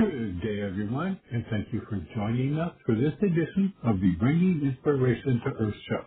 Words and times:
Good 0.00 0.42
day, 0.42 0.62
everyone, 0.62 1.20
and 1.32 1.46
thank 1.50 1.72
you 1.72 1.82
for 1.88 1.98
joining 2.16 2.58
us 2.58 2.72
for 2.86 2.96
this 2.96 3.14
edition 3.22 3.74
of 3.84 4.00
the 4.00 4.12
Bringing 4.20 4.62
Inspiration 4.64 5.42
to 5.44 5.52
Earth 5.60 5.74
show. 5.90 6.04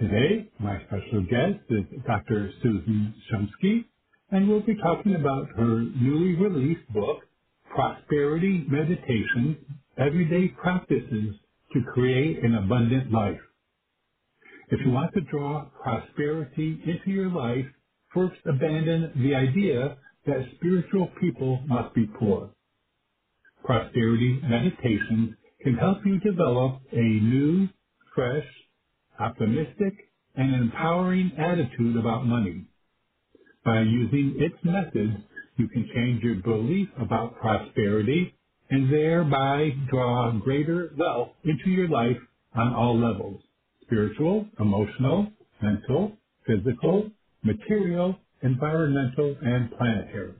Today, 0.00 0.50
my 0.60 0.78
special 0.86 1.22
guest 1.24 1.60
is 1.70 1.84
Dr. 2.06 2.50
Susan 2.62 3.14
Shumsky, 3.30 3.86
and 4.32 4.48
we'll 4.48 4.62
be 4.62 4.76
talking 4.76 5.16
about 5.16 5.48
her 5.56 5.82
newly 5.82 6.36
released 6.36 6.88
book, 6.94 7.20
Prosperity 7.74 8.66
Meditation, 8.68 9.80
Everyday 9.98 10.48
Practices 10.48 11.36
to 11.74 11.82
Create 11.94 12.44
an 12.44 12.56
Abundant 12.56 13.12
Life. 13.12 13.40
If 14.70 14.80
you 14.86 14.92
want 14.92 15.14
to 15.14 15.22
draw 15.22 15.66
prosperity 15.82 16.80
into 16.86 17.10
your 17.10 17.30
life, 17.30 17.66
first 18.14 18.36
abandon 18.46 19.12
the 19.16 19.34
idea 19.36 19.98
that 20.26 20.46
spiritual 20.56 21.10
people 21.20 21.62
must 21.68 21.94
be 21.94 22.06
poor 22.18 22.50
prosperity 23.66 24.40
meditations 24.44 25.34
can 25.62 25.74
help 25.74 25.98
you 26.06 26.20
develop 26.20 26.80
a 26.92 26.96
new, 26.96 27.68
fresh, 28.14 28.46
optimistic, 29.20 29.94
and 30.36 30.54
empowering 30.54 31.32
attitude 31.38 31.96
about 31.98 32.26
money. 32.26 32.66
By 33.64 33.80
using 33.82 34.36
its 34.38 34.56
methods, 34.64 35.16
you 35.58 35.68
can 35.68 35.90
change 35.94 36.22
your 36.22 36.36
belief 36.36 36.88
about 37.00 37.36
prosperity 37.40 38.34
and 38.70 38.92
thereby 38.92 39.70
draw 39.90 40.32
greater 40.32 40.92
wealth 40.98 41.30
into 41.44 41.70
your 41.70 41.88
life 41.88 42.18
on 42.54 42.74
all 42.74 42.98
levels 42.98 43.42
spiritual, 43.82 44.46
emotional, 44.60 45.28
mental, 45.62 46.12
physical, 46.46 47.10
material, 47.44 48.16
environmental, 48.42 49.36
and 49.42 49.70
planetary. 49.78 50.34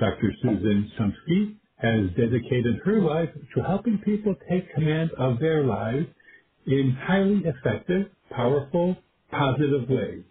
Dr. 0.00 0.32
Susan 0.42 0.92
Shumsky 0.98 1.56
has 1.78 2.10
dedicated 2.16 2.76
her 2.84 3.00
life 3.00 3.30
to 3.54 3.62
helping 3.62 3.98
people 3.98 4.34
take 4.50 4.72
command 4.74 5.10
of 5.18 5.38
their 5.40 5.64
lives 5.64 6.06
in 6.66 6.96
highly 7.00 7.42
effective, 7.44 8.08
powerful, 8.30 8.96
positive 9.30 9.88
ways. 9.88 10.24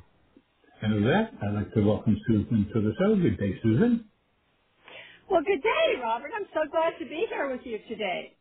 And 0.81 0.95
with 0.95 1.05
that, 1.05 1.33
I'd 1.41 1.55
like 1.55 1.73
to 1.73 1.81
welcome 1.81 2.17
Susan 2.27 2.69
to 2.73 2.81
the 2.81 2.93
show. 2.99 3.15
Good 3.15 3.37
day, 3.39 3.53
Susan. 3.63 4.05
Well, 5.29 5.41
good 5.45 5.61
day, 5.63 5.99
Robert. 6.01 6.31
I'm 6.35 6.47
so 6.53 6.69
glad 6.71 6.93
to 6.99 7.05
be 7.05 7.25
here 7.29 7.49
with 7.51 7.61
you 7.65 7.79
today. 7.89 8.37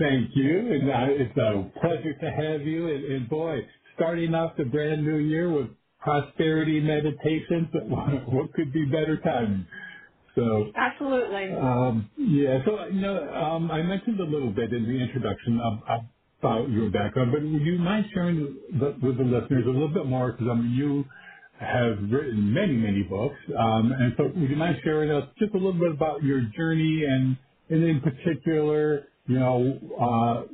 Thank 0.00 0.30
you. 0.36 0.58
And 0.72 0.90
uh, 0.90 1.06
it's 1.10 1.36
a 1.38 1.72
pleasure 1.80 2.14
to 2.14 2.30
have 2.30 2.62
you. 2.62 2.88
And, 2.88 3.04
and 3.04 3.28
boy, 3.30 3.60
starting 3.96 4.34
off 4.34 4.56
the 4.58 4.64
brand 4.66 5.04
new 5.04 5.18
year 5.18 5.52
with 5.52 5.68
prosperity 6.00 6.80
meditations, 6.80 7.68
what 7.72 8.52
could 8.54 8.72
be 8.72 8.86
better 8.86 9.18
timing? 9.22 9.66
So 10.36 10.72
absolutely. 10.74 11.58
Um, 11.58 12.10
yeah. 12.18 12.64
So 12.66 12.86
you 12.88 13.00
know, 13.00 13.32
um, 13.34 13.70
I 13.70 13.82
mentioned 13.82 14.20
a 14.20 14.24
little 14.24 14.52
bit 14.52 14.72
in 14.72 14.84
the 14.84 15.00
introduction 15.00 15.60
of, 15.60 15.74
of 15.88 16.00
about 16.44 16.68
your 16.68 16.90
background, 16.90 17.32
but 17.32 17.42
would 17.42 17.62
you 17.62 17.78
mind 17.78 18.04
sharing 18.12 18.56
the, 18.78 18.94
with 19.02 19.16
the 19.16 19.24
listeners 19.24 19.64
a 19.66 19.70
little 19.70 19.88
bit 19.88 20.04
more? 20.04 20.32
Because 20.32 20.48
I 20.50 20.54
mean, 20.54 20.72
you 20.72 21.04
have 21.58 21.96
written 22.10 22.52
many, 22.52 22.74
many 22.74 23.02
books, 23.02 23.36
um, 23.58 23.92
and 23.92 24.12
so 24.16 24.24
would 24.24 24.50
you 24.50 24.56
mind 24.56 24.76
sharing 24.84 25.10
us 25.10 25.26
just 25.38 25.54
a 25.54 25.56
little 25.56 25.72
bit 25.72 25.90
about 25.90 26.22
your 26.22 26.42
journey 26.56 27.04
and, 27.08 27.36
and 27.70 27.82
in 27.82 28.00
particular, 28.00 29.06
you 29.26 29.38
know, 29.38 29.78
uh, 29.98 30.46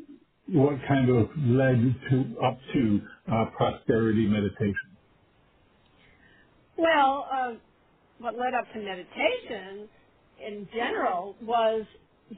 what 0.47 0.75
kind 0.87 1.11
of 1.11 1.29
led 1.37 1.95
to 2.11 2.37
up 2.45 2.59
to 2.73 3.01
uh, 3.33 3.45
prosperity 3.57 4.27
meditation? 4.29 4.97
Well, 6.77 7.27
uh, 7.33 7.53
what 8.19 8.35
led 8.37 8.55
up 8.55 8.73
to 8.75 8.79
meditation 8.79 9.89
in 10.45 10.69
general 10.73 11.35
was 11.43 11.85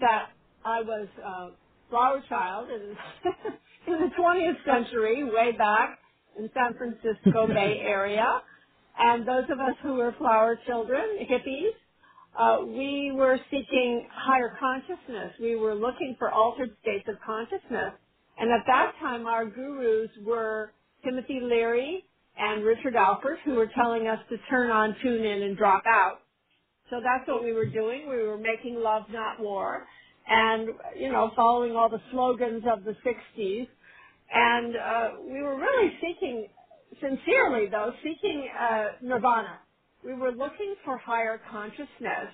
that 0.01 0.31
I 0.65 0.81
was 0.83 1.09
uh, 1.25 1.49
flower 1.93 2.23
child 2.27 2.71
in, 2.71 2.97
in 3.93 4.01
the 4.01 4.11
20th 4.19 4.65
century, 4.65 5.23
way 5.25 5.53
back 5.53 5.99
in 6.39 6.49
San 6.55 6.75
Francisco 6.75 7.47
Bay 7.55 7.83
Area. 7.85 8.41
And 8.99 9.29
those 9.29 9.45
of 9.45 9.61
us 9.61 9.77
who 9.83 9.95
were 9.95 10.15
flower 10.19 10.59
children, 10.67 11.19
hippies, 11.31 11.77
uh, 12.39 12.65
we 12.65 13.13
were 13.15 13.39
seeking 13.51 14.09
higher 14.11 14.57
consciousness. 14.59 15.35
We 15.39 15.57
were 15.57 15.75
looking 15.75 16.17
for 16.19 16.31
altered 16.31 16.75
states 16.81 17.07
of 17.09 17.17
consciousness. 17.25 17.93
And 18.39 18.51
at 18.51 18.65
that 18.67 18.93
time, 18.99 19.27
our 19.27 19.45
gurus 19.45 20.11
were 20.25 20.73
Timothy 21.05 21.41
Leary 21.43 22.05
and 22.39 22.65
Richard 22.65 22.95
Alpert, 22.95 23.37
who 23.45 23.55
were 23.55 23.71
telling 23.75 24.09
us 24.09 24.19
to 24.31 24.37
turn 24.49 24.71
on, 24.71 24.97
tune 25.03 25.25
in, 25.25 25.43
and 25.43 25.59
drop 25.59 25.83
out. 25.87 26.21
So 26.89 27.01
that's 27.03 27.29
what 27.29 27.45
we 27.45 27.53
were 27.53 27.67
doing. 27.67 28.09
We 28.09 28.23
were 28.23 28.39
making 28.39 28.77
love, 28.77 29.03
not 29.11 29.39
war 29.39 29.87
and 30.29 30.71
you 30.99 31.13
know 31.13 31.33
following 31.37 31.77
all 31.77 31.91
the 31.91 32.03
slogans 32.13 32.65
of 32.73 32.85
the 32.85 32.97
60s 33.07 33.69
and 34.33 34.77
uh, 34.77 35.11
we 35.23 35.43
were 35.43 35.57
really 35.59 35.93
seeking 36.03 36.49
sincerely 37.01 37.69
though 37.71 37.93
seeking 38.05 38.49
uh, 38.59 38.85
nirvana. 39.03 39.61
We 40.05 40.15
were 40.15 40.33
looking 40.33 40.77
for 40.85 40.99
higher 40.99 41.41
consciousness 41.51 42.33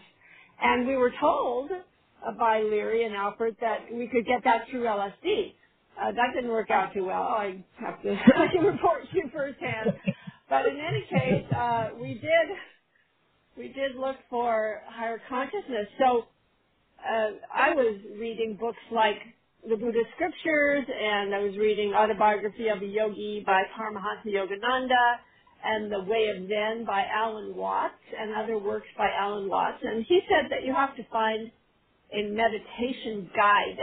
and 0.63 0.87
we 0.89 0.97
were 0.97 1.13
told 1.21 1.71
uh, 1.73 2.33
by 2.39 2.63
Leary 2.63 3.05
and 3.05 3.15
Alpert 3.15 3.57
that 3.61 3.93
we 3.93 4.09
could 4.09 4.27
get 4.27 4.45
that 4.45 4.69
through 4.71 4.85
LSD 4.85 5.55
uh, 6.01 6.13
that 6.13 6.33
didn't 6.35 6.51
work 6.51 6.71
out 6.71 6.95
too 6.95 7.07
well. 7.07 7.23
I 7.25 7.65
have 7.81 8.03
to 8.03 8.13
I 8.37 8.49
can 8.53 8.65
report 8.65 9.03
to 9.11 9.17
you 9.17 9.31
firsthand. 9.33 9.95
But 10.51 10.67
in 10.67 10.79
any 10.79 11.07
case 11.11 11.47
uh, 11.57 11.91
we 12.01 12.15
did 12.15 12.59
we 13.57 13.69
did 13.69 13.97
look 13.97 14.17
for 14.31 14.83
higher 14.87 15.21
consciousness. 15.29 15.89
So 16.01 16.27
uh, 17.05 17.31
I 17.55 17.75
was 17.75 18.01
reading 18.19 18.57
books 18.59 18.79
like 18.93 19.19
the 19.69 19.77
Buddhist 19.77 20.09
scriptures, 20.15 20.85
and 20.89 21.35
I 21.35 21.39
was 21.41 21.57
reading 21.57 21.95
Autobiography 21.95 22.69
of 22.69 22.83
a 22.83 22.87
Yogi 22.87 23.43
by 23.45 23.63
Paramahansa 23.77 24.27
Yogananda, 24.27 25.17
and 25.65 25.91
The 25.91 26.01
Way 26.01 26.29
of 26.29 26.49
Zen 26.49 26.85
by 26.87 27.05
Alan 27.13 27.55
Watts, 27.57 28.01
and 28.19 28.35
other 28.35 28.59
works 28.59 28.87
by 28.97 29.09
Alan 29.11 29.49
Watts. 29.49 29.79
And 29.83 30.05
he 30.09 30.21
said 30.29 30.51
that 30.51 30.65
you 30.65 30.73
have 30.75 30.95
to 30.97 31.03
find 31.13 31.51
a 32.13 32.23
meditation 32.31 33.29
guide. 33.35 33.79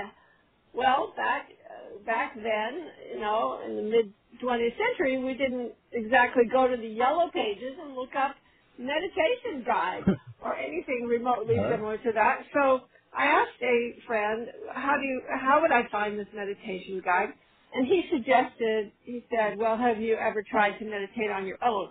Well, 0.73 1.13
back 1.15 1.47
uh, 1.49 2.03
back 2.05 2.35
then, 2.35 2.87
you 3.13 3.19
know, 3.19 3.61
in 3.65 3.75
the 3.75 3.81
mid 3.81 4.13
20th 4.41 4.75
century, 4.77 5.23
we 5.23 5.33
didn't 5.33 5.73
exactly 5.91 6.44
go 6.51 6.68
to 6.68 6.77
the 6.77 6.88
yellow 6.88 7.29
pages 7.33 7.75
and 7.81 7.95
look 7.95 8.15
up 8.18 8.35
meditation 8.77 9.63
guide 9.65 10.03
or 10.44 10.56
anything 10.56 11.06
remotely 11.07 11.56
similar 11.69 11.97
to 11.97 12.11
that. 12.13 12.39
So 12.53 12.81
I 13.17 13.25
asked 13.27 13.62
a 13.63 13.95
friend, 14.07 14.47
how 14.73 14.97
do 14.97 15.03
you, 15.07 15.21
how 15.29 15.62
would 15.62 15.71
I 15.71 15.88
find 15.91 16.19
this 16.19 16.27
meditation 16.35 17.01
guide? 17.06 17.29
And 17.73 17.88
he 17.88 18.03
suggested, 18.12 18.91
he 19.03 19.25
said, 19.35 19.57
well, 19.59 19.77
have 19.77 20.00
you 20.01 20.15
ever 20.17 20.44
tried 20.50 20.79
to 20.79 20.85
meditate 20.85 21.31
on 21.33 21.47
your 21.47 21.59
own? 21.63 21.89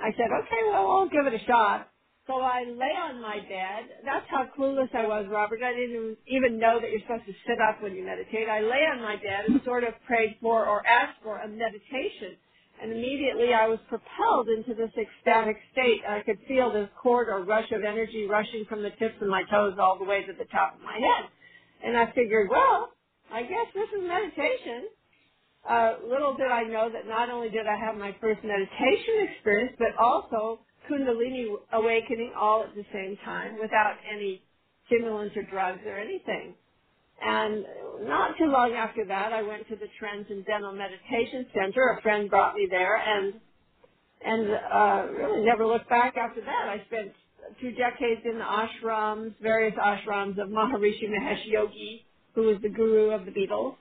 I 0.00 0.12
said, 0.16 0.28
okay, 0.32 0.62
well, 0.70 0.90
I'll 0.90 1.08
give 1.10 1.26
it 1.26 1.34
a 1.34 1.44
shot. 1.46 1.90
So 2.26 2.34
I 2.40 2.64
lay 2.64 2.94
on 2.96 3.20
my 3.22 3.38
bed. 3.40 4.00
That's 4.04 4.26
how 4.30 4.46
clueless 4.58 4.94
I 4.94 5.06
was, 5.06 5.26
Robert. 5.30 5.60
I 5.64 5.74
didn't 5.74 6.18
even 6.28 6.58
know 6.58 6.80
that 6.80 6.90
you're 6.90 7.00
supposed 7.02 7.26
to 7.26 7.34
sit 7.46 7.58
up 7.60 7.82
when 7.82 7.94
you 7.96 8.04
meditate. 8.04 8.48
I 8.48 8.60
lay 8.60 8.86
on 8.86 9.02
my 9.02 9.16
bed 9.16 9.46
and 9.48 9.60
sort 9.64 9.84
of 9.84 9.94
prayed 10.06 10.36
for 10.40 10.66
or 10.66 10.86
asked 10.86 11.18
for 11.22 11.38
a 11.40 11.48
meditation 11.48 12.38
and 12.82 12.92
immediately 12.92 13.54
I 13.54 13.68
was 13.68 13.78
propelled 13.88 14.48
into 14.48 14.74
this 14.74 14.92
ecstatic 14.98 15.56
state. 15.72 16.02
I 16.08 16.22
could 16.22 16.38
feel 16.48 16.72
this 16.72 16.88
cord 17.02 17.28
or 17.28 17.44
rush 17.44 17.70
of 17.72 17.84
energy 17.84 18.26
rushing 18.26 18.64
from 18.68 18.82
the 18.82 18.90
tips 18.98 19.16
of 19.22 19.28
my 19.28 19.44
toes 19.50 19.74
all 19.80 19.98
the 19.98 20.04
way 20.04 20.24
to 20.24 20.32
the 20.32 20.46
top 20.46 20.76
of 20.76 20.82
my 20.82 20.94
head. 20.98 21.30
And 21.84 21.96
I 21.96 22.12
figured, 22.14 22.48
well, 22.50 22.90
I 23.32 23.42
guess 23.42 23.66
this 23.74 23.88
is 23.98 24.08
meditation. 24.08 24.88
uh, 25.68 25.94
little 26.08 26.36
did 26.36 26.48
I 26.52 26.64
know 26.64 26.88
that 26.92 27.06
not 27.08 27.30
only 27.30 27.50
did 27.50 27.66
I 27.66 27.76
have 27.76 27.96
my 27.96 28.14
first 28.20 28.40
meditation 28.44 29.28
experience, 29.32 29.74
but 29.78 29.96
also 29.98 30.60
Kundalini 30.90 31.46
awakening 31.72 32.32
all 32.38 32.64
at 32.64 32.74
the 32.74 32.84
same 32.92 33.18
time 33.24 33.58
without 33.60 33.96
any 34.10 34.42
stimulants 34.86 35.36
or 35.36 35.42
drugs 35.44 35.80
or 35.86 35.98
anything. 35.98 36.54
And 37.20 37.66
not 38.08 38.36
too 38.38 38.46
long 38.46 38.72
after 38.74 39.06
that, 39.06 39.32
I 39.32 39.42
went 39.42 39.68
to 39.68 39.76
the 39.76 39.88
Transcendental 39.98 40.72
Meditation 40.72 41.46
Center. 41.54 41.96
A 41.98 42.02
friend 42.02 42.30
brought 42.30 42.54
me 42.56 42.68
there, 42.70 42.96
and 42.96 43.34
and 44.24 44.50
uh, 44.50 45.12
really 45.12 45.44
never 45.44 45.66
looked 45.66 45.88
back 45.90 46.16
after 46.16 46.40
that. 46.42 46.68
I 46.68 46.84
spent 46.86 47.12
two 47.60 47.72
decades 47.72 48.22
in 48.24 48.38
the 48.38 48.44
ashrams, 48.44 49.34
various 49.40 49.74
ashrams 49.76 50.40
of 50.42 50.48
Maharishi 50.50 51.08
Mahesh 51.08 51.46
Yogi, 51.46 52.06
who 52.34 52.42
was 52.42 52.58
the 52.62 52.70
guru 52.70 53.10
of 53.10 53.26
the 53.26 53.32
Beatles, 53.32 53.76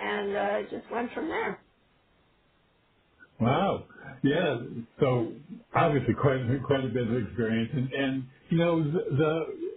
and 0.00 0.36
uh, 0.36 0.62
just 0.70 0.90
went 0.92 1.12
from 1.14 1.28
there. 1.28 1.64
Wow. 3.40 3.86
Yeah. 4.24 4.58
So 5.00 5.32
obviously 5.74 6.14
quite 6.14 6.40
quite 6.66 6.84
a 6.84 6.88
bit 6.88 7.08
of 7.08 7.16
experience, 7.26 7.70
and 7.74 7.92
and 7.92 8.28
you 8.50 8.58
know 8.58 8.82
the 8.82 9.69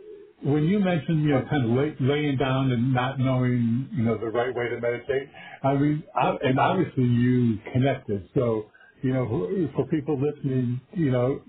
when 0.43 0.65
you 0.65 0.79
mentioned 0.79 1.23
you 1.23 1.31
know 1.31 1.45
kind 1.49 1.65
of 1.65 1.71
lay, 1.71 1.95
laying 1.99 2.37
down 2.37 2.71
and 2.71 2.93
not 2.93 3.19
knowing 3.19 3.89
you 3.93 4.03
know 4.03 4.17
the 4.19 4.27
right 4.27 4.55
way 4.55 4.69
to 4.69 4.81
meditate, 4.81 5.29
I 5.63 5.75
mean, 5.75 6.03
I, 6.15 6.37
and 6.43 6.59
obviously 6.59 7.05
you 7.05 7.59
connected. 7.73 8.29
So 8.35 8.71
you 9.03 9.13
know 9.13 9.27
for, 9.29 9.49
people 9.87 10.19
listening, 10.21 10.81
you 10.93 11.11
know 11.11 11.41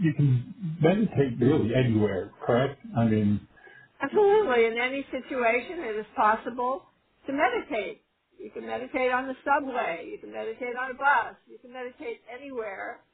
you 0.00 0.14
can 0.14 0.54
meditate 0.82 1.38
really 1.40 1.74
anywhere, 1.74 2.32
correct? 2.46 2.80
I 2.96 3.06
mean, 3.06 3.48
Absolutely. 4.02 4.66
In 4.66 4.78
any 4.80 5.04
situation, 5.12 5.80
it 5.84 5.96
is 6.00 6.06
possible 6.16 6.84
to 7.26 7.32
meditate. 7.32 8.02
You 8.38 8.50
can 8.50 8.66
meditate 8.66 9.12
on 9.12 9.28
the 9.28 9.34
subway. 9.44 10.08
You 10.10 10.18
can 10.18 10.32
meditate 10.32 10.76
on 10.76 10.92
a 10.92 10.94
bus. 10.94 11.36
You 11.48 11.58
can 11.58 11.72
meditate 11.72 12.22
anywhere. 12.32 13.04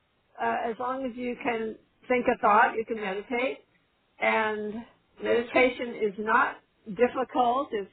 Uh, 0.41 0.57
as 0.71 0.77
long 0.81 1.05
as 1.07 1.13
you 1.17 1.37
can 1.43 1.77
think 2.09 2.27
a 2.29 2.39
thought, 2.41 2.75
you 2.77 2.85
can 2.87 2.97
meditate. 2.97 3.59
And 4.21 4.75
meditation 5.23 5.97
is 5.97 6.15
not 6.19 6.59
difficult. 6.89 7.69
It's, 7.73 7.91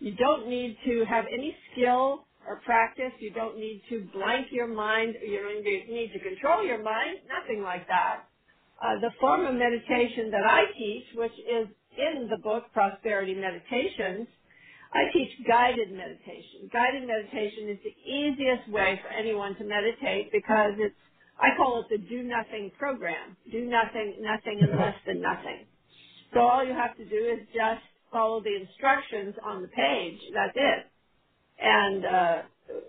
you 0.00 0.14
don't 0.16 0.48
need 0.48 0.78
to 0.86 1.04
have 1.06 1.26
any 1.26 1.56
skill 1.72 2.26
or 2.46 2.60
practice. 2.64 3.12
You 3.20 3.32
don't 3.32 3.58
need 3.58 3.82
to 3.90 4.08
blank 4.14 4.48
your 4.52 4.68
mind. 4.68 5.16
You 5.26 5.40
don't 5.42 5.64
need 5.64 6.12
to 6.14 6.20
control 6.20 6.64
your 6.64 6.82
mind. 6.82 7.20
Nothing 7.28 7.62
like 7.62 7.88
that 7.88 8.24
uh, 8.82 9.00
the 9.00 9.10
form 9.20 9.46
of 9.46 9.54
meditation 9.54 10.30
that 10.32 10.44
I 10.46 10.66
teach, 10.78 11.06
which 11.14 11.32
is 11.32 11.68
in 11.98 12.28
the 12.30 12.38
book 12.42 12.64
Prosperity 12.72 13.34
Meditations, 13.34 14.28
I 14.92 15.12
teach 15.12 15.30
guided 15.48 15.92
meditation. 15.92 16.70
Guided 16.72 17.08
meditation 17.08 17.70
is 17.70 17.78
the 17.84 17.96
easiest 18.10 18.70
way 18.70 19.00
for 19.02 19.08
anyone 19.10 19.56
to 19.56 19.64
meditate 19.64 20.32
because 20.32 20.72
it's, 20.78 20.96
I 21.38 21.56
call 21.56 21.82
it 21.82 21.88
the 21.90 21.98
do 21.98 22.22
nothing 22.24 22.72
program. 22.78 23.36
Do 23.52 23.66
nothing, 23.66 24.18
nothing 24.20 24.62
and 24.62 24.76
less 24.78 24.96
than 25.06 25.20
nothing. 25.20 25.66
So 26.34 26.40
all 26.40 26.64
you 26.64 26.74
have 26.74 26.96
to 26.98 27.04
do 27.04 27.16
is 27.16 27.46
just 27.54 27.82
follow 28.12 28.42
the 28.42 28.56
instructions 28.56 29.34
on 29.44 29.62
the 29.62 29.68
page. 29.68 30.18
That's 30.34 30.56
it. 30.56 30.86
And 31.60 32.04
uh, 32.04 32.42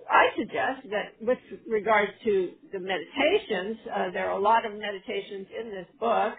I 0.10 0.28
suggest 0.38 0.90
that 0.92 1.14
with 1.22 1.40
regards 1.68 2.12
to 2.26 2.52
the 2.72 2.80
meditations, 2.80 3.78
uh, 3.96 4.12
there 4.12 4.30
are 4.30 4.38
a 4.38 4.42
lot 4.42 4.66
of 4.66 4.74
meditations 4.74 5.48
in 5.60 5.72
this 5.72 5.88
book. 6.00 6.36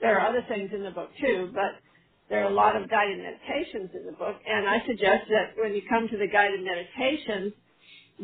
There 0.00 0.18
are 0.18 0.28
other 0.28 0.44
things 0.48 0.70
in 0.74 0.82
the 0.84 0.90
book 0.90 1.10
too, 1.20 1.50
but 1.54 1.80
there 2.30 2.44
are 2.44 2.50
a 2.50 2.54
lot 2.54 2.76
of 2.76 2.90
guided 2.90 3.18
meditations 3.18 3.90
in 3.94 4.06
the 4.06 4.12
book. 4.12 4.36
And 4.46 4.68
I 4.68 4.80
suggest 4.86 5.26
that 5.30 5.54
when 5.62 5.74
you 5.74 5.82
come 5.88 6.08
to 6.08 6.18
the 6.18 6.28
guided 6.28 6.62
meditations, 6.64 7.52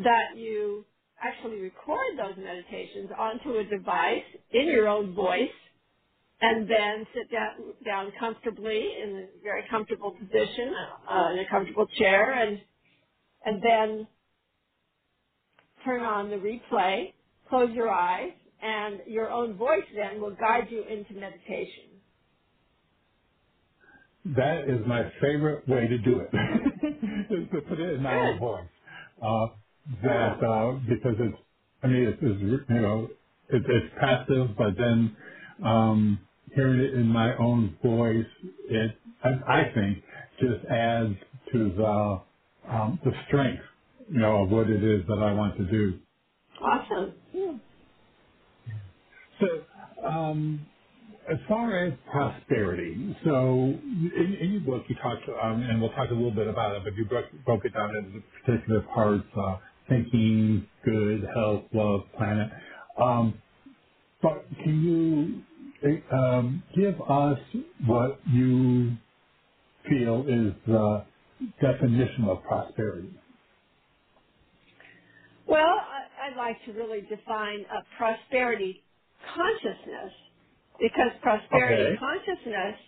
that 0.03 0.37
you 0.37 0.85
actually 1.21 1.59
record 1.61 2.17
those 2.17 2.37
meditations 2.37 3.09
onto 3.17 3.57
a 3.59 3.63
device 3.65 4.23
in 4.51 4.67
your 4.67 4.87
own 4.87 5.13
voice 5.15 5.49
and 6.41 6.69
then 6.69 7.07
sit 7.15 7.31
down, 7.31 7.73
down 7.85 8.13
comfortably 8.19 8.95
in 9.01 9.29
a 9.39 9.43
very 9.43 9.63
comfortable 9.69 10.11
position, 10.11 10.73
uh, 11.09 11.29
in 11.33 11.39
a 11.39 11.49
comfortable 11.49 11.87
chair, 11.97 12.33
and 12.33 12.61
and 13.45 13.63
then 13.63 14.07
turn 15.85 16.01
on 16.03 16.29
the 16.29 16.37
replay, 16.37 17.13
close 17.49 17.71
your 17.73 17.89
eyes, 17.89 18.33
and 18.61 19.01
your 19.07 19.29
own 19.31 19.57
voice 19.57 19.85
then 19.95 20.21
will 20.21 20.35
guide 20.35 20.67
you 20.71 20.83
into 20.83 21.13
meditation. 21.15 22.01
That 24.25 24.69
is 24.69 24.87
my 24.87 25.11
favorite 25.21 25.67
way 25.67 25.87
to 25.87 25.99
do 25.99 26.21
it, 26.21 26.29
is 27.31 27.49
to 27.53 27.61
put 27.69 27.79
it 27.79 27.95
in 27.95 28.03
my 28.03 28.15
own 28.15 28.39
voice. 28.39 28.69
Uh, 29.21 29.47
that 30.03 30.43
uh, 30.43 30.79
because 30.89 31.15
it's, 31.19 31.37
I 31.83 31.87
mean, 31.87 32.03
it's, 32.05 32.19
it's 32.21 32.41
you 32.69 32.81
know, 32.81 33.09
it, 33.49 33.63
it's 33.67 33.95
passive, 33.99 34.57
but 34.57 34.77
then 34.77 35.17
um, 35.65 36.19
hearing 36.55 36.81
it 36.81 36.93
in 36.95 37.07
my 37.07 37.35
own 37.37 37.77
voice, 37.83 38.25
it 38.69 38.97
I, 39.23 39.29
I 39.61 39.73
think 39.73 40.03
just 40.41 40.65
adds 40.69 41.15
to 41.53 41.73
the 41.75 42.21
um, 42.69 42.99
the 43.05 43.11
strength, 43.27 43.63
you 44.11 44.19
know, 44.19 44.43
of 44.43 44.51
what 44.51 44.69
it 44.69 44.83
is 44.83 45.05
that 45.07 45.19
I 45.19 45.33
want 45.33 45.57
to 45.57 45.65
do. 45.65 45.99
Awesome. 46.61 47.15
Yeah. 47.33 47.57
So, 49.41 50.07
um, 50.07 50.61
As 51.31 51.39
far 51.47 51.73
as 51.87 51.93
prosperity, 52.11 53.15
so 53.23 53.31
in, 53.55 54.37
in 54.41 54.51
your 54.51 54.61
book 54.61 54.83
you 54.89 54.95
talked, 54.97 55.23
um, 55.41 55.63
and 55.63 55.81
we'll 55.81 55.91
talk 55.91 56.11
a 56.11 56.13
little 56.13 56.33
bit 56.35 56.47
about 56.47 56.75
it, 56.75 56.83
but 56.83 56.93
you 56.95 57.05
broke, 57.05 57.27
broke 57.45 57.65
it 57.65 57.73
down 57.73 57.95
into 57.95 58.21
particular 58.45 58.81
parts, 58.93 59.25
uh, 59.37 59.57
thinking, 59.89 60.67
good, 60.85 61.23
health, 61.33 61.63
love, 61.73 62.01
planet. 62.17 62.51
Um, 63.01 63.41
but 64.21 64.45
can 64.63 64.83
you 64.83 65.48
um, 66.13 66.63
give 66.75 67.01
us 67.01 67.39
what 67.87 68.19
you 68.31 68.97
feel 69.89 70.21
is 70.27 70.53
the 70.67 71.05
definition 71.61 72.25
of 72.29 72.43
prosperity? 72.43 73.13
Well, 75.47 75.81
I'd 76.23 76.37
like 76.37 76.63
to 76.65 76.73
really 76.73 77.01
define 77.01 77.61
a 77.65 77.83
prosperity 77.97 78.85
consciousness 79.35 80.13
because 80.79 81.11
prosperity 81.21 81.91
Okay. 81.91 81.99
consciousness 81.99 82.79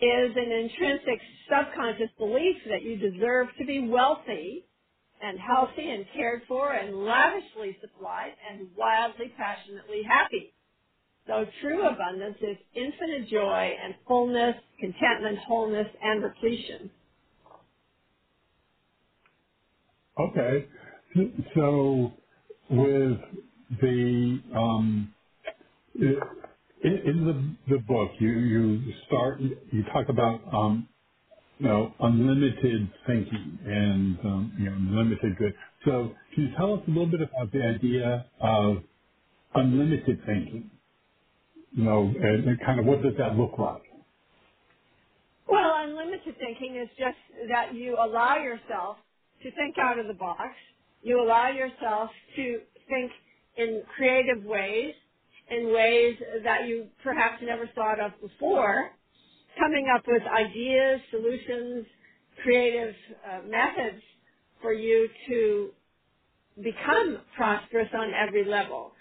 is 0.00 0.32
an 0.36 0.52
intrinsic 0.52 1.20
subconscious 1.50 2.10
belief 2.18 2.56
that 2.70 2.82
you 2.82 2.96
deserve 2.98 3.48
to 3.58 3.66
be 3.66 3.88
wealthy 3.88 4.66
and 5.22 5.38
healthy 5.40 5.90
and 5.90 6.06
cared 6.14 6.42
for 6.48 6.72
and 6.72 7.04
lavishly 7.04 7.76
supplied 7.82 8.34
and 8.50 8.70
wildly 8.76 9.34
passionately 9.36 10.02
happy. 10.08 10.55
So 11.28 11.46
true 11.62 11.86
abundance 11.86 12.38
is 12.42 12.58
infinite 12.74 13.28
joy 13.28 13.76
and 13.82 13.94
fullness, 14.08 14.56
contentment, 14.80 15.38
wholeness, 15.40 15.88
and 16.02 16.22
repletion. 16.22 16.90
Okay. 20.18 20.66
So 21.54 22.12
with 22.70 23.18
the 23.82 24.40
um, 24.56 25.14
In 26.84 26.92
in 27.06 27.26
the 27.26 27.74
the 27.76 27.82
book, 27.82 28.12
you 28.20 28.30
you 28.30 28.94
start, 29.06 29.40
you 29.40 29.84
talk 29.92 30.08
about, 30.10 30.40
um, 30.54 30.88
you 31.58 31.68
know, 31.68 31.94
unlimited 32.00 32.90
thinking 33.06 33.58
and, 33.64 34.18
um, 34.20 34.54
you 34.58 34.66
know, 34.66 34.76
unlimited 34.76 35.36
good. 35.38 35.54
So 35.86 36.14
can 36.34 36.44
you 36.44 36.50
tell 36.56 36.74
us 36.74 36.82
a 36.86 36.90
little 36.90 37.06
bit 37.10 37.22
about 37.22 37.52
the 37.52 37.62
idea 37.62 38.26
of 38.40 38.78
unlimited 39.54 40.20
thinking? 40.26 40.70
You 41.76 41.84
know, 41.84 42.02
and 42.04 42.48
and 42.48 42.60
kind 42.66 42.80
of 42.80 42.86
what 42.86 43.02
does 43.02 43.14
that 43.18 43.36
look 43.36 43.58
like? 43.58 43.84
Well, 45.48 45.72
unlimited 45.78 46.36
thinking 46.38 46.76
is 46.76 46.90
just 46.98 47.18
that 47.50 47.74
you 47.74 47.96
allow 47.96 48.38
yourself 48.38 48.98
to 49.42 49.52
think 49.52 49.76
out 49.78 49.98
of 49.98 50.08
the 50.08 50.14
box. 50.14 50.54
You 51.02 51.22
allow 51.22 51.50
yourself 51.50 52.10
to 52.36 52.60
think 52.88 53.12
in 53.58 53.82
creative 53.96 54.44
ways, 54.44 54.94
in 55.50 55.72
ways 55.74 56.16
that 56.44 56.68
you 56.68 56.88
perhaps 57.04 57.42
never 57.42 57.68
thought 57.74 58.00
of 58.00 58.12
before, 58.22 58.92
coming 59.58 59.86
up 59.94 60.04
with 60.08 60.22
ideas, 60.24 61.00
solutions, 61.10 61.86
creative 62.42 62.94
uh, 63.30 63.40
methods 63.48 64.02
for 64.62 64.72
you 64.74 65.08
to 65.28 65.70
become 66.62 67.18
prosperous 67.36 67.88
on 67.94 68.12
every 68.14 68.44
level, 68.44 68.92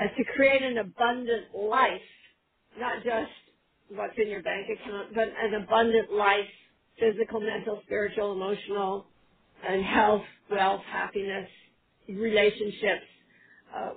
uh, 0.00 0.04
to 0.16 0.24
create 0.36 0.62
an 0.62 0.78
abundant 0.78 1.54
life, 1.56 2.02
not 2.78 3.04
just 3.04 3.30
what's 3.90 4.14
in 4.16 4.28
your 4.28 4.42
bank 4.42 4.66
account, 4.68 5.14
but 5.14 5.28
an 5.28 5.62
abundant 5.62 6.12
life, 6.12 6.48
physical, 6.98 7.40
mental, 7.40 7.80
spiritual, 7.84 8.32
emotional, 8.32 9.06
and 9.66 9.84
health, 9.84 10.22
wealth, 10.50 10.82
happiness, 10.90 11.48
relationships, 12.08 13.06
uh, 13.76 13.90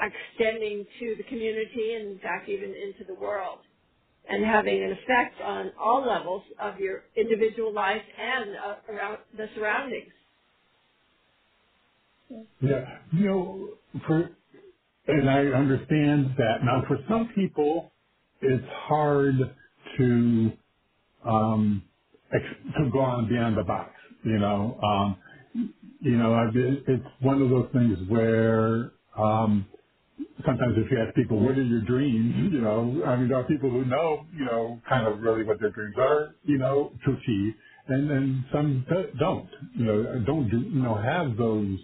extending 0.00 0.86
to 1.00 1.14
the 1.16 1.22
community 1.24 1.94
and 1.94 2.12
in 2.12 2.18
fact 2.18 2.48
even 2.48 2.70
into 2.70 3.04
the 3.06 3.14
world 3.14 3.60
and 4.28 4.44
having 4.44 4.82
an 4.82 4.92
effect 4.92 5.40
on 5.42 5.72
all 5.80 6.06
levels 6.06 6.42
of 6.60 6.78
your 6.80 7.04
individual 7.16 7.72
life 7.72 8.02
and 8.18 8.50
uh, 8.56 8.92
around 8.92 9.18
the 9.36 9.46
surroundings. 9.54 10.12
Yeah. 12.60 12.98
You 13.12 13.26
know, 13.26 13.68
for 14.06 14.30
and 15.08 15.30
I 15.30 15.40
understand 15.46 16.34
that 16.38 16.64
now 16.64 16.84
for 16.88 16.98
some 17.08 17.30
people 17.34 17.92
it's 18.42 18.64
hard 18.88 19.36
to 19.98 20.52
um 21.26 21.82
to 22.32 22.90
go 22.92 23.00
on 23.00 23.28
beyond 23.28 23.56
the 23.58 23.64
box. 23.64 23.92
You 24.24 24.38
know, 24.38 24.78
um, 24.82 25.16
you 26.00 26.16
know, 26.16 26.34
I've 26.34 26.54
it's 26.56 27.04
one 27.20 27.42
of 27.42 27.50
those 27.50 27.68
things 27.72 27.98
where 28.08 28.92
um, 29.18 29.66
sometimes 30.46 30.74
if 30.78 30.90
you 30.90 30.98
ask 31.00 31.14
people, 31.16 31.40
what 31.40 31.58
are 31.58 31.62
your 31.62 31.82
dreams? 31.82 32.52
You 32.52 32.60
know, 32.62 33.02
I 33.06 33.16
mean, 33.16 33.28
there 33.28 33.38
are 33.38 33.44
people 33.44 33.70
who 33.70 33.84
know, 33.86 34.26
you 34.36 34.44
know, 34.46 34.80
kind 34.88 35.06
of 35.06 35.20
really 35.20 35.44
what 35.44 35.60
their 35.60 35.70
dreams 35.70 35.96
are, 35.98 36.34
you 36.44 36.58
know, 36.58 36.92
to 37.06 37.12
achieve, 37.12 37.54
and 37.88 38.10
then 38.10 38.46
some 38.52 38.86
don't, 39.18 39.48
you 39.76 39.86
know, 39.86 40.24
don't 40.26 40.50
do, 40.50 40.58
you 40.60 40.82
know, 40.82 40.96
have 40.96 41.36
those 41.36 41.78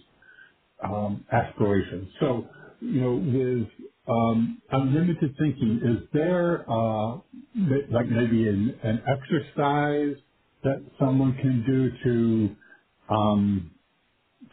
um, 0.85 1.25
aspirations. 1.33 2.09
So, 2.21 2.47
you 2.81 3.01
know, 3.03 3.15
with 3.17 3.69
um, 4.09 4.63
unlimited 4.71 5.35
thinking, 5.39 5.81
is 5.85 6.09
there 6.15 6.71
uh, 6.71 7.17
like 7.91 8.09
maybe 8.09 8.49
an, 8.49 8.79
an 8.83 9.03
exercise 9.09 10.17
that 10.65 10.85
someone 11.01 11.35
can 11.37 11.65
do 11.67 11.91
to 12.05 12.57
um, 13.15 13.73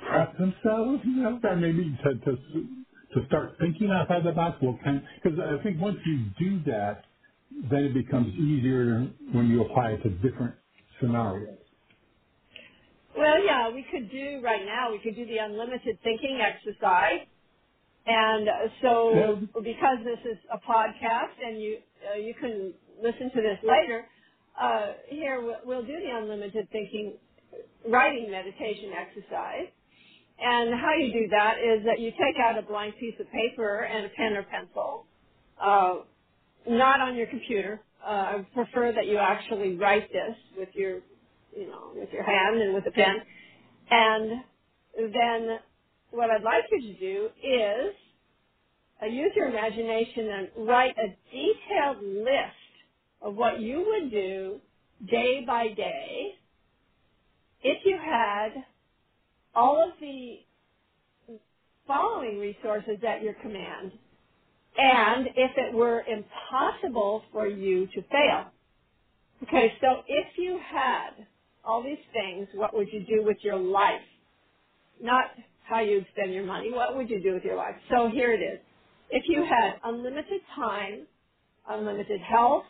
prep 0.07 0.37
themselves, 0.37 1.03
you 1.05 1.23
know, 1.23 1.39
that 1.43 1.57
maybe 1.57 1.97
to, 2.03 2.15
to 2.25 2.37
to 3.15 3.27
start 3.27 3.51
thinking 3.59 3.91
outside 3.91 4.25
the 4.25 4.33
box? 4.33 4.57
Well, 4.61 4.79
because 5.23 5.39
I 5.39 5.63
think 5.63 5.81
once 5.81 5.97
you 6.05 6.25
do 6.39 6.63
that, 6.71 7.05
then 7.71 7.85
it 7.85 7.95
becomes 7.95 8.33
easier 8.35 9.11
when 9.33 9.49
you 9.49 9.63
apply 9.63 9.91
it 9.91 10.03
to 10.03 10.09
different 10.09 10.55
scenarios. 11.01 11.59
Well, 13.17 13.43
yeah, 13.43 13.69
we 13.71 13.85
could 13.91 14.11
do 14.11 14.41
right 14.43 14.65
now. 14.65 14.91
We 14.91 14.99
could 14.99 15.15
do 15.15 15.25
the 15.25 15.37
unlimited 15.39 15.99
thinking 16.03 16.39
exercise, 16.41 17.27
and 18.07 18.47
so 18.81 19.39
because 19.63 19.97
this 20.03 20.31
is 20.31 20.37
a 20.51 20.57
podcast 20.57 21.35
and 21.45 21.61
you 21.61 21.77
uh, 22.09 22.17
you 22.17 22.33
can 22.33 22.73
listen 23.01 23.29
to 23.35 23.41
this 23.41 23.59
later, 23.63 24.05
uh, 24.59 24.93
here 25.09 25.41
we'll, 25.41 25.59
we'll 25.65 25.81
do 25.81 25.93
the 25.93 26.17
unlimited 26.17 26.69
thinking 26.71 27.13
writing 27.87 28.31
meditation 28.31 28.91
exercise. 28.97 29.67
And 30.39 30.73
how 30.79 30.93
you 30.93 31.11
do 31.11 31.27
that 31.31 31.57
is 31.57 31.83
that 31.85 31.99
you 31.99 32.11
take 32.11 32.39
out 32.41 32.57
a 32.57 32.61
blank 32.61 32.97
piece 32.97 33.15
of 33.19 33.27
paper 33.31 33.79
and 33.79 34.05
a 34.05 34.09
pen 34.09 34.33
or 34.33 34.43
pencil, 34.43 35.05
uh, 35.61 35.95
not 36.67 37.01
on 37.01 37.15
your 37.15 37.27
computer. 37.27 37.81
Uh, 38.05 38.09
I 38.09 38.47
prefer 38.53 38.93
that 38.93 39.07
you 39.07 39.17
actually 39.17 39.75
write 39.75 40.07
this 40.13 40.37
with 40.57 40.69
your, 40.73 40.99
you 41.55 41.67
know, 41.67 41.91
with 41.95 42.09
your 42.13 42.23
hand 42.23 42.61
and 42.61 42.73
with 42.73 42.85
a 42.87 42.91
pen. 42.91 43.15
And 43.89 44.31
then 44.95 45.59
what 46.17 46.31
I'd 46.31 46.43
like 46.43 46.65
you 46.71 46.81
to 46.93 46.99
do 46.99 47.29
is 47.43 47.95
uh, 49.03 49.07
use 49.07 49.31
your 49.35 49.49
imagination 49.49 50.29
and 50.29 50.67
write 50.67 50.95
a 50.97 51.15
detailed 51.31 52.03
list 52.03 52.73
of 53.21 53.35
what 53.35 53.61
you 53.61 53.85
would 53.87 54.11
do 54.11 54.59
day 55.09 55.43
by 55.47 55.69
day 55.69 56.33
if 57.63 57.79
you 57.85 57.97
had 58.03 58.49
all 59.55 59.83
of 59.83 59.91
the 60.01 60.39
following 61.87 62.39
resources 62.39 62.99
at 63.07 63.23
your 63.23 63.33
command 63.35 63.91
and 64.77 65.27
if 65.35 65.51
it 65.57 65.73
were 65.75 66.03
impossible 66.07 67.23
for 67.33 67.47
you 67.47 67.87
to 67.95 68.03
fail. 68.11 68.45
Okay, 69.43 69.73
so 69.81 70.03
if 70.07 70.27
you 70.37 70.59
had 70.71 71.11
all 71.65 71.83
these 71.83 71.97
things, 72.13 72.47
what 72.55 72.73
would 72.75 72.87
you 72.93 73.01
do 73.01 73.23
with 73.25 73.37
your 73.43 73.57
life? 73.57 74.01
Not 75.01 75.25
how 75.69 75.81
you'd 75.81 76.07
spend 76.11 76.33
your 76.33 76.45
money. 76.45 76.71
What 76.73 76.97
would 76.97 77.09
you 77.09 77.21
do 77.23 77.33
with 77.35 77.43
your 77.43 77.57
life? 77.57 77.75
So 77.91 78.09
here 78.09 78.33
it 78.33 78.41
is. 78.41 78.61
If 79.11 79.23
you 79.27 79.45
had 79.45 79.79
unlimited 79.83 80.41
time, 80.55 81.07
unlimited 81.67 82.21
health, 82.21 82.65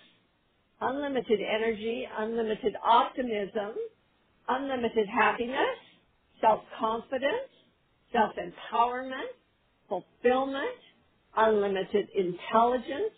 unlimited 0.82 1.40
energy, 1.42 2.08
unlimited 2.18 2.76
optimism, 2.84 3.76
unlimited 4.50 5.08
happiness, 5.10 5.78
self-confidence, 6.42 7.50
self-empowerment, 8.14 9.32
fulfillment, 9.90 10.78
unlimited 11.38 12.10
intelligence, 12.16 13.14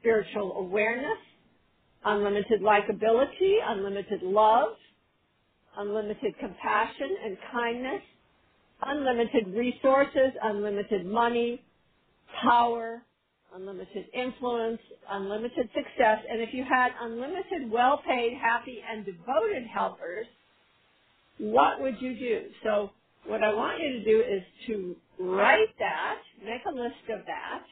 spiritual 0.00 0.52
awareness, 0.58 1.18
unlimited 2.04 2.62
likability, 2.62 3.56
unlimited 3.64 4.22
love, 4.22 4.70
unlimited 5.76 6.34
compassion 6.40 7.16
and 7.24 7.38
kindness, 7.52 8.02
unlimited 8.82 9.48
resources, 9.54 10.32
unlimited 10.42 11.06
money, 11.06 11.62
power, 12.42 13.02
unlimited 13.54 14.06
influence, 14.14 14.80
unlimited 15.10 15.68
success, 15.74 16.18
and 16.30 16.40
if 16.40 16.54
you 16.54 16.64
had 16.64 16.92
unlimited 17.00 17.70
well-paid, 17.70 18.34
happy, 18.40 18.80
and 18.88 19.04
devoted 19.04 19.66
helpers, 19.66 20.26
what 21.38 21.80
would 21.80 22.00
you 22.00 22.18
do? 22.18 22.42
So 22.64 22.90
what 23.26 23.42
I 23.42 23.54
want 23.54 23.80
you 23.80 23.92
to 23.92 24.04
do 24.04 24.20
is 24.20 24.42
to 24.68 24.96
write 25.20 25.76
that, 25.78 26.18
make 26.44 26.62
a 26.66 26.74
list 26.74 27.10
of 27.10 27.26
that, 27.26 27.64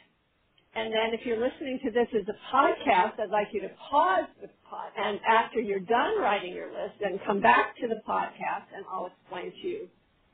and 0.74 0.92
then 0.92 1.14
if 1.18 1.26
you're 1.26 1.40
listening 1.40 1.80
to 1.84 1.90
this 1.90 2.08
as 2.14 2.26
a 2.28 2.56
podcast, 2.56 3.20
I'd 3.20 3.30
like 3.30 3.48
you 3.52 3.60
to 3.62 3.70
pause 3.90 4.26
the 4.42 4.48
pod, 4.68 4.92
and 4.98 5.20
after 5.28 5.60
you're 5.60 5.80
done 5.80 6.20
writing 6.20 6.54
your 6.54 6.68
list, 6.68 6.94
then 7.00 7.18
come 7.26 7.40
back 7.40 7.76
to 7.78 7.88
the 7.88 8.00
podcast 8.08 8.68
and 8.76 8.84
I'll 8.92 9.06
explain 9.08 9.52
to 9.62 9.68
you 9.68 9.88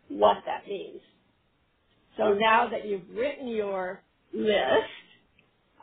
what 0.08 0.38
that 0.46 0.66
means. 0.68 1.00
So 2.18 2.34
now 2.34 2.68
that 2.70 2.86
you've 2.86 3.08
written 3.14 3.48
your 3.48 4.02
list, 4.34 4.90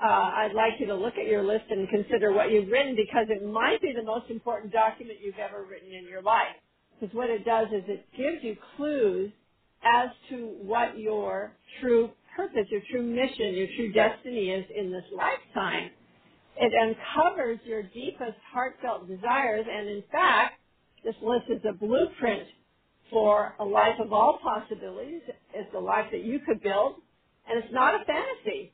uh, 0.04 0.08
I'd 0.08 0.54
like 0.56 0.74
you 0.80 0.88
to 0.88 0.96
look 0.96 1.16
at 1.18 1.28
your 1.28 1.44
list 1.44 1.66
and 1.70 1.88
consider 1.90 2.34
what 2.34 2.52
you've 2.52 2.70
written 2.70 2.96
because 2.96 3.28
it 3.30 3.46
might 3.46 3.82
be 3.82 3.94
the 3.96 4.04
most 4.04 4.30
important 4.32 4.74
document 4.74 5.20
you've 5.24 5.38
ever 5.40 5.64
written 5.66 5.94
in 5.94 6.08
your 6.08 6.22
life. 6.24 6.56
Because 7.00 7.16
what 7.16 7.30
it 7.30 7.46
does 7.46 7.68
is 7.70 7.84
it 7.88 8.06
gives 8.18 8.44
you 8.44 8.58
clues 8.78 9.32
as 9.84 10.10
to 10.30 10.48
what 10.64 11.00
your 11.00 11.54
true 11.82 12.12
purpose, 12.36 12.66
your 12.72 12.82
true 12.92 13.04
mission, 13.04 13.56
your 13.56 13.68
true 13.78 13.94
destiny 13.94 14.52
is 14.52 14.66
in 14.76 14.92
this 14.92 15.06
lifetime. 15.16 15.92
It 16.58 16.74
uncovers 16.82 17.60
your 17.66 17.84
deepest 17.84 18.38
heartfelt 18.54 19.08
desires 19.08 19.66
and 19.72 19.90
in 19.90 20.04
fact, 20.12 20.60
this 21.04 21.16
list 21.24 21.46
is 21.50 21.62
a 21.70 21.74
blueprint 21.74 22.48
for 23.12 23.56
a 23.60 23.66
life 23.66 24.00
of 24.00 24.14
all 24.14 24.40
possibilities. 24.44 25.22
It's 25.54 25.74
a 25.76 25.80
life 25.80 26.08
that 26.12 26.24
you 26.24 26.40
could 26.40 26.64
build 26.64 26.96
and 27.50 27.64
it's 27.64 27.74
not 27.74 28.02
a 28.02 28.06
fantasy. 28.06 28.74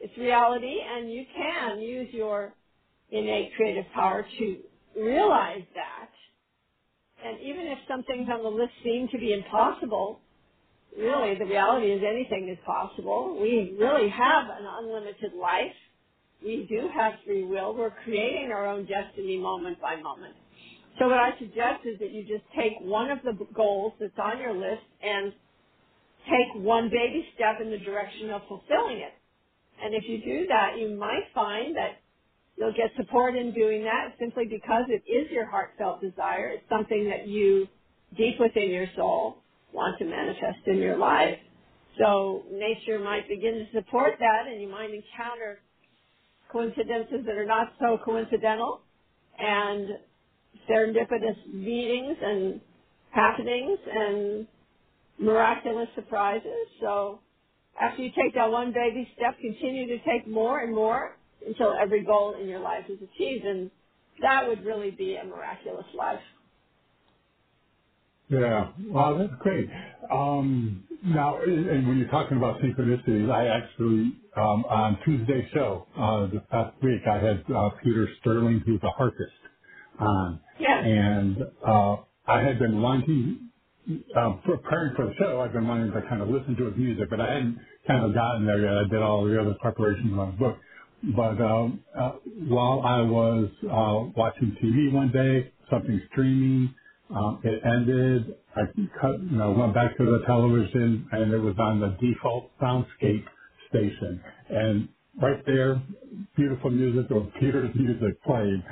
It's 0.00 0.16
reality 0.18 0.78
and 0.86 1.12
you 1.12 1.24
can 1.34 1.80
use 1.80 2.08
your 2.12 2.54
innate 3.10 3.52
creative 3.56 3.86
power 3.94 4.26
to 4.38 4.58
realize 4.96 5.64
that. 5.74 6.10
And 7.24 7.40
even 7.40 7.66
if 7.68 7.78
some 7.88 8.02
things 8.04 8.28
on 8.32 8.42
the 8.42 8.50
list 8.50 8.72
seem 8.84 9.08
to 9.12 9.18
be 9.18 9.32
impossible, 9.32 10.20
really 10.98 11.38
the 11.38 11.46
reality 11.46 11.92
is 11.92 12.02
anything 12.06 12.48
is 12.50 12.58
possible. 12.66 13.38
We 13.40 13.76
really 13.78 14.10
have 14.10 14.46
an 14.46 14.66
unlimited 14.66 15.32
life. 15.40 15.74
We 16.44 16.66
do 16.68 16.88
have 16.94 17.14
free 17.24 17.44
will. 17.44 17.74
We're 17.74 17.94
creating 18.04 18.52
our 18.52 18.66
own 18.66 18.86
destiny 18.86 19.38
moment 19.38 19.80
by 19.80 19.96
moment. 19.96 20.36
So 20.98 21.08
what 21.08 21.18
I 21.18 21.32
suggest 21.38 21.86
is 21.86 21.98
that 22.00 22.12
you 22.12 22.22
just 22.24 22.44
take 22.58 22.74
one 22.80 23.10
of 23.10 23.20
the 23.24 23.34
goals 23.54 23.94
that's 24.00 24.18
on 24.22 24.40
your 24.40 24.54
list 24.54 24.84
and 25.02 25.32
take 26.28 26.64
one 26.64 26.90
baby 26.90 27.26
step 27.34 27.60
in 27.62 27.70
the 27.70 27.78
direction 27.78 28.30
of 28.30 28.42
fulfilling 28.48 28.98
it. 28.98 29.14
And 29.82 29.94
if 29.94 30.04
you 30.08 30.18
do 30.24 30.46
that, 30.48 30.78
you 30.78 30.96
might 30.96 31.24
find 31.34 31.76
that 31.76 31.98
you'll 32.58 32.74
get 32.74 32.90
support 32.96 33.36
in 33.36 33.52
doing 33.54 33.84
that 33.84 34.14
simply 34.20 34.44
because 34.46 34.84
it 34.88 35.02
is 35.10 35.30
your 35.32 35.46
heartfelt 35.46 36.00
desire. 36.02 36.50
It's 36.50 36.68
something 36.70 37.08
that 37.10 37.28
you, 37.28 37.68
deep 38.16 38.40
within 38.40 38.70
your 38.70 38.88
soul, 38.96 39.38
want 39.72 39.98
to 40.00 40.06
manifest 40.06 40.66
in 40.66 40.78
your 40.78 40.98
life. 40.98 41.38
So 42.00 42.44
nature 42.52 42.98
might 43.00 43.28
begin 43.28 43.54
to 43.54 43.66
support 43.74 44.14
that 44.20 44.48
and 44.52 44.60
you 44.62 44.68
might 44.68 44.90
encounter 44.90 45.60
coincidences 46.52 47.24
that 47.26 47.36
are 47.36 47.46
not 47.46 47.68
so 47.80 47.98
coincidental 48.04 48.82
and 49.38 49.88
serendipitous 50.68 51.36
meetings 51.52 52.16
and 52.22 52.60
happenings 53.10 53.78
and 53.92 54.46
miraculous 55.18 55.88
surprises. 55.94 56.66
So 56.80 57.20
after 57.80 58.02
you 58.02 58.10
take 58.10 58.34
that 58.34 58.50
one 58.50 58.72
baby 58.72 59.08
step, 59.16 59.38
continue 59.40 59.86
to 59.88 59.98
take 60.04 60.26
more 60.26 60.60
and 60.60 60.74
more 60.74 61.16
until 61.46 61.74
every 61.80 62.04
goal 62.04 62.34
in 62.40 62.48
your 62.48 62.60
life 62.60 62.84
is 62.88 62.98
achieved. 63.02 63.44
And 63.44 63.70
that 64.22 64.46
would 64.46 64.64
really 64.64 64.90
be 64.90 65.16
a 65.16 65.24
miraculous 65.24 65.86
life. 65.94 66.20
Yeah. 68.28 68.72
Wow, 68.88 69.18
that's 69.18 69.40
great. 69.40 69.68
Um, 70.10 70.84
now, 71.04 71.38
and 71.40 71.86
when 71.86 71.98
you're 71.98 72.08
talking 72.08 72.36
about 72.36 72.60
synchronicities, 72.60 73.30
I 73.30 73.46
actually, 73.46 74.14
um, 74.36 74.64
on 74.68 74.98
Tuesday's 75.04 75.48
show, 75.54 75.86
uh, 75.96 76.26
this 76.26 76.42
past 76.50 76.74
week, 76.82 77.02
I 77.08 77.18
had, 77.18 77.44
uh, 77.54 77.70
Peter 77.84 78.08
Sterling, 78.20 78.62
who's 78.66 78.80
a 78.82 78.90
harpist, 78.90 79.30
on. 80.00 80.40
Yes. 80.58 80.82
And, 80.84 81.38
uh, 81.66 81.96
I 82.28 82.42
had 82.42 82.58
been 82.58 82.82
wanting 82.82 83.46
um, 84.16 84.40
preparing 84.44 84.94
for 84.96 85.06
the 85.06 85.14
show, 85.18 85.40
I've 85.40 85.52
been 85.52 85.66
wanting 85.68 85.92
to 85.92 86.02
kind 86.08 86.20
of 86.22 86.28
listen 86.28 86.56
to 86.56 86.66
his 86.66 86.76
music, 86.76 87.08
but 87.08 87.20
I 87.20 87.34
hadn't 87.34 87.58
kind 87.86 88.04
of 88.04 88.14
gotten 88.14 88.46
there 88.46 88.60
yet. 88.60 88.76
I 88.76 88.84
did 88.88 89.02
all 89.02 89.24
the 89.24 89.40
other 89.40 89.54
preparations 89.60 90.12
on 90.18 90.32
his 90.32 90.38
book. 90.38 90.58
But 91.14 91.40
um, 91.40 91.80
uh, 91.98 92.12
while 92.48 92.82
I 92.84 93.00
was 93.02 93.48
uh, 93.64 94.10
watching 94.16 94.56
TV 94.62 94.92
one 94.92 95.12
day, 95.12 95.52
something 95.70 96.00
streaming, 96.10 96.74
um, 97.14 97.40
it 97.44 97.62
ended. 97.64 98.34
I 98.56 98.62
cut, 99.00 99.20
you 99.22 99.36
know, 99.36 99.52
went 99.52 99.74
back 99.74 99.96
to 99.98 100.04
the 100.04 100.24
television, 100.26 101.06
and 101.12 101.32
it 101.32 101.38
was 101.38 101.54
on 101.58 101.80
the 101.80 101.96
default 102.00 102.50
soundscape 102.60 103.24
station. 103.68 104.20
And 104.50 104.88
right 105.22 105.44
there, 105.46 105.80
beautiful 106.36 106.70
music 106.70 107.10
or 107.12 107.30
Peter's 107.38 107.72
music 107.76 108.20
playing. 108.24 108.62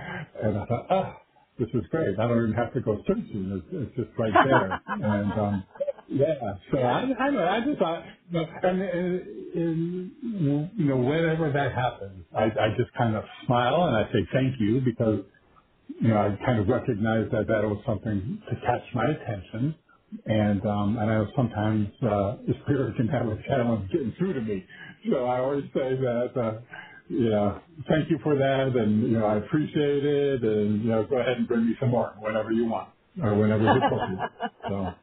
And 0.43 0.59
I 0.59 0.65
thought, 0.67 0.87
oh, 0.91 1.13
this 1.59 1.69
is 1.75 1.85
great. 1.91 2.19
I 2.19 2.29
don't 2.29 2.39
even 2.45 2.55
have 2.55 2.75
to 2.75 2.81
go 2.81 2.99
searching. 3.07 3.53
It's, 3.53 3.67
it's 3.73 3.97
just 3.97 4.19
right 4.19 4.37
there. 4.43 4.83
And 4.99 5.33
um, 5.35 5.65
yeah, 6.09 6.35
so 6.73 6.79
I, 6.81 7.03
I 7.19 7.31
know. 7.31 7.47
I 7.47 7.61
just 7.65 7.79
thought, 7.79 8.05
you 8.31 8.35
know, 8.41 8.47
and, 8.63 8.83
and, 8.83 9.23
and 9.55 10.13
you 10.77 10.87
know, 10.87 10.97
whenever 10.99 11.53
that 11.53 11.73
happens, 11.75 12.25
I, 12.37 12.45
I 12.45 12.69
just 12.79 12.93
kind 12.99 13.17
of 13.17 13.25
smile 13.47 13.85
and 13.87 13.97
I 13.97 14.05
say 14.13 14.27
thank 14.33 14.57
you 14.61 14.81
because 14.85 15.21
you 16.01 16.09
know 16.09 16.19
I 16.19 16.37
kind 16.47 16.61
of 16.61 16.69
recognize 16.69 17.29
that 17.33 17.47
that 17.49 17.65
was 17.65 17.83
something 17.87 18.41
to 18.51 18.57
catch 18.57 18.85
my 18.95 19.07
attention. 19.07 19.77
And 20.27 20.65
um, 20.67 20.99
and 20.99 21.11
I 21.11 21.15
know 21.17 21.29
sometimes 21.37 21.89
uh, 22.03 22.37
the 22.47 22.55
spirit 22.65 22.97
can 22.97 23.09
have 23.09 23.27
a 23.29 23.37
challenge 23.49 23.91
getting 23.93 24.15
through 24.19 24.35
to 24.35 24.43
me, 24.43 24.65
so 25.11 25.27
I 25.27 25.41
always 25.41 25.65
say 25.75 25.97
that. 25.97 26.33
Uh, 26.37 26.61
know, 27.11 27.63
thank 27.89 28.11
you 28.11 28.19
for 28.23 28.37
that, 28.39 28.77
and 28.77 29.03
you 29.03 29.19
know, 29.19 29.27
I 29.27 29.39
appreciate 29.39 30.05
it, 30.05 30.45
and 30.45 30.83
you 30.85 30.91
know, 30.91 31.07
go 31.07 31.19
ahead 31.19 31.39
and 31.39 31.49
bring 31.49 31.67
me 31.69 31.77
some 31.81 31.91
more 31.91 32.15
whenever 32.21 32.53
you 32.53 32.67
want, 32.67 32.91
or 33.23 33.37
whenever 33.37 33.69
it's 33.69 33.77
appropriate. 33.87 34.27
So, 34.69 34.95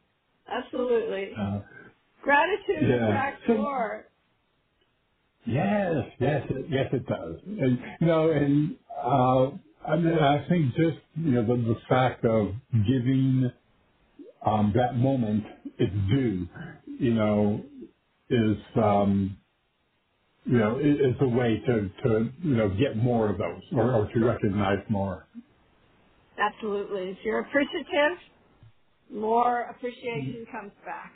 Absolutely. 0.48 1.40
uh, 1.40 1.62
Gratitude 2.24 2.90
yeah. 2.90 3.00
attracts 3.04 3.44
So 3.48 3.54
more. 3.54 4.06
yes, 5.48 6.06
yes, 6.20 6.48
it, 6.50 6.68
yes, 6.70 6.88
it 6.94 7.06
does. 7.08 7.38
And 7.46 7.80
you 8.02 8.08
know, 8.08 8.32
and 8.32 8.78
uh, 8.96 9.52
I 9.88 9.98
mean, 9.98 10.20
I 10.20 10.48
think 10.50 10.76
just 10.76 11.00
you 11.16 11.32
know 11.34 11.46
the, 11.48 11.64
the 11.76 11.80
fact 11.90 12.26
of 12.26 12.54
giving 12.88 13.52
um, 14.46 14.74
that 14.76 14.96
moment 14.98 15.46
its 15.80 15.94
due, 16.10 16.48
you 17.00 17.14
know, 17.16 17.64
is 18.30 18.58
um, 18.78 19.38
you 20.46 20.58
know 20.60 20.78
mm-hmm. 20.78 20.80
i- 20.80 21.10
is 21.10 21.16
a 21.22 21.28
way 21.30 21.60
to 21.68 21.90
to 22.04 22.30
you 22.44 22.56
know 22.56 22.70
get 22.78 22.98
more 22.98 23.30
of 23.30 23.38
those 23.40 23.64
or, 23.74 23.94
or 23.94 24.08
to 24.14 24.26
recognize 24.26 24.84
more. 24.90 25.28
Absolutely. 26.40 27.12
If 27.12 27.18
you're 27.26 27.42
appreciative, 27.42 28.20
more 29.12 29.62
appreciation 29.64 30.46
mm-hmm. 30.46 30.52
comes 30.52 30.74
back. 30.86 31.14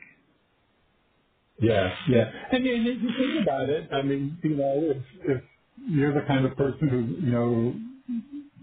Yeah, 1.60 1.98
yeah. 2.08 2.32
And 2.52 2.66
you, 2.66 2.74
you 2.76 2.92
you 2.94 3.14
think 3.18 3.42
about 3.42 3.70
it. 3.70 3.90
I 3.94 4.02
mean, 4.02 4.40
you 4.44 4.56
know, 4.58 4.92
if 4.92 4.98
if 5.26 5.44
you're 5.90 6.14
the 6.14 6.28
kind 6.28 6.46
of 6.46 6.56
person 6.58 6.90
who 6.90 7.26
you 7.26 7.32
know 7.32 7.76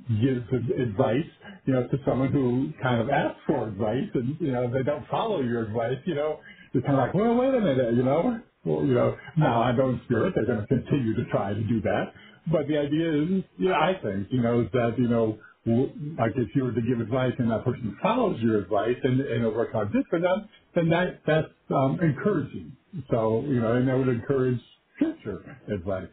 gives 0.09 0.47
advice, 0.81 1.27
you 1.67 1.75
know, 1.75 1.89
to 1.89 1.99
someone 2.07 2.33
who 2.33 2.73
kind 2.83 3.01
of 3.03 3.11
asks 3.11 3.41
for 3.47 3.69
advice, 3.69 4.09
and 4.15 4.37
you 4.41 4.53
know 4.53 4.71
they 4.73 4.83
don't 4.85 5.07
follow 5.09 5.43
your 5.43 5.65
advice, 5.65 5.99
you 6.07 6.15
know, 6.15 6.41
you're 6.75 6.83
kind 6.83 6.95
of 6.95 7.01
like, 7.01 7.15
well, 7.15 7.37
wait 7.37 7.55
a 7.55 7.61
minute, 7.61 7.95
you 7.97 8.03
know, 8.05 8.41
well, 8.65 8.85
you 8.87 8.95
know, 8.95 9.17
now 9.39 9.63
I 9.63 9.73
don't 9.77 10.03
spirit, 10.05 10.35
they're 10.37 10.47
going 10.47 10.61
to 10.63 10.69
continue 10.69 11.15
to 11.17 11.25
try 11.31 11.55
to 11.55 11.63
do 11.65 11.81
that, 11.83 12.15
but 12.53 12.69
the 12.69 12.79
idea 12.79 13.23
is, 13.23 13.45
you 13.59 13.69
know, 13.71 13.75
I 13.75 13.95
think, 14.03 14.29
you 14.33 14.43
know, 14.43 14.63
is 14.63 14.69
that 14.73 14.97
you 14.99 15.09
know. 15.09 15.39
w- 15.67 15.93
Like 16.19 16.33
if 16.37 16.49
you 16.57 16.65
were 16.65 16.73
to 16.73 16.83
give 16.83 17.01
advice 17.01 17.35
and 17.39 17.51
that 17.51 17.65
person 17.65 17.97
follows 18.03 18.41
your 18.43 18.63
advice 18.63 18.97
and, 19.05 19.21
and 19.21 19.45
it 19.45 19.55
works 19.55 19.75
out 19.75 19.93
good 19.93 20.07
for 20.11 20.21
them, 20.21 20.49
then 20.75 20.91
that 20.91 21.23
that's 21.27 21.49
um, 21.71 22.01
encouraging. 22.03 22.77
So 23.11 23.43
you 23.43 23.61
know, 23.61 23.75
and 23.77 23.89
that 23.89 23.99
would 23.99 24.09
encourage 24.09 24.61
future 24.99 25.59
advice. 25.73 26.11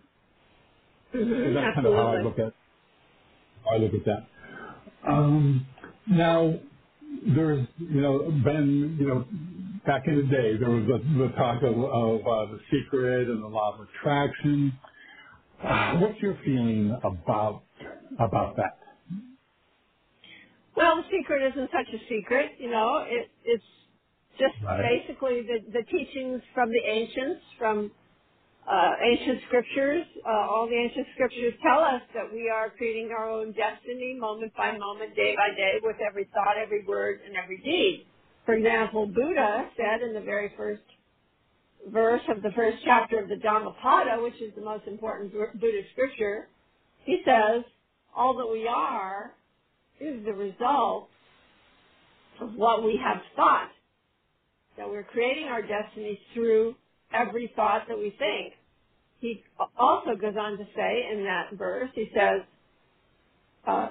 And 1.43 1.55
that's 1.55 1.73
kind 1.75 1.87
of 1.87 1.93
how 1.93 2.07
I 2.09 2.17
Absolutely. 2.17 2.23
look 2.23 2.39
at 2.39 2.53
I 3.71 3.77
look 3.77 3.93
at 3.93 4.05
that. 4.05 4.27
Um, 5.07 5.67
now, 6.09 6.59
there's, 7.35 7.67
you 7.79 8.01
know, 8.01 8.31
been, 8.43 8.97
you 8.99 9.07
know, 9.07 9.25
back 9.89 10.03
in 10.07 10.17
the 10.17 10.23
day, 10.23 10.57
there 10.57 10.69
was 10.71 10.85
the, 10.87 10.99
the 11.19 11.29
talk 11.37 11.63
of, 11.63 11.75
of 11.77 12.21
uh, 12.21 12.53
the 12.53 12.59
secret 12.71 13.29
and 13.29 13.43
the 13.43 13.47
law 13.47 13.75
of 13.75 13.87
attraction. 13.89 14.79
Uh, 15.63 15.97
what's 15.99 16.19
your 16.21 16.37
feeling 16.45 16.97
about 17.03 17.63
about 18.19 18.55
that? 18.57 18.79
Well, 20.77 20.97
the 20.97 21.03
secret 21.11 21.51
isn't 21.53 21.71
such 21.71 21.93
a 21.93 21.99
secret, 22.09 22.53
you 22.59 22.71
know. 22.71 23.05
It, 23.07 23.31
it's 23.45 23.65
just 24.39 24.55
Right. 24.63 24.81
basically 24.81 25.43
the, 25.43 25.59
the 25.71 25.83
teachings 25.91 26.41
from 26.55 26.69
the 26.71 26.81
ancients, 26.87 27.41
from 27.59 27.91
uh, 28.69 28.91
ancient 29.03 29.41
scriptures. 29.47 30.05
Uh, 30.25 30.31
all 30.51 30.67
the 30.69 30.75
ancient 30.75 31.07
scriptures 31.15 31.53
tell 31.63 31.81
us 31.83 32.03
that 32.15 32.33
we 32.33 32.49
are 32.49 32.71
creating 32.71 33.11
our 33.17 33.29
own 33.29 33.53
destiny 33.53 34.15
moment 34.19 34.53
by 34.57 34.77
moment, 34.77 35.15
day 35.15 35.35
by 35.35 35.55
day, 35.57 35.75
with 35.83 35.97
every 36.07 36.25
thought, 36.33 36.57
every 36.61 36.85
word, 36.85 37.21
and 37.25 37.35
every 37.37 37.59
deed. 37.59 38.07
For 38.49 38.55
example, 38.55 39.05
Buddha 39.05 39.69
said 39.77 40.01
in 40.01 40.15
the 40.15 40.21
very 40.21 40.51
first 40.57 40.81
verse 41.87 42.23
of 42.35 42.41
the 42.41 42.49
first 42.55 42.77
chapter 42.83 43.19
of 43.19 43.29
the 43.29 43.35
Dhammapada, 43.35 44.23
which 44.23 44.41
is 44.41 44.51
the 44.55 44.63
most 44.63 44.87
important 44.87 45.31
Buddhist 45.31 45.91
scripture, 45.91 46.47
he 47.05 47.21
says, 47.23 47.63
all 48.17 48.35
that 48.37 48.51
we 48.51 48.67
are 48.67 49.33
is 49.99 50.25
the 50.25 50.33
result 50.33 51.09
of 52.41 52.55
what 52.55 52.83
we 52.83 52.99
have 53.03 53.21
thought. 53.35 53.69
That 54.79 54.89
we're 54.89 55.03
creating 55.03 55.45
our 55.45 55.61
destiny 55.61 56.19
through 56.33 56.73
every 57.13 57.53
thought 57.55 57.83
that 57.87 57.99
we 57.99 58.15
think. 58.17 58.53
He 59.19 59.43
also 59.77 60.15
goes 60.19 60.33
on 60.39 60.57
to 60.57 60.65
say 60.75 61.05
in 61.13 61.23
that 61.23 61.55
verse, 61.55 61.91
he 61.93 62.09
says 62.15 62.41
uh, 63.67 63.89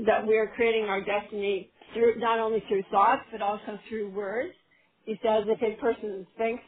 that 0.00 0.26
we 0.26 0.36
are 0.38 0.48
creating 0.56 0.84
our 0.86 1.02
destiny 1.02 1.70
through 1.94 2.16
not 2.18 2.40
only 2.40 2.62
through 2.68 2.82
thoughts 2.90 3.22
but 3.32 3.42
also 3.42 3.78
through 3.88 4.10
words. 4.10 4.52
He 5.06 5.14
says 5.24 5.44
if 5.48 5.62
a 5.62 5.80
person 5.80 6.26
thinks, 6.38 6.62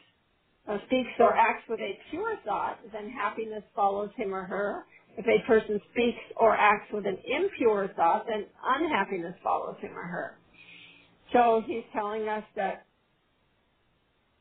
uh, 0.69 0.77
speaks 0.87 1.09
or 1.19 1.35
acts 1.35 1.63
with 1.69 1.79
a 1.81 1.97
pure 2.11 2.35
thought, 2.45 2.79
then 2.93 3.09
happiness 3.09 3.63
follows 3.75 4.09
him 4.17 4.33
or 4.35 4.43
her. 4.45 4.85
If 5.17 5.25
a 5.27 5.45
person 5.47 5.81
speaks 5.91 6.19
or 6.37 6.55
acts 6.55 6.91
with 6.93 7.05
an 7.07 7.17
impure 7.25 7.89
thought, 7.95 8.25
then 8.27 8.45
unhappiness 8.65 9.35
follows 9.43 9.77
him 9.81 9.91
or 9.97 10.03
her. 10.07 10.37
So 11.33 11.63
he's 11.67 11.83
telling 11.93 12.29
us 12.29 12.43
that 12.55 12.85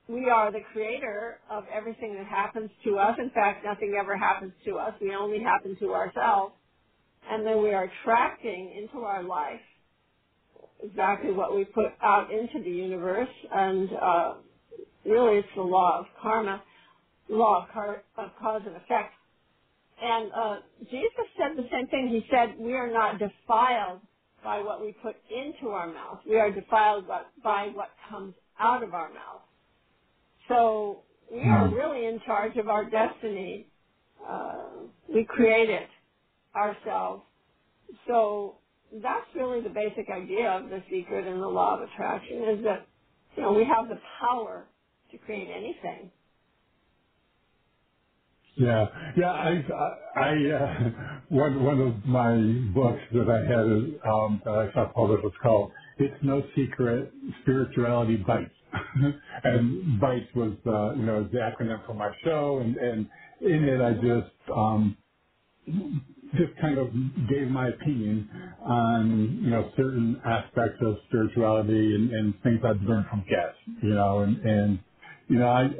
we 0.08 0.30
are 0.30 0.52
the 0.52 0.60
creator 0.72 1.40
of 1.50 1.64
everything 1.74 2.14
that 2.16 2.26
happens 2.26 2.70
to 2.84 2.98
us. 2.98 3.16
In 3.20 3.30
fact, 3.30 3.64
nothing 3.64 3.96
ever 4.00 4.16
happens 4.16 4.52
to 4.66 4.76
us. 4.78 4.94
We 5.00 5.14
only 5.16 5.40
happen 5.42 5.76
to 5.80 5.94
ourselves. 5.94 6.54
And 7.30 7.46
then 7.46 7.62
we 7.62 7.72
are 7.72 7.84
attracting 7.84 8.72
into 8.76 9.04
our 9.04 9.22
life 9.22 9.60
exactly 10.82 11.32
what 11.32 11.54
we 11.54 11.64
put 11.64 11.92
out 12.02 12.30
into 12.32 12.62
the 12.64 12.70
universe. 12.70 13.28
And 13.52 13.90
uh, 14.00 14.34
really, 15.04 15.38
it's 15.38 15.48
the 15.56 15.62
law 15.62 16.00
of 16.00 16.06
karma, 16.22 16.62
law 17.28 17.64
of, 17.64 17.70
car- 17.72 18.04
of 18.18 18.30
cause 18.40 18.62
and 18.66 18.76
effect. 18.76 19.14
And 20.02 20.32
uh, 20.32 20.56
Jesus 20.90 21.26
said 21.38 21.56
the 21.56 21.68
same 21.72 21.88
thing. 21.88 22.08
He 22.08 22.24
said, 22.30 22.56
we 22.58 22.74
are 22.74 22.90
not 22.92 23.18
defiled 23.18 24.00
by 24.44 24.60
what 24.62 24.80
we 24.82 24.92
put 25.02 25.16
into 25.30 25.70
our 25.70 25.88
mouth. 25.92 26.20
We 26.28 26.38
are 26.38 26.52
defiled 26.52 27.08
by, 27.08 27.22
by 27.44 27.70
what 27.74 27.90
comes 28.10 28.34
out 28.60 28.82
of 28.82 28.94
our 28.94 29.10
mouth. 29.10 29.42
So 30.48 31.02
we 31.32 31.40
are 31.42 31.68
Hmm. 31.68 31.74
really 31.74 32.06
in 32.06 32.20
charge 32.26 32.56
of 32.56 32.68
our 32.68 32.88
destiny. 32.88 33.68
Uh, 34.28 34.64
we 35.12 35.24
create 35.24 35.70
it 35.70 35.88
ourselves. 36.58 37.24
So 38.08 38.56
that's 38.92 39.26
really 39.36 39.62
the 39.62 39.70
basic 39.70 40.10
idea 40.10 40.50
of 40.50 40.70
the 40.70 40.82
secret 40.90 41.26
and 41.26 41.42
the 41.42 41.48
law 41.48 41.76
of 41.76 41.88
attraction 41.88 42.44
is 42.58 42.64
that, 42.64 42.86
you 43.36 43.42
know, 43.44 43.52
we 43.52 43.64
have 43.64 43.88
the 43.88 44.00
power 44.20 44.68
to 45.12 45.18
create 45.18 45.48
anything. 45.50 46.10
Yeah, 48.56 48.86
yeah. 49.16 49.30
I, 49.32 49.64
I, 50.16 50.30
uh, 50.30 50.90
one 51.30 51.64
one 51.64 51.80
of 51.80 52.04
my 52.04 52.36
books 52.74 53.02
that 53.14 53.28
I 53.30 53.40
had 53.50 54.10
um, 54.12 54.42
that 54.44 54.52
I 54.54 54.72
saw 54.74 54.92
published 54.94 55.24
was 55.24 55.32
called 55.42 55.72
"It's 55.98 56.14
No 56.22 56.42
Secret: 56.56 57.12
Spirituality 57.42 58.16
Bites," 58.16 58.54
and 59.44 59.98
Bites 60.00 60.28
was 60.34 60.52
uh, 60.66 60.94
you 60.96 61.06
know 61.06 61.28
the 61.32 61.38
acronym 61.38 61.86
for 61.86 61.94
my 61.94 62.10
show, 62.24 62.58
and 62.62 62.76
and 62.76 63.06
in 63.40 63.64
it 63.64 63.80
I 63.80 63.92
just 63.94 64.34
um, 64.54 64.96
just 66.36 66.58
kind 66.60 66.78
of 66.78 66.88
gave 67.30 67.48
my 67.48 67.68
opinion 67.68 68.28
on 68.64 69.40
you 69.42 69.50
know 69.50 69.70
certain 69.76 70.20
aspects 70.26 70.78
of 70.82 70.96
spirituality 71.08 71.94
and, 71.94 72.10
and 72.12 72.34
things 72.42 72.60
I've 72.64 72.82
learned 72.82 73.06
from 73.10 73.20
guests, 73.28 73.60
you 73.82 73.94
know, 73.94 74.20
and 74.20 74.38
and 74.44 74.78
you 75.28 75.38
know 75.38 75.48
I 75.48 75.70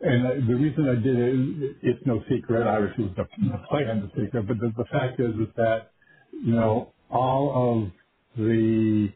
and 0.00 0.48
the 0.48 0.54
reason 0.56 0.88
I 0.88 0.94
did 0.96 1.16
it, 1.18 1.76
it's 1.82 2.06
no 2.06 2.22
secret, 2.30 2.66
obviously, 2.66 3.06
was 3.06 3.14
the, 3.16 3.24
the 3.50 3.58
play 3.68 3.84
on 3.90 4.02
the 4.02 4.08
secret, 4.22 4.46
but 4.46 4.58
the, 4.60 4.72
the 4.76 4.84
fact 4.92 5.20
is, 5.20 5.34
is 5.36 5.48
that, 5.56 5.90
you 6.32 6.54
know, 6.54 6.92
all 7.10 7.84
of 7.84 7.92
the, 8.38 9.10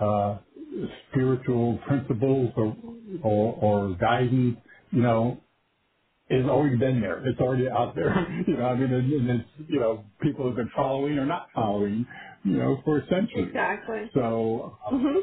uh, 0.00 0.38
spiritual 1.10 1.78
principles 1.86 2.52
or, 2.56 2.76
or, 3.22 3.54
or 3.62 3.96
guidance, 4.00 4.56
you 4.92 5.02
know, 5.02 5.40
is 6.32 6.46
already 6.46 6.76
been 6.78 7.00
there. 7.02 7.26
It's 7.28 7.40
already 7.40 7.70
out 7.70 7.94
there. 7.96 8.10
you 8.48 8.56
know, 8.58 8.66
I 8.66 8.76
mean, 8.76 8.92
and, 8.92 9.30
and 9.30 9.40
it's, 9.42 9.50
you 9.70 9.80
know, 9.80 10.04
people 10.22 10.46
have 10.48 10.56
been 10.56 10.70
following 10.76 11.18
or 11.18 11.26
not 11.26 11.48
following, 11.54 12.06
you 12.44 12.58
know, 12.58 12.80
for 12.84 13.02
centuries. 13.10 13.48
Exactly. 13.48 14.10
So, 14.14 14.78
uh, 14.86 14.90
hmm 14.90 15.18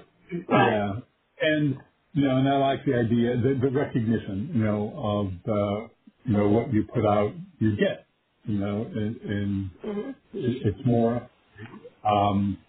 Right. 0.50 0.72
yeah. 0.72 0.94
And, 1.42 1.78
you 2.14 2.24
know, 2.28 2.38
and 2.38 2.50
I 2.50 2.58
like 2.58 2.86
the 2.86 2.96
idea, 2.96 3.38
the, 3.38 3.60
the 3.62 3.72
recognition, 3.72 4.52
you 4.56 4.64
know, 4.66 4.94
of 4.96 5.32
the, 5.46 5.90
you 6.26 6.38
know, 6.38 6.50
what 6.50 6.74
you 6.74 6.86
put 6.94 7.06
out, 7.06 7.34
you 7.60 7.78
get, 7.78 8.08
you 8.46 8.60
know, 8.60 8.84
and, 8.84 9.18
and 9.22 9.72
hmm 9.84 10.12
it- 10.34 10.68
it's 10.68 10.88
more, 10.88 11.30
um, 12.06 12.60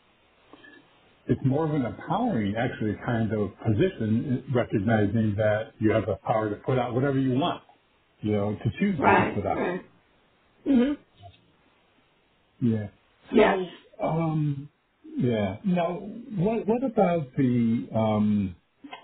it's 1.26 1.40
more 1.44 1.66
of 1.66 1.74
an 1.74 1.86
empowering, 1.86 2.54
actually, 2.56 2.96
kind 3.06 3.32
of 3.32 3.52
position, 3.66 4.44
recognizing 4.54 5.36
that 5.38 5.72
you 5.80 5.92
have 5.92 6.06
the 6.06 6.16
power 6.26 6.50
to 6.50 6.56
put 6.56 6.78
out 6.78 6.94
whatever 6.94 7.18
you 7.18 7.38
want, 7.38 7.62
you 8.22 8.32
know, 8.32 8.54
to 8.54 8.70
choose 8.80 8.98
Right. 9.00 9.34
put 9.34 9.46
out. 9.46 9.56
Right. 9.58 9.84
hmm 10.64 10.92
Yeah. 12.62 12.88
Yes. 13.32 13.58
So, 14.00 14.06
um, 14.06 14.70
yeah. 15.18 15.58
Now, 15.64 15.94
what 16.36 16.66
what 16.68 16.84
about 16.84 17.28
the 17.36 17.88
um, 17.94 18.56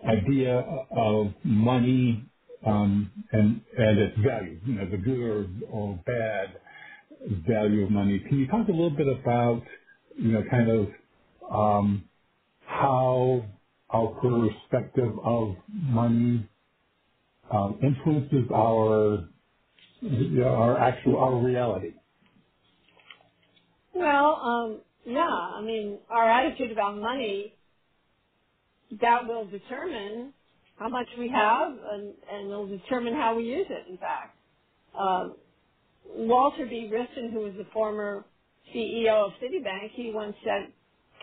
idea 0.07 0.59
of 0.59 1.29
money 1.45 2.25
um, 2.67 3.13
and 3.33 3.63
and 3.79 3.99
its 4.01 4.19
value? 4.19 4.61
You 4.67 4.75
know, 4.75 4.91
the 4.91 4.99
good 4.99 5.21
or, 5.21 5.49
or 5.71 6.01
bad 6.07 6.57
value 7.49 7.85
of 7.85 7.91
money. 7.91 8.21
Can 8.29 8.39
you 8.41 8.49
talk 8.49 8.69
a 8.69 8.73
little 8.73 8.91
bit 8.91 9.09
about, 9.09 9.63
you 10.17 10.33
know, 10.33 10.43
kind 10.51 10.71
of 10.71 10.89
um, 11.51 12.09
how 12.61 13.45
our 13.91 14.09
perspective 14.21 15.13
of 15.25 15.57
money 15.69 16.49
um, 17.51 17.79
influences 17.83 18.51
our 18.55 19.29
our 20.45 20.79
actual 20.79 21.19
our 21.19 21.37
reality? 21.45 21.95
Well, 23.95 24.37
um, 24.37 24.81
yeah. 25.07 25.23
I 25.27 25.63
mean, 25.63 25.99
our 26.11 26.31
attitude 26.31 26.73
about 26.73 26.99
money 26.99 27.55
that 29.01 29.27
will 29.27 29.47
determine 29.47 30.33
how 30.79 30.89
much 30.89 31.09
we 31.19 31.29
have, 31.31 31.73
and 31.93 32.15
and 32.31 32.49
will 32.49 32.67
determine 32.67 33.15
how 33.15 33.37
we 33.37 33.45
use 33.45 33.67
it. 33.71 33.91
In 33.91 33.99
fact, 33.99 34.37
um, 34.99 35.37
Walter 36.05 36.67
B. 36.67 36.91
Wriston, 36.93 37.33
who 37.33 37.41
was 37.41 37.55
the 37.57 37.67
former 37.73 38.25
CEO 38.75 39.27
of 39.27 39.33
Citibank, 39.43 39.91
he 39.93 40.13
once 40.13 40.37
said, 40.45 40.73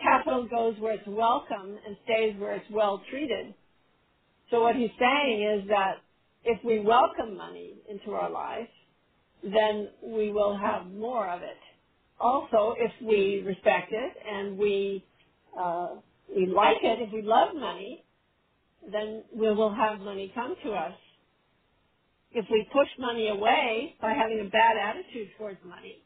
"Capital 0.02 0.46
goes 0.48 0.78
where 0.80 0.94
it's 0.94 1.06
welcome 1.06 1.78
and 1.86 1.96
stays 2.04 2.36
where 2.38 2.52
it's 2.54 2.70
well 2.70 3.02
treated." 3.10 3.54
So 4.50 4.60
what 4.60 4.76
he's 4.76 4.90
saying 4.98 5.42
is 5.42 5.68
that 5.68 6.03
if 6.44 6.64
we 6.64 6.80
welcome 6.80 7.36
money 7.36 7.74
into 7.88 8.12
our 8.12 8.30
life, 8.30 8.68
then 9.44 9.90
we 10.02 10.32
will 10.32 10.56
have 10.56 10.86
more 10.86 11.28
of 11.28 11.42
it. 11.42 11.58
Also, 12.20 12.74
if 12.78 12.92
we 13.06 13.42
respect 13.46 13.92
it 13.92 14.12
and 14.30 14.58
we 14.58 15.04
uh, 15.58 15.88
we 16.34 16.46
like 16.46 16.78
it, 16.82 17.00
if 17.00 17.12
we 17.12 17.22
love 17.22 17.54
money, 17.54 18.04
then 18.92 19.24
we 19.34 19.52
will 19.54 19.74
have 19.74 20.00
money 20.00 20.32
come 20.34 20.54
to 20.64 20.72
us. 20.72 20.94
If 22.32 22.46
we 22.50 22.66
push 22.72 22.88
money 22.98 23.28
away 23.28 23.96
by 24.00 24.12
having 24.12 24.40
a 24.46 24.50
bad 24.50 24.76
attitude 24.76 25.28
towards 25.38 25.58
money, 25.64 26.04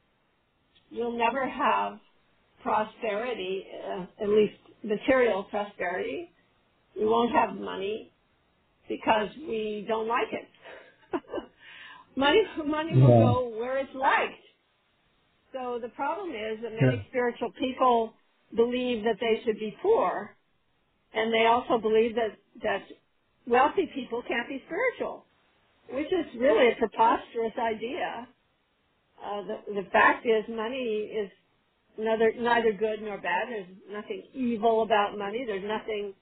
you'll 0.90 1.16
never 1.18 1.48
have 1.48 1.98
prosperity, 2.62 3.64
uh, 3.88 4.07
at 4.22 4.29
least 4.29 4.55
material 4.85 5.44
prosperity. 5.44 6.31
We 6.98 7.07
won't 7.07 7.33
have 7.33 7.57
money 7.57 8.12
because 8.88 9.29
we 9.48 9.85
don't 9.88 10.09
like 10.09 10.29
it. 10.33 10.48
money, 12.16 12.42
money 12.66 12.96
will 12.96 13.11
Yeah. 13.11 13.18
go 13.18 13.48
where 13.48 13.79
it's 13.79 13.94
liked. 13.94 14.40
So 15.53 15.79
the 15.83 15.88
problem 15.90 16.31
is 16.31 16.59
that 16.62 16.72
Yeah. 16.81 16.90
many 16.90 17.05
spiritual 17.09 17.51
people 17.59 18.14
believe 18.55 19.05
that 19.05 19.16
they 19.20 19.42
should 19.44 19.59
be 19.59 19.77
poor, 19.83 20.37
and 21.14 21.33
they 21.35 21.46
also 21.46 21.79
believe 21.79 22.14
that 22.16 22.38
that 22.62 22.83
wealthy 23.46 23.88
people 23.94 24.22
can't 24.29 24.48
be 24.48 24.62
spiritual, 24.66 25.27
which 25.90 26.09
is 26.12 26.27
really 26.38 26.70
a 26.72 26.77
preposterous 26.77 27.53
idea. 27.59 28.29
Uh, 29.22 29.42
the, 29.42 29.74
the 29.83 29.90
fact 29.92 30.27
is, 30.27 30.44
money 30.48 31.11
is 31.12 31.31
neither 31.98 32.33
neither 32.38 32.72
good 32.72 33.03
nor 33.03 33.18
bad. 33.18 33.48
There's 33.51 33.68
nothing 33.90 34.24
evil 34.35 34.83
about 34.83 35.18
money. 35.18 35.44
There's 35.46 35.64
nothing. 35.64 36.14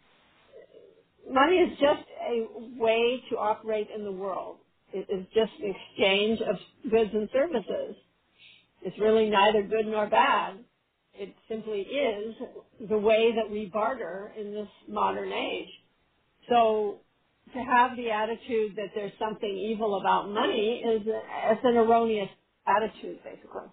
Money 1.30 1.56
is 1.56 1.78
just 1.80 2.04
a 2.30 2.46
way 2.80 3.22
to 3.30 3.38
operate 3.38 3.88
in 3.94 4.04
the 4.04 4.12
world. 4.12 4.58
It 4.92 5.06
is 5.10 5.26
just 5.34 5.52
an 5.62 5.74
exchange 5.74 6.40
of 6.42 6.56
goods 6.90 7.10
and 7.14 7.28
services. 7.32 7.96
It's 8.82 8.98
really 8.98 9.30
neither 9.30 9.62
good 9.62 9.86
nor 9.86 10.08
bad. 10.08 10.56
It 11.14 11.34
simply 11.48 11.80
is 11.82 12.34
the 12.88 12.98
way 12.98 13.32
that 13.36 13.50
we 13.50 13.66
barter 13.66 14.32
in 14.38 14.52
this 14.52 14.68
modern 14.88 15.32
age. 15.32 15.68
So 16.50 17.00
to 17.54 17.60
have 17.60 17.96
the 17.96 18.10
attitude 18.10 18.76
that 18.76 18.90
there's 18.94 19.12
something 19.18 19.50
evil 19.50 20.00
about 20.00 20.30
money 20.30 20.82
is 20.86 21.02
it's 21.06 21.60
an 21.64 21.76
erroneous 21.76 22.30
attitude, 22.66 23.20
basically. 23.24 23.68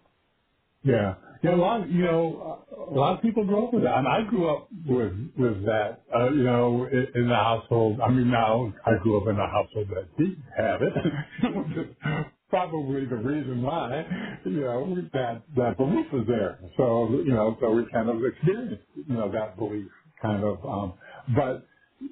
Yeah, 0.83 1.15
yeah. 1.43 1.55
A 1.55 1.57
lot, 1.57 1.89
you 1.91 2.03
know, 2.05 2.59
a 2.91 2.95
lot 2.95 3.15
of 3.15 3.23
people 3.23 3.45
grow 3.45 3.67
up 3.67 3.75
with 3.75 3.83
that, 3.83 3.99
and 3.99 4.09
I 4.09 4.23
grew 4.23 4.49
up 4.49 4.69
with 4.87 5.13
with 5.37 5.65
that. 5.67 6.03
Uh, 6.15 6.31
you 6.31 6.43
know, 6.43 6.87
in, 6.91 7.07
in 7.15 7.29
the 7.29 7.35
household. 7.35 8.01
I 8.01 8.11
mean, 8.11 8.31
now 8.31 8.73
I 8.87 8.93
grew 9.03 9.21
up 9.21 9.29
in 9.29 9.37
a 9.37 9.47
household 9.47 9.89
that 9.95 10.17
didn't 10.17 10.43
have 10.57 10.81
it, 10.81 11.95
probably 12.49 13.05
the 13.05 13.17
reason 13.17 13.61
why. 13.61 14.05
You 14.45 14.61
know, 14.61 14.97
that 15.13 15.43
that 15.57 15.77
belief 15.77 16.07
was 16.13 16.25
there. 16.27 16.59
So 16.77 17.09
you 17.11 17.33
know, 17.33 17.57
so 17.61 17.71
we 17.71 17.85
kind 17.93 18.09
of 18.09 18.17
experienced 18.25 18.83
you 18.95 19.15
know 19.15 19.31
that 19.31 19.57
belief 19.59 19.87
kind 20.23 20.43
of. 20.43 20.65
Um, 20.65 20.93
but 21.37 21.67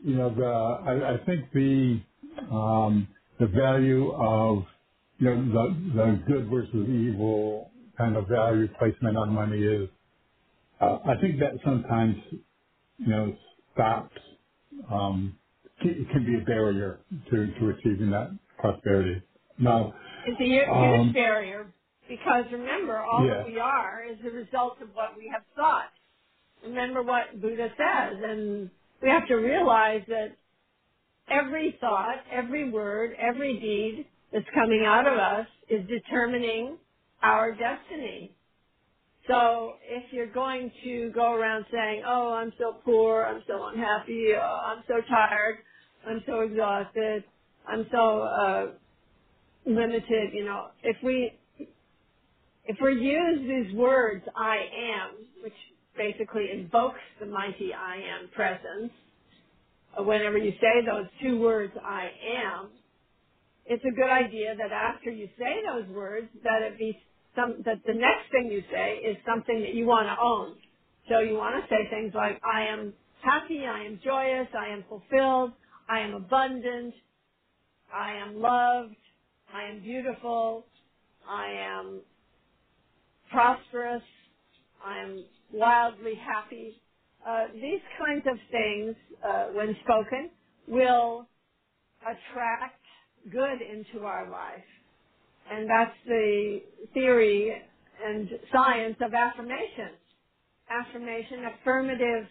you 0.06 0.16
know, 0.18 0.30
the 0.36 0.46
I, 0.46 1.16
I 1.16 1.26
think 1.26 1.52
the 1.54 2.02
um, 2.52 3.10
the 3.42 3.48
value 3.48 4.12
of 4.14 4.66
you 5.20 5.28
know, 5.28 5.36
the 5.38 5.94
the 5.96 6.24
good 6.28 6.50
versus 6.52 6.90
evil 6.90 7.71
kind 8.02 8.16
of 8.18 8.28
value 8.28 8.68
placement 8.80 9.16
on 9.16 9.32
money 9.32 9.60
is, 9.60 9.88
uh, 10.82 10.98
I 11.06 11.16
think 11.22 11.40
that 11.40 11.52
sometimes, 11.64 12.16
you 12.98 13.08
know, 13.08 13.36
stops, 13.74 14.18
um, 14.92 15.38
can, 15.82 16.08
can 16.12 16.26
be 16.26 16.42
a 16.42 16.46
barrier 16.46 17.00
to, 17.30 17.48
to 17.60 17.70
achieving 17.70 18.10
that 18.12 18.32
prosperity. 18.58 19.22
Now, 19.60 19.94
It's 20.26 20.42
a 20.42 20.46
huge 20.46 20.68
um, 20.70 21.14
barrier 21.14 21.68
because 22.10 22.46
remember, 22.52 22.98
all 22.98 23.24
yeah, 23.26 23.38
that 23.38 23.46
we 23.48 23.60
are 23.60 24.04
is 24.10 24.18
the 24.24 24.32
result 24.32 24.82
of 24.82 24.90
what 24.94 25.16
we 25.16 25.30
have 25.32 25.44
thought. 25.56 25.92
Remember 26.66 27.04
what 27.04 27.40
Buddha 27.42 27.70
says, 27.78 28.18
and 28.24 28.70
we 29.02 29.10
have 29.10 29.28
to 29.28 29.36
realize 29.36 30.02
that 30.08 30.36
every 31.30 31.78
thought, 31.80 32.18
every 32.32 32.70
word, 32.70 33.12
every 33.20 33.60
deed 33.60 34.06
that's 34.34 34.46
coming 34.56 34.84
out 34.86 35.08
of 35.08 35.18
us 35.18 35.48
is 35.70 35.82
determining 35.88 36.78
our 37.24 37.54
destiny. 37.54 38.34
So 39.28 39.74
if 39.90 40.14
you're 40.14 40.32
going 40.32 40.72
to 40.84 41.12
go 41.16 41.34
around 41.34 41.66
saying, 41.72 42.04
oh, 42.08 42.34
I'm 42.34 42.54
so 42.60 42.78
poor, 42.86 43.24
I'm 43.26 43.44
so 43.48 43.68
unhappy, 43.68 44.30
oh, 44.38 44.62
I'm 44.66 44.84
so 44.88 44.96
tired, 45.10 45.58
I'm 46.08 46.24
so 46.28 46.42
exhausted, 46.42 47.24
I'm 47.68 47.88
so 47.92 48.22
uh, 48.24 48.68
limited, 49.66 50.34
you 50.34 50.46
know, 50.46 50.68
if 50.84 50.98
we 51.04 51.34
if 52.66 52.78
we 52.84 52.94
use 53.02 53.42
these 53.68 53.76
words, 53.78 54.24
I 54.38 54.58
am, 54.58 55.12
which 55.44 55.54
basically 55.98 56.50
invokes 56.54 57.00
the 57.20 57.28
mighty 57.28 57.74
I 57.74 57.98
am 57.98 58.30
presence, 58.36 58.92
uh, 60.00 60.04
whenever 60.04 60.38
you 60.38 60.54
say 60.62 60.86
those 60.86 61.08
two 61.22 61.40
words, 61.42 61.74
I 61.86 62.12
am, 62.38 62.70
it's 63.66 63.84
a 63.86 63.96
good 63.96 64.10
idea 64.10 64.56
that 64.58 64.72
after 64.72 65.12
you 65.12 65.30
say 65.40 65.58
those 65.66 65.88
words, 65.96 66.28
that 66.44 66.64
it 66.64 66.78
be 66.80 66.98
some, 67.36 67.58
that 67.66 67.80
the 67.88 67.94
next 67.94 68.32
thing 68.32 68.50
you 68.52 68.64
say 68.72 68.96
is 68.98 69.18
something 69.28 69.62
that 69.62 69.76
you 69.76 69.86
want 69.88 70.08
to 70.08 70.18
own. 70.22 70.56
So 71.10 71.20
you 71.20 71.36
want 71.38 71.56
to 71.64 71.70
say 71.70 71.90
things 71.90 72.14
like, 72.16 72.42
I 72.46 72.64
am 72.68 72.94
happy, 73.24 73.66
I 73.68 73.84
am 73.86 74.00
joyous, 74.04 74.48
I 74.58 74.70
am 74.70 74.84
fulfilled, 74.90 75.54
I 75.90 76.00
am 76.02 76.16
abundant, 76.16 76.94
I 77.94 78.14
am 78.14 78.42
loved, 78.42 78.96
I 79.54 79.64
am 79.66 79.82
beautiful, 79.82 80.66
I 81.30 81.48
am 81.52 82.02
prosperous, 83.32 84.04
I 84.86 85.00
am 85.00 85.26
wildly 85.54 86.16
happy. 86.16 86.82
Uh, 87.28 87.48
these 87.54 87.82
kinds 88.00 88.26
of 88.28 88.38
things, 88.52 88.96
uh, 89.28 89.46
when 89.54 89.76
spoken, 89.84 90.30
will 90.68 91.28
attract 92.04 92.82
good 93.32 93.60
into 93.62 94.06
our 94.06 94.30
life. 94.30 94.66
And 95.52 95.70
that's 95.70 95.98
the 96.08 96.62
theory 96.96 97.54
and 98.06 98.30
science 98.54 98.98
of 99.02 99.14
affirmation. 99.14 99.92
Affirmation, 100.70 101.46
affirmative 101.62 102.28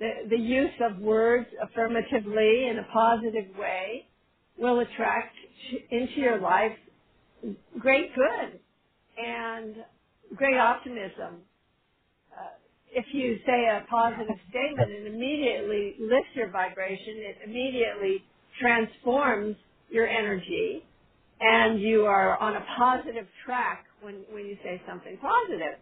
the, 0.00 0.10
the 0.30 0.38
use 0.38 0.72
of 0.82 0.98
words 1.00 1.46
affirmatively 1.62 2.68
in 2.70 2.78
a 2.78 2.92
positive 2.92 3.56
way 3.58 4.06
will 4.58 4.80
attract 4.80 5.34
into 5.90 6.14
your 6.20 6.40
life 6.40 6.72
great 7.78 8.10
good 8.14 8.60
and 9.24 9.76
great 10.36 10.58
optimism. 10.58 11.42
Uh, 12.32 12.48
if 12.92 13.06
you 13.12 13.38
say 13.46 13.66
a 13.68 13.86
positive 13.90 14.36
statement, 14.50 14.90
it 14.90 15.06
immediately 15.06 15.96
lifts 16.00 16.30
your 16.34 16.50
vibration. 16.50 17.16
It 17.18 17.38
immediately 17.46 18.24
transforms 18.60 19.56
your 19.90 20.08
energy, 20.08 20.84
and 21.40 21.80
you 21.80 22.02
are 22.06 22.38
on 22.38 22.56
a 22.56 22.64
positive 22.78 23.26
track 23.46 23.86
when, 24.02 24.24
when 24.30 24.46
you 24.46 24.56
say 24.64 24.82
something 24.88 25.18
positive. 25.20 25.80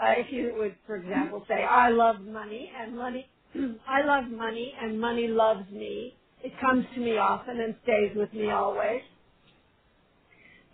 Uh, 0.00 0.14
if 0.18 0.32
you 0.32 0.54
would, 0.58 0.76
for 0.86 0.96
example, 0.96 1.44
say, 1.48 1.64
I 1.64 1.90
love 1.90 2.20
money 2.22 2.72
and 2.76 2.96
money, 2.96 3.28
I 3.88 4.02
love 4.04 4.30
money 4.30 4.74
and 4.80 5.00
money 5.00 5.28
loves 5.28 5.70
me. 5.70 6.16
It 6.44 6.52
comes 6.60 6.86
to 6.94 7.00
me 7.00 7.18
often 7.18 7.60
and 7.60 7.76
stays 7.84 8.16
with 8.16 8.32
me 8.34 8.50
always. 8.50 9.02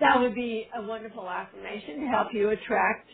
That 0.00 0.20
would 0.20 0.34
be 0.34 0.68
a 0.76 0.82
wonderful 0.82 1.28
affirmation 1.28 2.00
to 2.00 2.08
help 2.08 2.28
you 2.34 2.50
attract 2.50 3.08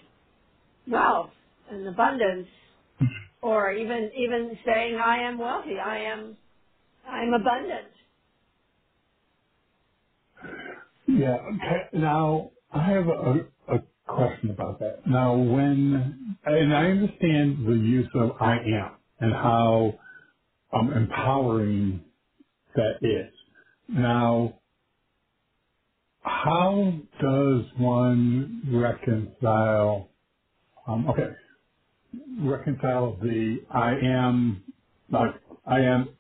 wealth 0.89 1.33
and 1.71 1.87
abundance 1.89 2.49
or 3.43 3.73
even, 3.73 4.11
even 4.17 4.59
saying, 4.67 4.97
I 4.97 5.19
am 5.25 5.39
wealthy. 5.39 5.79
I 5.85 5.99
am, 6.05 6.37
I'm 7.09 7.35
abundant. 7.35 7.92
Yeah. 11.13 11.37
Okay. 11.57 11.83
Now, 11.95 12.51
I 12.73 12.85
have 12.91 13.09
a, 13.09 13.47
a 13.69 13.81
question 14.09 14.51
about 14.51 14.81
that. 14.81 15.07
Now, 15.07 15.37
when, 15.37 16.37
and 16.45 16.75
I 16.75 16.91
understand 16.91 17.67
the 17.67 17.75
use 17.75 18.09
of 18.15 18.33
I 18.41 18.57
am 18.59 18.93
and 19.21 19.35
how 19.35 19.95
um, 20.73 20.93
empowering 20.93 22.03
that 22.77 22.97
is. 23.03 23.33
Now, 23.89 24.55
how 26.23 26.93
does 27.21 27.65
one 27.79 28.63
reconcile, 28.73 30.11
um, 30.87 31.09
okay, 31.11 31.31
reconcile 32.41 33.17
the 33.23 33.59
I 33.71 33.95
am, 34.03 34.63
like, 35.11 35.35
I 35.67 35.81
am 35.81 36.11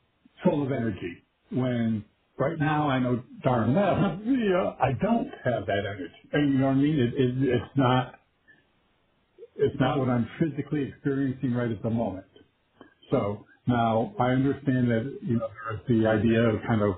full 0.44 0.64
of 0.64 0.72
energy 0.72 1.24
when 1.50 2.04
right 2.42 2.58
now 2.60 2.88
I 2.90 3.00
know 3.00 3.22
darn 3.44 3.74
well, 3.74 4.20
you 4.26 4.50
know, 4.50 4.76
I 4.80 4.92
don't 5.02 5.28
have 5.44 5.66
that 5.66 5.78
energy. 5.80 6.14
And 6.34 6.54
you 6.54 6.60
know 6.60 6.68
what 6.68 6.72
I 6.72 6.76
mean? 6.76 7.00
It, 7.00 7.14
it, 7.14 7.50
it's 7.50 7.76
not, 7.78 8.16
it's 9.56 9.76
not 9.80 9.98
what 9.98 10.08
I'm 10.10 10.28
physically 10.40 10.84
experiencing 10.88 11.54
right 11.54 11.70
at 11.70 11.82
the 11.82 11.90
moment. 11.90 12.26
So 13.10 13.46
now 13.66 14.14
I 14.20 14.30
understand 14.30 14.90
that, 14.90 15.18
you 15.22 15.38
know, 15.38 15.48
there's 15.70 16.02
the 16.02 16.08
idea 16.08 16.42
of 16.42 16.60
kind 16.68 16.82
of, 16.82 16.94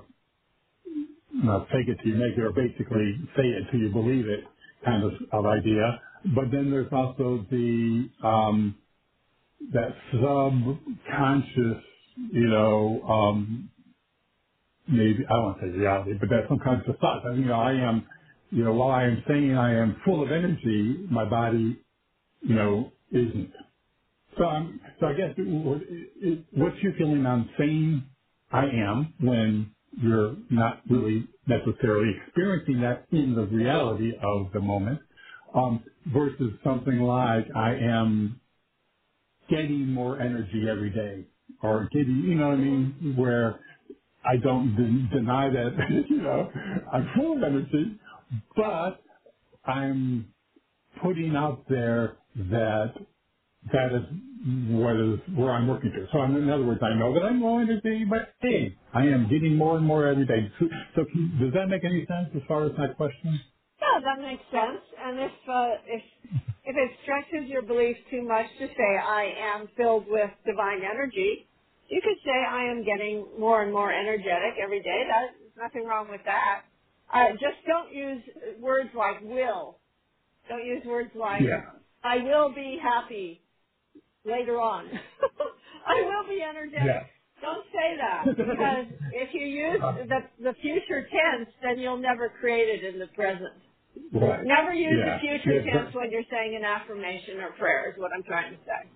you 1.33 1.43
know, 1.43 1.65
fake 1.71 1.87
it 1.89 1.97
till 2.03 2.13
you 2.13 2.17
make 2.17 2.37
it 2.37 2.41
or 2.41 2.51
basically 2.53 3.19
say 3.37 3.43
it 3.43 3.65
till 3.71 3.81
you 3.81 3.89
believe 3.91 4.27
it 4.27 4.41
kind 4.85 5.03
of, 5.03 5.13
of 5.33 5.45
idea. 5.47 6.01
But 6.35 6.51
then 6.51 6.71
there's 6.71 6.91
also 6.93 7.45
the, 7.51 8.09
um, 8.23 8.75
that 9.73 9.95
subconscious, 10.13 11.83
you 12.31 12.47
know, 12.49 13.01
um, 13.07 13.69
maybe 14.87 15.25
I 15.29 15.33
won't 15.39 15.59
say 15.61 15.69
reality, 15.69 16.13
but 16.19 16.29
that 16.29 16.47
the 16.87 16.93
thought. 16.95 17.23
That, 17.25 17.35
you 17.37 17.45
know, 17.45 17.59
I 17.59 17.73
am, 17.73 18.07
you 18.51 18.63
know, 18.65 18.73
while 18.73 18.91
I 18.91 19.05
am 19.05 19.23
saying 19.27 19.57
I 19.57 19.75
am 19.75 20.01
full 20.05 20.23
of 20.23 20.31
energy, 20.31 21.05
my 21.11 21.25
body, 21.25 21.79
you 22.41 22.55
know, 22.55 22.91
isn't. 23.11 23.51
So 24.37 24.45
I'm, 24.45 24.81
so 24.99 25.07
I 25.07 25.13
guess 25.13 25.31
it, 25.37 26.07
it, 26.21 26.45
what's 26.53 26.77
your 26.81 26.93
feeling 26.93 27.25
on 27.25 27.49
saying 27.57 28.03
I 28.51 28.65
am 28.65 29.13
when 29.21 29.71
you're 30.01 30.35
not 30.51 30.81
really 30.89 31.27
necessarily 31.47 32.13
experiencing 32.27 32.81
that 32.81 33.05
in 33.11 33.35
the 33.35 33.45
reality 33.45 34.13
of 34.23 34.51
the 34.53 34.61
moment, 34.61 34.99
um, 35.55 35.83
versus 36.13 36.53
something 36.63 36.99
like 37.01 37.47
I 37.55 37.75
am 37.75 38.39
getting 39.49 39.91
more 39.93 40.19
energy 40.21 40.65
every 40.69 40.91
day 40.91 41.25
or 41.63 41.89
getting, 41.93 42.23
you 42.27 42.35
know 42.35 42.49
what 42.49 42.55
I 42.55 42.61
mean, 42.61 43.15
where 43.17 43.59
I 44.25 44.37
don't 44.43 44.75
de- 44.75 45.15
deny 45.17 45.49
that, 45.49 46.05
you 46.09 46.21
know, 46.21 46.51
I'm 46.93 47.09
full 47.15 47.37
of 47.37 47.43
energy, 47.43 47.99
but 48.55 49.01
I'm 49.65 50.33
putting 51.03 51.35
out 51.35 51.65
there 51.69 52.17
that 52.35 52.95
that 53.73 53.93
is 53.93 54.03
what 54.69 54.95
is 54.97 55.19
where 55.35 55.51
I'm 55.51 55.67
working 55.67 55.91
to. 55.91 56.07
So 56.13 56.23
in 56.23 56.49
other 56.49 56.65
words, 56.65 56.81
I 56.83 56.95
know 56.99 57.13
that 57.15 57.23
I'm 57.23 57.41
low 57.41 57.59
energy, 57.59 58.05
but 58.09 58.35
hey, 58.41 58.77
I 58.93 59.07
am 59.07 59.29
getting 59.29 59.57
more 59.57 59.77
and 59.77 59.85
more 59.85 60.07
every 60.07 60.25
day. 60.27 60.51
So, 60.59 60.67
so 60.95 61.05
can, 61.05 61.39
does 61.41 61.53
that 61.53 61.67
make 61.69 61.83
any 61.85 62.05
sense 62.07 62.29
as 62.35 62.41
far 62.47 62.65
as 62.65 62.73
my 62.77 62.89
question? 62.89 63.41
Yeah, 63.81 63.99
that 64.05 64.21
makes 64.23 64.43
sense. 64.51 64.81
And 64.99 65.19
if, 65.19 65.31
uh, 65.49 65.69
if, 65.87 66.03
if 66.65 66.77
it 66.77 66.91
stretches 67.03 67.49
your 67.49 67.63
belief 67.63 67.97
too 68.11 68.23
much 68.27 68.47
to 68.59 68.67
say 68.67 68.97
I 69.03 69.33
am 69.37 69.69
filled 69.77 70.07
with 70.07 70.31
divine 70.45 70.81
energy, 70.83 71.49
you 71.89 72.01
could 72.03 72.17
say 72.25 72.31
I 72.49 72.65
am 72.71 72.83
getting 72.85 73.27
more 73.39 73.63
and 73.63 73.73
more 73.73 73.93
energetic 73.93 74.55
every 74.63 74.81
day. 74.81 75.03
That, 75.09 75.31
there's 75.39 75.53
nothing 75.57 75.85
wrong 75.87 76.09
with 76.09 76.21
that. 76.25 76.63
Uh, 77.13 77.31
just 77.33 77.65
don't 77.67 77.93
use 77.93 78.23
words 78.59 78.89
like 78.97 79.21
will. 79.23 79.79
Don't 80.49 80.65
use 80.65 80.83
words 80.85 81.11
like 81.15 81.43
Yeah. 81.43 81.71
I 82.03 82.19
will 82.19 82.53
be 82.53 82.79
happy 82.81 83.43
later 84.25 84.59
on. 84.61 84.87
I 85.87 86.01
will 86.03 86.27
be 86.29 86.41
energetic. 86.43 86.87
Yeah. 86.87 87.05
Don't 87.41 87.65
say 87.73 87.97
that 87.97 88.31
because 88.37 88.87
if 89.11 89.33
you 89.33 89.41
use 89.47 89.81
the, 90.09 90.19
the 90.43 90.53
future 90.61 91.07
tense, 91.09 91.49
then 91.63 91.79
you'll 91.79 91.97
never 91.97 92.29
create 92.29 92.83
it 92.83 92.93
in 92.93 92.99
the 92.99 93.07
present. 93.07 93.53
right. 94.13 94.45
Never 94.45 94.73
use 94.73 94.99
the 95.05 95.19
future 95.21 95.61
Yeah. 95.65 95.73
tense 95.83 95.95
when 95.95 96.11
you're 96.11 96.25
saying 96.31 96.55
an 96.55 96.65
affirmation 96.65 97.39
or 97.39 97.51
prayer 97.53 97.91
is 97.91 97.95
what 97.99 98.11
I'm 98.15 98.23
trying 98.23 98.53
to 98.53 98.59
say. 98.65 98.89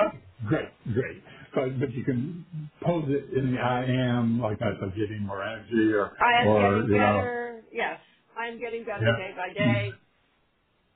Okay, 0.00 0.18
Great, 0.48 0.68
great. 0.94 1.22
But 1.56 1.80
but 1.80 1.92
you 1.94 2.04
can 2.04 2.46
pose 2.82 3.06
it 3.08 3.34
in 3.38 3.52
the 3.54 3.58
I 3.60 3.86
am 3.86 4.40
like 4.40 4.62
I 4.62 4.80
said, 4.80 4.94
getting 4.96 5.26
more 5.26 5.42
energy 5.44 5.94
or 5.94 6.12
I 6.20 6.42
am 6.44 6.48
or 6.48 6.54
getting 6.54 6.88
you 6.88 7.00
know 7.00 7.22
better. 7.22 7.64
Yes, 7.72 8.00
I 8.38 8.48
am 8.48 8.60
getting 8.60 8.84
better 8.84 9.12
day 9.12 9.32
by 9.36 9.54
day. 9.54 10.00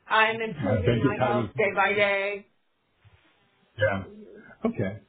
I 0.09 0.29
am 0.29 0.43
improving 0.43 0.87
think 0.87 1.05
my 1.05 1.17
it 1.17 1.21
health 1.21 1.51
day 1.57 1.73
by 1.77 1.95
day. 1.95 2.47
yeah. 3.79 4.05
Okay. 4.67 5.01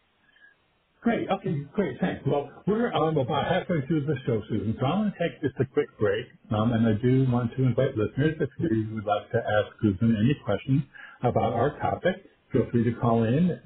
Great. 1.01 1.29
Okay, 1.31 1.63
great. 1.73 1.97
Thanks. 2.01 2.23
Well, 2.27 2.51
we're 2.67 2.93
um, 2.93 3.17
about 3.17 3.47
halfway 3.47 3.87
through 3.87 4.05
the 4.05 4.17
show, 4.27 4.41
Susan, 4.49 4.75
so 4.81 4.85
I'm 4.85 5.03
going 5.03 5.13
to 5.13 5.19
take 5.19 5.41
just 5.41 5.55
a 5.61 5.65
quick 5.73 5.87
break. 5.99 6.27
Um, 6.51 6.73
and 6.73 6.85
I 6.87 6.93
do 7.01 7.25
want 7.31 7.53
to 7.57 7.63
invite 7.63 7.97
listeners, 7.97 8.35
if 8.41 8.49
you 8.59 8.89
would 8.95 9.05
like 9.05 9.31
to 9.31 9.37
ask 9.39 9.71
Susan 9.81 10.17
any 10.19 10.35
questions 10.45 10.83
about 11.23 11.53
our 11.53 11.79
topic, 11.79 12.17
feel 12.51 12.67
free 12.73 12.83
to 12.83 12.93
call 12.99 13.23
in 13.23 13.51
at 13.51 13.63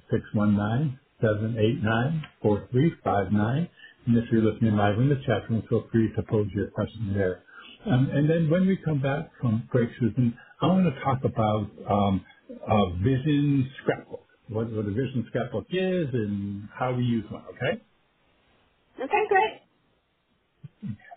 619-789-4359. 1.24 3.70
And 4.08 4.18
if 4.18 4.26
you're 4.32 4.44
listening 4.44 4.76
live 4.76 5.00
in 5.00 5.10
the 5.10 5.16
chat 5.26 5.50
room, 5.50 5.64
feel 5.70 5.88
free 5.92 6.12
to 6.16 6.22
pose 6.24 6.48
your 6.54 6.70
question 6.72 7.14
there. 7.14 7.44
Um, 7.86 8.10
and 8.12 8.30
then 8.30 8.50
when 8.50 8.68
we 8.68 8.78
come 8.78 9.02
back 9.02 9.32
from 9.42 9.68
break, 9.72 9.90
Susan, 10.00 10.38
I 10.62 10.68
want 10.68 10.86
to 10.86 11.00
talk 11.02 11.24
about 11.24 11.70
um, 11.90 12.24
a 12.68 12.92
vision 13.04 13.70
scrapbook, 13.82 14.24
what, 14.50 14.72
what 14.72 14.86
a 14.86 14.92
vision 14.92 15.26
scrapbook 15.30 15.66
is 15.70 16.08
and 16.14 16.68
how 16.78 16.94
we 16.94 17.04
use 17.04 17.26
one, 17.32 17.44
okay? 17.50 17.82
Okay, 19.02 19.24
great. 19.30 19.62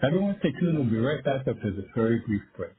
Everyone 0.03 0.37
stay 0.41 0.51
tuned. 0.61 0.79
We'll 0.79 0.91
be 0.91 0.99
right 0.99 1.23
back 1.25 1.47
after 1.47 1.71
this 1.71 1.85
very 1.95 2.21
brief 2.27 2.43
break. 2.57 2.73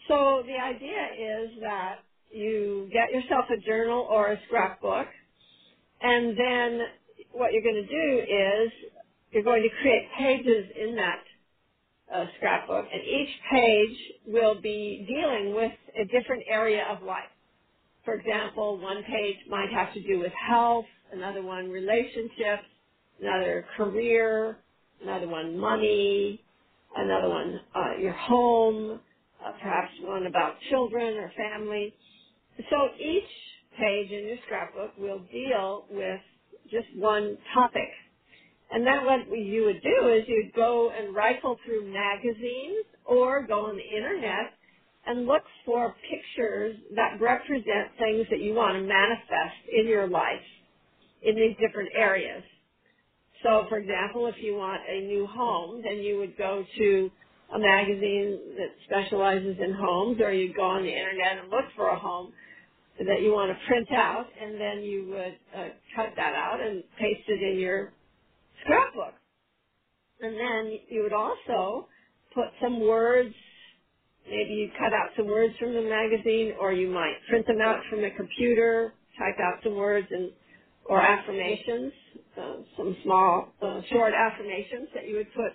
So 0.09 0.43
the 0.47 0.55
idea 0.61 1.43
is 1.45 1.51
that 1.61 1.97
you 2.31 2.89
get 2.93 3.11
yourself 3.11 3.45
a 3.51 3.57
journal 3.67 4.07
or 4.11 4.33
a 4.33 4.39
scrapbook, 4.47 5.07
and 6.01 6.37
then 6.37 6.81
what 7.33 7.53
you're 7.53 7.63
going 7.63 7.83
to 7.83 7.87
do 7.87 8.19
is 8.21 8.71
you're 9.31 9.43
going 9.43 9.63
to 9.63 9.69
create 9.81 10.03
pages 10.17 10.65
in 10.81 10.95
that 10.97 11.19
uh, 12.13 12.25
scrapbook, 12.37 12.85
and 12.93 13.03
each 13.03 13.29
page 13.51 13.97
will 14.27 14.61
be 14.61 15.05
dealing 15.09 15.55
with 15.55 15.73
a 15.99 16.05
different 16.05 16.43
area 16.51 16.85
of 16.89 17.03
life. 17.03 17.29
For 18.05 18.15
example, 18.15 18.79
one 18.79 19.03
page 19.03 19.37
might 19.49 19.69
have 19.71 19.93
to 19.93 20.01
do 20.01 20.19
with 20.19 20.33
health, 20.49 20.85
another 21.13 21.43
one 21.43 21.69
relationships, 21.69 22.63
another 23.21 23.65
career, 23.77 24.57
another 25.03 25.27
one 25.29 25.57
money, 25.59 26.41
another 26.97 27.29
one 27.29 27.59
uh, 27.75 27.97
your 28.01 28.13
home, 28.13 28.99
uh, 29.45 29.51
perhaps 29.61 29.91
one 30.03 30.27
about 30.27 30.55
children 30.69 31.15
or 31.17 31.31
family. 31.37 31.93
So 32.71 32.89
each 32.99 33.23
page 33.79 34.11
in 34.11 34.27
your 34.27 34.37
scrapbook 34.45 34.97
will 34.97 35.21
deal 35.31 35.85
with 35.91 36.21
just 36.71 36.87
one 36.97 37.37
topic. 37.53 37.89
And 38.71 38.87
then 38.87 39.05
what 39.05 39.21
you 39.37 39.65
would 39.65 39.81
do 39.83 40.09
is 40.09 40.23
you'd 40.27 40.53
go 40.55 40.91
and 40.91 41.15
rifle 41.15 41.57
through 41.65 41.91
magazines 41.93 42.85
or 43.05 43.45
go 43.47 43.67
on 43.67 43.77
the 43.77 43.97
internet 43.97 44.53
and 45.07 45.27
look 45.27 45.43
for 45.65 45.95
pictures 46.09 46.77
that 46.95 47.19
represent 47.21 47.91
things 47.99 48.27
that 48.31 48.41
you 48.41 48.55
want 48.55 48.75
to 48.75 48.81
manifest 48.83 49.57
in 49.73 49.87
your 49.87 50.09
life 50.09 50.41
in 51.23 51.35
these 51.35 51.55
different 51.59 51.89
areas. 51.97 52.43
So 53.43 53.65
for 53.69 53.77
example, 53.79 54.27
if 54.27 54.35
you 54.41 54.55
want 54.55 54.83
a 54.89 55.01
new 55.01 55.27
home, 55.27 55.81
then 55.83 55.99
you 55.99 56.17
would 56.19 56.37
go 56.37 56.65
to 56.77 57.11
a 57.55 57.59
magazine 57.59 58.39
that 58.57 58.69
specializes 58.85 59.57
in 59.59 59.73
homes 59.73 60.19
or 60.21 60.33
you'd 60.33 60.55
go 60.55 60.63
on 60.65 60.83
the 60.83 60.91
internet 60.93 61.39
and 61.39 61.49
look 61.49 61.65
for 61.75 61.89
a 61.89 61.99
home 61.99 62.33
that 62.99 63.21
you 63.23 63.31
want 63.33 63.51
to 63.57 63.67
print 63.67 63.89
out 63.93 64.27
and 64.41 64.61
then 64.61 64.83
you 64.83 65.07
would 65.09 65.37
uh, 65.55 65.69
cut 65.95 66.11
that 66.17 66.35
out 66.35 66.61
and 66.61 66.83
paste 66.99 67.27
it 67.27 67.41
in 67.43 67.59
your 67.59 67.93
scrapbook. 68.63 69.15
And 70.21 70.35
then 70.39 70.79
you 70.89 71.03
would 71.03 71.13
also 71.13 71.87
put 72.33 72.45
some 72.61 72.81
words, 72.81 73.33
maybe 74.27 74.53
you 74.55 74.69
cut 74.79 74.93
out 74.93 75.11
some 75.17 75.27
words 75.27 75.55
from 75.59 75.73
the 75.73 75.81
magazine 75.83 76.53
or 76.59 76.73
you 76.73 76.89
might 76.89 77.15
print 77.29 77.47
them 77.47 77.61
out 77.61 77.81
from 77.89 78.03
a 78.03 78.11
computer, 78.11 78.93
type 79.19 79.39
out 79.41 79.63
some 79.63 79.75
words 79.75 80.07
and 80.11 80.31
or 80.89 81.01
affirmations, 81.01 81.93
uh, 82.41 82.57
some 82.77 82.97
small, 83.05 83.49
uh, 83.63 83.81
short 83.91 84.13
affirmations 84.15 84.89
that 84.95 85.07
you 85.09 85.17
would 85.17 85.33
put, 85.35 85.53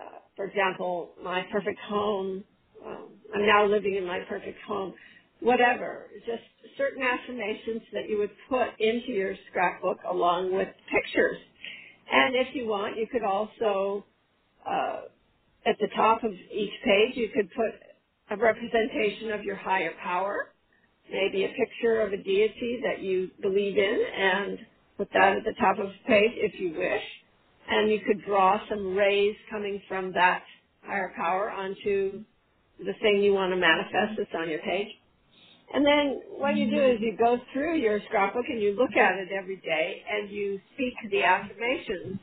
uh, 0.00 0.18
for 0.36 0.46
example, 0.46 1.10
my 1.24 1.42
perfect 1.52 1.80
home, 1.80 2.44
um, 2.86 3.08
I'm 3.34 3.46
now 3.46 3.66
living 3.66 3.96
in 3.96 4.06
my 4.06 4.20
perfect 4.28 4.58
home, 4.66 4.94
whatever, 5.40 6.08
just 6.26 6.42
certain 6.78 7.02
affirmations 7.02 7.82
that 7.92 8.08
you 8.08 8.18
would 8.18 8.32
put 8.48 8.68
into 8.80 9.12
your 9.12 9.34
scrapbook 9.50 9.98
along 10.10 10.54
with 10.54 10.68
pictures. 10.92 11.38
And 12.12 12.36
if 12.36 12.54
you 12.54 12.68
want, 12.68 12.98
you 12.98 13.06
could 13.10 13.24
also, 13.24 14.04
uh, 14.68 15.02
at 15.66 15.76
the 15.80 15.88
top 15.96 16.24
of 16.24 16.32
each 16.52 16.72
page, 16.84 17.16
you 17.16 17.28
could 17.34 17.50
put 17.52 17.74
a 18.30 18.36
representation 18.38 19.32
of 19.32 19.44
your 19.44 19.56
higher 19.56 19.92
power, 20.02 20.54
maybe 21.10 21.44
a 21.44 21.48
picture 21.48 22.02
of 22.02 22.12
a 22.12 22.18
deity 22.18 22.80
that 22.84 23.02
you 23.02 23.30
believe 23.42 23.78
in, 23.78 24.00
and 24.16 24.58
put 24.98 25.08
that 25.14 25.38
at 25.38 25.44
the 25.44 25.54
top 25.60 25.78
of 25.78 25.88
the 25.88 26.04
page 26.08 26.32
if 26.36 26.60
you 26.60 26.74
wish. 26.78 27.02
And 27.70 27.90
you 27.90 28.00
could 28.00 28.24
draw 28.26 28.60
some 28.68 28.96
rays 28.96 29.36
coming 29.50 29.82
from 29.88 30.12
that 30.14 30.42
higher 30.84 31.12
power 31.16 31.50
onto 31.50 32.24
the 32.78 32.94
thing 33.02 33.22
you 33.22 33.34
want 33.34 33.52
to 33.52 33.56
manifest 33.56 34.18
that's 34.18 34.30
on 34.36 34.50
your 34.50 34.60
page. 34.60 34.88
And 35.74 35.86
then 35.86 36.20
what 36.38 36.56
you 36.56 36.70
do 36.70 36.82
is 36.82 36.98
you 37.00 37.16
go 37.18 37.38
through 37.52 37.78
your 37.78 38.00
scrapbook 38.08 38.44
and 38.48 38.62
you 38.62 38.74
look 38.76 38.96
at 38.96 39.18
it 39.18 39.28
every 39.36 39.56
day 39.58 40.02
and 40.10 40.30
you 40.30 40.60
speak 40.74 40.94
the 41.10 41.24
affirmations 41.24 42.20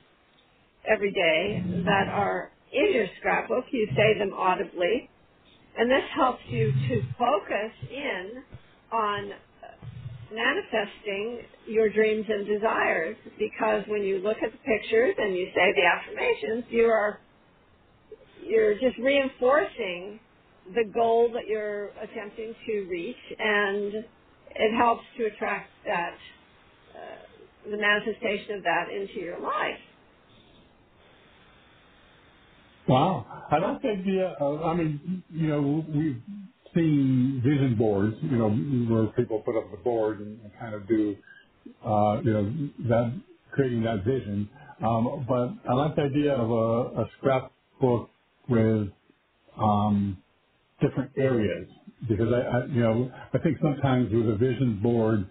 every 0.92 1.12
day 1.12 1.64
that 1.86 2.10
are 2.10 2.52
in 2.74 2.94
your 2.94 3.08
scrapbook. 3.20 3.66
You 3.72 3.88
say 3.96 4.20
them 4.20 4.34
audibly. 4.34 5.10
And 5.78 5.92
this 5.92 6.04
helps 6.16 6.42
you 6.50 6.74
to 6.90 7.04
focus 7.20 7.74
in 7.92 8.44
on 8.94 9.32
manifesting 10.34 11.42
your 11.68 11.90
dreams 11.90 12.26
and 12.30 12.48
desires 12.48 13.18
because 13.40 13.84
when 13.88 14.04
you 14.04 14.20
look 14.20 14.38
at 14.44 14.52
the 14.52 14.60
pictures 14.60 15.16
and 15.18 15.36
you 15.36 15.48
say 15.56 15.74
the 15.76 15.86
affirmations, 15.86 16.66
you 16.72 16.86
are 16.86 17.20
you're 18.42 18.76
just 18.76 18.98
reinforcing 19.00 20.20
the 20.76 20.86
goal 20.94 21.32
that 21.34 21.44
you're 21.48 21.90
attempting 22.02 22.56
to 22.68 22.88
reach, 22.90 23.18
and 23.40 23.94
it 24.56 24.78
helps 24.78 25.04
to 25.18 25.26
attract 25.26 25.72
that, 25.86 26.16
uh, 26.96 27.70
the 27.70 27.78
manifestation 27.78 28.58
of 28.58 28.64
that 28.64 28.90
into 28.94 29.20
your 29.20 29.40
life. 29.42 29.80
Wow. 32.88 33.26
I 33.52 33.58
like 33.60 33.82
the 33.82 33.90
idea 33.90 34.36
of, 34.40 34.62
I 34.64 34.76
mean, 34.76 35.24
you 35.30 35.48
know, 35.48 35.86
we've 35.88 36.22
seen 36.76 37.42
vision 37.46 37.76
boards, 37.78 38.16
you 38.22 38.38
know, 38.38 38.50
where 38.50 39.08
people 39.14 39.42
put 39.42 39.58
up 39.58 39.72
the 39.72 39.78
board 39.78 40.20
and, 40.20 40.40
and 40.42 40.52
kind 40.60 40.76
of 40.76 40.88
do, 40.88 41.16
uh, 41.86 42.22
you 42.24 42.34
know, 42.34 42.70
that, 42.90 43.22
creating 43.52 43.84
that 43.84 44.04
vision. 44.06 44.50
Um, 44.86 45.26
but 45.28 45.72
I 45.72 45.76
like 45.76 45.96
the 45.96 46.04
idea 46.04 46.36
of 46.36 46.52
a, 46.52 47.02
a 47.02 47.06
scrapbook 47.20 48.10
with, 48.50 48.90
um, 49.58 50.18
different 50.82 51.12
areas 51.18 51.68
because 52.10 52.28
I, 52.34 52.42
I, 52.60 52.66
you 52.68 52.82
know, 52.82 53.12
I 53.34 53.38
think 53.40 53.58
sometimes 53.62 54.12
with 54.14 54.30
a 54.30 54.38
vision 54.38 54.80
board, 54.84 55.30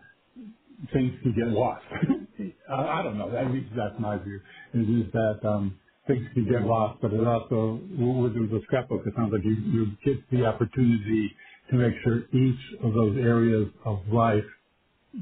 things 0.93 1.13
can 1.23 1.35
get 1.35 1.49
lost. 1.49 1.85
I, 2.71 3.01
I 3.01 3.03
don't 3.03 3.19
know. 3.19 3.35
At 3.37 3.51
least 3.53 3.71
that's 3.77 3.99
my 4.01 4.19
view. 4.19 4.41
Is, 4.75 5.07
is 5.07 5.13
that 5.13 5.41
um, 5.49 5.79
things 6.09 6.27
can 6.35 6.45
get 6.51 6.63
lost, 6.63 7.01
but 7.03 7.13
it 7.15 7.27
also 7.27 7.81
with 7.91 8.35
the 8.35 8.61
scrapbook, 8.65 9.03
it 9.07 9.15
sounds 9.17 9.33
like 9.33 9.45
you, 9.45 9.53
you 9.55 9.87
get 10.05 10.31
the 10.31 10.47
opportunity 10.47 11.31
to 11.71 11.77
make 11.77 11.95
sure 12.05 12.25
each 12.35 12.61
of 12.83 12.95
those 12.95 13.17
areas 13.19 13.69
of 13.87 14.01
life 14.13 14.45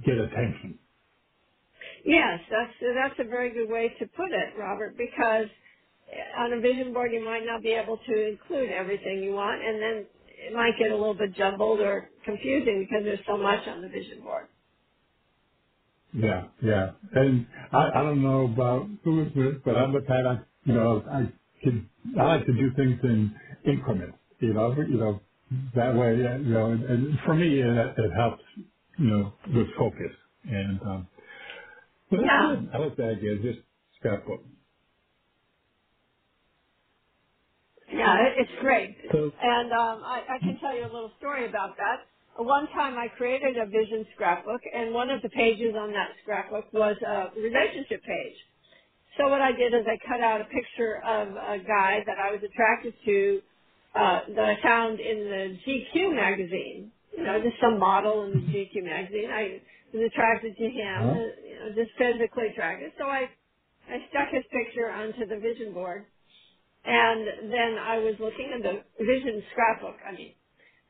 get 0.07 0.17
attention. 0.19 0.79
Yes, 2.05 2.41
that's 2.51 2.75
that's 2.95 3.21
a 3.21 3.25
very 3.31 3.51
good 3.53 3.71
way 3.71 3.89
to 4.01 4.07
put 4.09 4.33
it, 4.33 4.59
Robert, 4.59 4.97
because 4.99 5.49
on 6.39 6.53
a 6.55 6.61
vision 6.61 6.93
board 6.93 7.13
you 7.13 7.25
might 7.25 7.45
not 7.47 7.63
be 7.63 7.71
able 7.73 7.99
to 7.99 8.29
include 8.29 8.71
everything 8.71 9.23
you 9.23 9.33
want, 9.33 9.63
and 9.65 9.83
then 9.83 10.07
it 10.29 10.55
might 10.55 10.79
get 10.79 10.91
a 10.93 10.97
little 10.97 11.15
bit 11.15 11.35
jumbled 11.37 11.81
or 11.81 12.11
confusing 12.25 12.87
because 12.89 13.05
there's 13.05 13.27
so 13.27 13.37
much 13.39 13.67
on 13.69 13.83
the 13.83 13.89
vision 13.89 14.23
board. 14.23 14.49
Yeah, 16.15 16.49
yeah. 16.63 16.93
And 17.15 17.47
I, 17.73 17.91
I 17.97 18.03
don't 18.05 18.23
know 18.23 18.47
about 18.47 18.89
who 19.05 19.23
it's 19.23 19.37
with, 19.37 19.65
but 19.65 19.77
I'm 19.77 19.93
type 19.93 20.27
I, 20.27 20.50
you 20.65 20.75
know, 20.75 21.03
I 21.11 21.33
can, 21.63 21.91
I 22.21 22.25
like 22.37 22.47
to 22.47 22.55
do 22.55 22.71
things 22.77 23.01
in 23.05 23.35
increments, 23.67 24.19
you 24.41 24.55
know, 24.55 24.75
you 24.77 24.99
know, 24.99 25.21
that 25.77 25.95
way, 25.97 26.11
uh, 26.27 26.39
you 26.39 26.51
know, 26.55 26.73
and, 26.73 26.85
and 26.85 27.19
for 27.27 27.35
me, 27.35 27.61
it, 27.61 27.69
it 27.99 28.11
helps, 28.17 28.43
you 28.99 29.07
know, 29.07 29.35
with 29.55 29.69
focus. 29.79 30.13
And, 30.45 30.81
um, 30.83 31.09
but 32.11 32.19
that's 32.19 32.27
Yeah. 32.27 32.57
good. 32.57 32.71
I 32.75 32.79
like 32.79 32.97
that 32.97 33.09
idea, 33.19 33.37
just 33.43 33.61
scrapbook. 33.99 34.43
Yeah, 37.93 38.27
it- 38.27 38.39
it's 38.39 38.61
great. 38.61 38.97
So, 39.13 39.33
And 39.43 39.73
um, 39.73 40.05
I, 40.05 40.25
I 40.29 40.39
can 40.41 40.59
tell 40.61 40.75
you 40.77 40.85
a 40.85 40.93
little 40.93 41.13
story 41.19 41.47
about 41.49 41.77
that. 41.79 42.07
One 42.37 42.69
time 42.69 42.99
I 42.99 43.09
created 43.09 43.59
a 43.59 43.67
vision 43.67 44.07
scrapbook, 44.15 44.63
and 44.75 44.95
one 44.95 45.11
of 45.11 45.23
the 45.23 45.31
pages 45.31 45.75
on 45.79 45.93
that 45.93 46.11
scrapbook 46.23 46.73
was 46.73 46.97
a 47.07 47.31
relationship 47.41 48.03
page. 48.03 48.37
So 49.19 49.29
what 49.29 49.43
I 49.43 49.53
did 49.53 49.75
is 49.75 49.87
I 49.87 49.99
cut 50.09 50.21
out 50.23 50.41
a 50.41 50.45
picture 50.45 51.03
of 51.07 51.29
a 51.31 51.59
guy 51.67 52.03
that 52.07 52.19
I 52.19 52.33
was 52.33 52.41
attracted 52.45 52.95
to 53.07 53.43
uh, 53.95 54.21
that 54.37 54.45
I 54.45 54.63
found 54.63 55.01
in 55.01 55.19
the 55.25 55.59
GQ 55.67 56.15
magazine. 56.17 56.93
You 57.17 57.25
know, 57.25 57.41
just 57.43 57.57
some 57.63 57.79
model 57.79 58.25
in 58.25 58.33
the 58.33 58.41
GQ 58.53 58.85
magazine. 58.85 59.31
I 59.33 59.61
was 59.95 60.05
attracted 60.13 60.57
to 60.57 60.65
him, 60.65 60.97
huh? 61.03 61.11
uh, 61.11 61.15
you 61.47 61.57
know, 61.61 61.77
just 61.77 61.93
physically 61.99 62.49
attracted. 62.53 62.93
So 62.99 63.07
I 63.07 63.29
I 63.89 63.99
stuck 64.11 64.31
his 64.33 64.45
picture 64.53 64.91
onto 64.91 65.27
the 65.27 65.39
vision 65.41 65.75
board 65.75 66.05
and 66.85 67.53
then 67.53 67.77
I 67.81 67.99
was 67.99 68.15
looking 68.21 68.53
at 68.55 68.63
the 68.63 69.05
vision 69.05 69.43
scrapbook. 69.53 69.97
I 70.09 70.13
mean, 70.17 70.33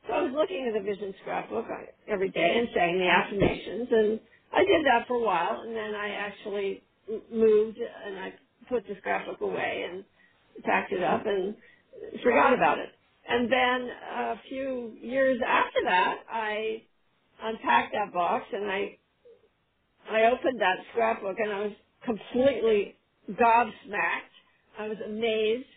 so 0.07 0.13
I 0.13 0.21
was 0.23 0.33
looking 0.35 0.67
at 0.67 0.73
the 0.73 0.85
vision 0.85 1.13
scrapbook 1.21 1.65
uh, 1.71 1.85
every 2.07 2.29
day 2.31 2.59
and 2.59 2.69
saying 2.75 2.99
the 2.99 3.07
affirmations, 3.09 3.87
and 3.91 4.19
I 4.53 4.65
did 4.65 4.85
that 4.85 5.07
for 5.07 5.15
a 5.15 5.23
while, 5.25 5.61
and 5.65 5.75
then 5.75 5.95
I 5.95 6.11
actually 6.11 6.83
moved 7.33 7.79
and 7.79 8.19
I 8.19 8.33
put 8.69 8.87
the 8.87 8.95
scrapbook 8.99 9.41
away 9.41 9.87
and 9.91 10.03
packed 10.63 10.93
it 10.93 11.03
up 11.03 11.25
and 11.25 11.55
forgot 12.23 12.53
about 12.53 12.79
it. 12.79 12.89
And 13.29 13.51
then 13.51 13.89
a 14.17 14.35
few 14.49 14.93
years 15.01 15.41
after 15.47 15.79
that, 15.85 16.17
I 16.31 16.83
unpacked 17.43 17.93
that 17.93 18.13
box 18.13 18.45
and 18.53 18.71
I 18.71 18.97
I 20.09 20.25
opened 20.25 20.61
that 20.61 20.79
scrapbook 20.91 21.37
and 21.39 21.53
I 21.53 21.59
was 21.61 21.73
completely 22.05 22.95
gobsmacked. 23.31 24.33
I 24.79 24.87
was 24.89 24.97
amazed 25.05 25.67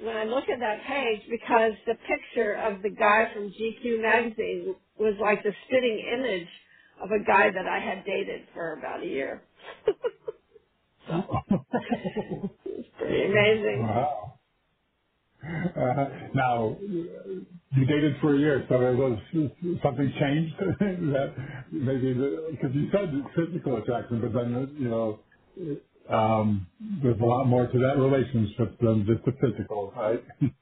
when 0.00 0.16
I 0.16 0.24
looked 0.24 0.50
at 0.50 0.60
that 0.60 0.84
page 0.86 1.22
because 1.30 1.72
the 1.86 1.96
picture 2.08 2.54
of 2.54 2.82
the 2.82 2.90
guy 2.90 3.30
from 3.34 3.50
GQ 3.52 4.02
magazine 4.02 4.76
was 4.98 5.14
like 5.20 5.42
the 5.44 5.52
spitting 5.66 6.04
image 6.18 6.48
of 7.02 7.10
a 7.12 7.24
guy 7.24 7.50
that 7.50 7.66
I 7.66 7.80
had 7.80 8.04
dated 8.06 8.42
for 8.54 8.74
about 8.74 9.02
a 9.02 9.06
year. 9.06 9.42
it's 11.08 12.88
pretty 12.98 13.24
amazing. 13.26 13.90
wow. 14.04 14.38
Uh, 15.76 16.06
now, 16.34 16.76
you 16.80 17.86
dated 17.86 18.16
for 18.20 18.34
a 18.34 18.38
year, 18.38 18.66
so 18.68 18.76
it 18.82 18.96
was 18.96 19.18
something 19.82 20.12
changed 20.20 20.54
that 20.80 21.34
maybe 21.72 22.14
because 22.52 22.74
you 22.74 22.88
said 22.92 23.10
physical 23.36 23.78
attraction, 23.78 24.20
but 24.20 24.32
then 24.34 24.76
you 24.78 24.88
know 24.90 25.20
um, 26.10 26.68
there's 27.02 27.20
a 27.20 27.24
lot 27.24 27.44
more 27.46 27.66
to 27.66 27.78
that 27.80 27.98
relationship 27.98 28.78
than 28.80 29.06
just 29.06 29.24
the 29.26 29.32
physical, 29.40 29.92
right? 29.96 30.24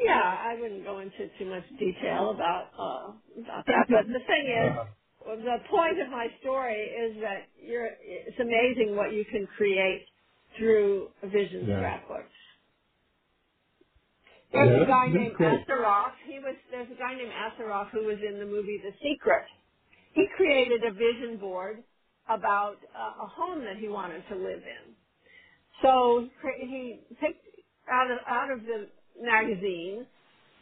Yeah, 0.00 0.20
I 0.22 0.56
wouldn't 0.60 0.84
go 0.84 1.00
into 1.00 1.28
too 1.38 1.46
much 1.46 1.64
detail 1.78 2.30
about 2.30 2.70
uh, 2.78 3.42
about 3.42 3.66
that, 3.66 3.86
but 3.90 4.06
the 4.08 4.20
thing 4.26 4.46
is, 4.48 4.80
the 5.26 5.58
point 5.70 6.00
of 6.00 6.10
my 6.10 6.28
story 6.40 6.82
is 6.82 7.20
that 7.22 7.48
you're. 7.62 7.90
It's 8.02 8.38
amazing 8.40 8.96
what 8.96 9.12
you 9.12 9.24
can 9.26 9.46
create 9.56 10.06
through 10.58 11.10
a 11.22 11.28
vision 11.28 11.66
yeah, 11.68 11.76
scrapbook. 11.78 12.26
yeah, 14.52 14.64
There's 14.66 14.84
a 14.84 14.86
guy 14.86 15.08
named 15.08 15.36
great. 15.36 15.60
Assaraf. 15.68 16.12
He 16.26 16.38
was. 16.40 16.56
There's 16.70 16.90
a 16.90 16.98
guy 16.98 17.14
named 17.16 17.32
Assaraf 17.32 17.90
who 17.90 18.04
was 18.06 18.18
in 18.26 18.38
the 18.38 18.46
movie 18.46 18.80
The 18.82 18.92
Secret. 19.02 19.44
He 20.14 20.26
created 20.36 20.82
a 20.84 20.92
vision 20.92 21.38
board 21.38 21.84
about 22.28 22.76
uh, 22.96 23.24
a 23.24 23.28
home 23.28 23.60
that 23.64 23.78
he 23.78 23.88
wanted 23.88 24.24
to 24.30 24.36
live 24.36 24.62
in. 24.62 24.94
So 25.82 26.28
he 26.60 27.00
picked 27.20 27.46
out 27.90 28.10
of 28.10 28.18
out 28.28 28.50
of 28.52 28.60
the 28.64 28.88
magazine 29.20 30.06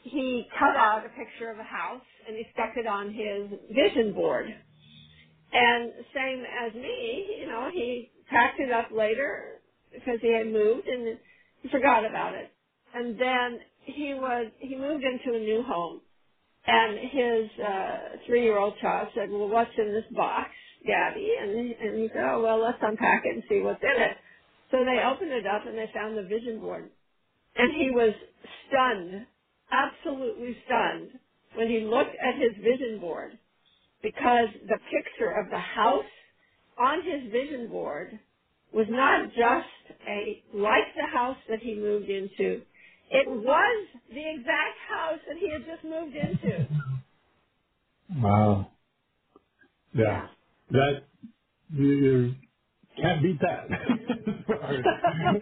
he 0.03 0.47
cut 0.59 0.77
out 0.77 1.05
a 1.07 1.11
picture 1.11 1.51
of 1.51 1.59
a 1.59 1.65
house 1.65 2.03
and 2.29 2.37
he 2.37 2.45
stuck 2.55 2.77
it 2.77 2.87
on 2.87 3.13
his 3.13 3.59
vision 3.75 4.15
board. 4.15 4.47
And 5.53 5.93
same 6.15 6.45
as 6.67 6.75
me, 6.75 7.39
you 7.41 7.49
know, 7.49 7.71
he 7.73 8.11
packed 8.31 8.61
it 8.61 8.73
up 8.73 8.89
later 8.97 9.61
because 9.95 10.19
he 10.23 10.33
had 10.33 10.47
moved 10.53 10.89
and 10.89 11.19
he 11.63 11.69
forgot 11.71 12.05
about 12.07 12.35
it. 12.35 12.51
And 12.95 13.19
then 13.21 13.61
he 13.85 14.15
was, 14.15 14.47
he 14.61 14.77
moved 14.77 15.05
into 15.05 15.37
a 15.39 15.41
new 15.41 15.63
home 15.63 16.01
and 16.67 16.99
his, 16.99 17.65
uh, 17.65 17.99
three-year-old 18.27 18.75
child 18.83 19.09
said, 19.15 19.31
well, 19.31 19.49
what's 19.49 19.71
in 19.79 19.93
this 19.93 20.05
box, 20.17 20.51
Gabby? 20.87 21.33
And, 21.41 21.53
and 21.53 21.99
he 22.01 22.09
said, 22.15 22.25
oh, 22.33 22.43
well, 22.43 22.63
let's 22.63 22.79
unpack 22.83 23.23
it 23.27 23.35
and 23.37 23.45
see 23.49 23.61
what's 23.63 23.83
in 23.83 24.03
it. 24.03 24.17
So 24.71 24.79
they 24.85 25.03
opened 25.05 25.33
it 25.33 25.47
up 25.47 25.67
and 25.67 25.79
they 25.79 25.91
found 25.95 26.19
the 26.19 26.23
vision 26.25 26.61
board 26.61 26.91
and 27.57 27.73
he 27.75 27.91
was 27.91 28.15
stunned, 28.69 29.27
absolutely 29.73 30.57
stunned, 30.67 31.21
when 31.57 31.69
he 31.69 31.81
looked 31.81 32.17
at 32.23 32.37
his 32.41 32.53
vision 32.63 33.01
board 33.01 33.33
because 34.03 34.49
the 34.69 34.79
picture 34.93 35.33
of 35.33 35.51
the 35.51 35.59
house 35.61 36.05
on 36.79 37.03
his 37.05 37.33
vision 37.33 37.69
board 37.69 38.21
was 38.73 38.87
not 38.91 39.29
just 39.31 39.99
a 40.09 40.45
like 40.55 40.95
the 40.97 41.07
house 41.13 41.39
that 41.51 41.61
he 41.61 41.75
moved 41.75 42.11
into. 42.11 42.63
It 43.11 43.29
was 43.29 43.89
the 44.11 44.31
exact 44.31 44.79
house 44.91 45.21
that 45.29 45.39
he 45.39 45.51
had 45.53 45.67
just 45.67 45.85
moved 45.85 46.17
into. 46.17 46.69
Wow. 48.17 48.73
Yeah. 49.95 50.05
Yeah. 50.07 50.29
That 50.71 51.05
you, 51.71 51.87
you 51.89 52.35
can't 53.01 53.23
beat 53.23 53.41
that. 53.41 53.67
as 54.29 54.47
far 54.47 54.75
as, 54.75 54.87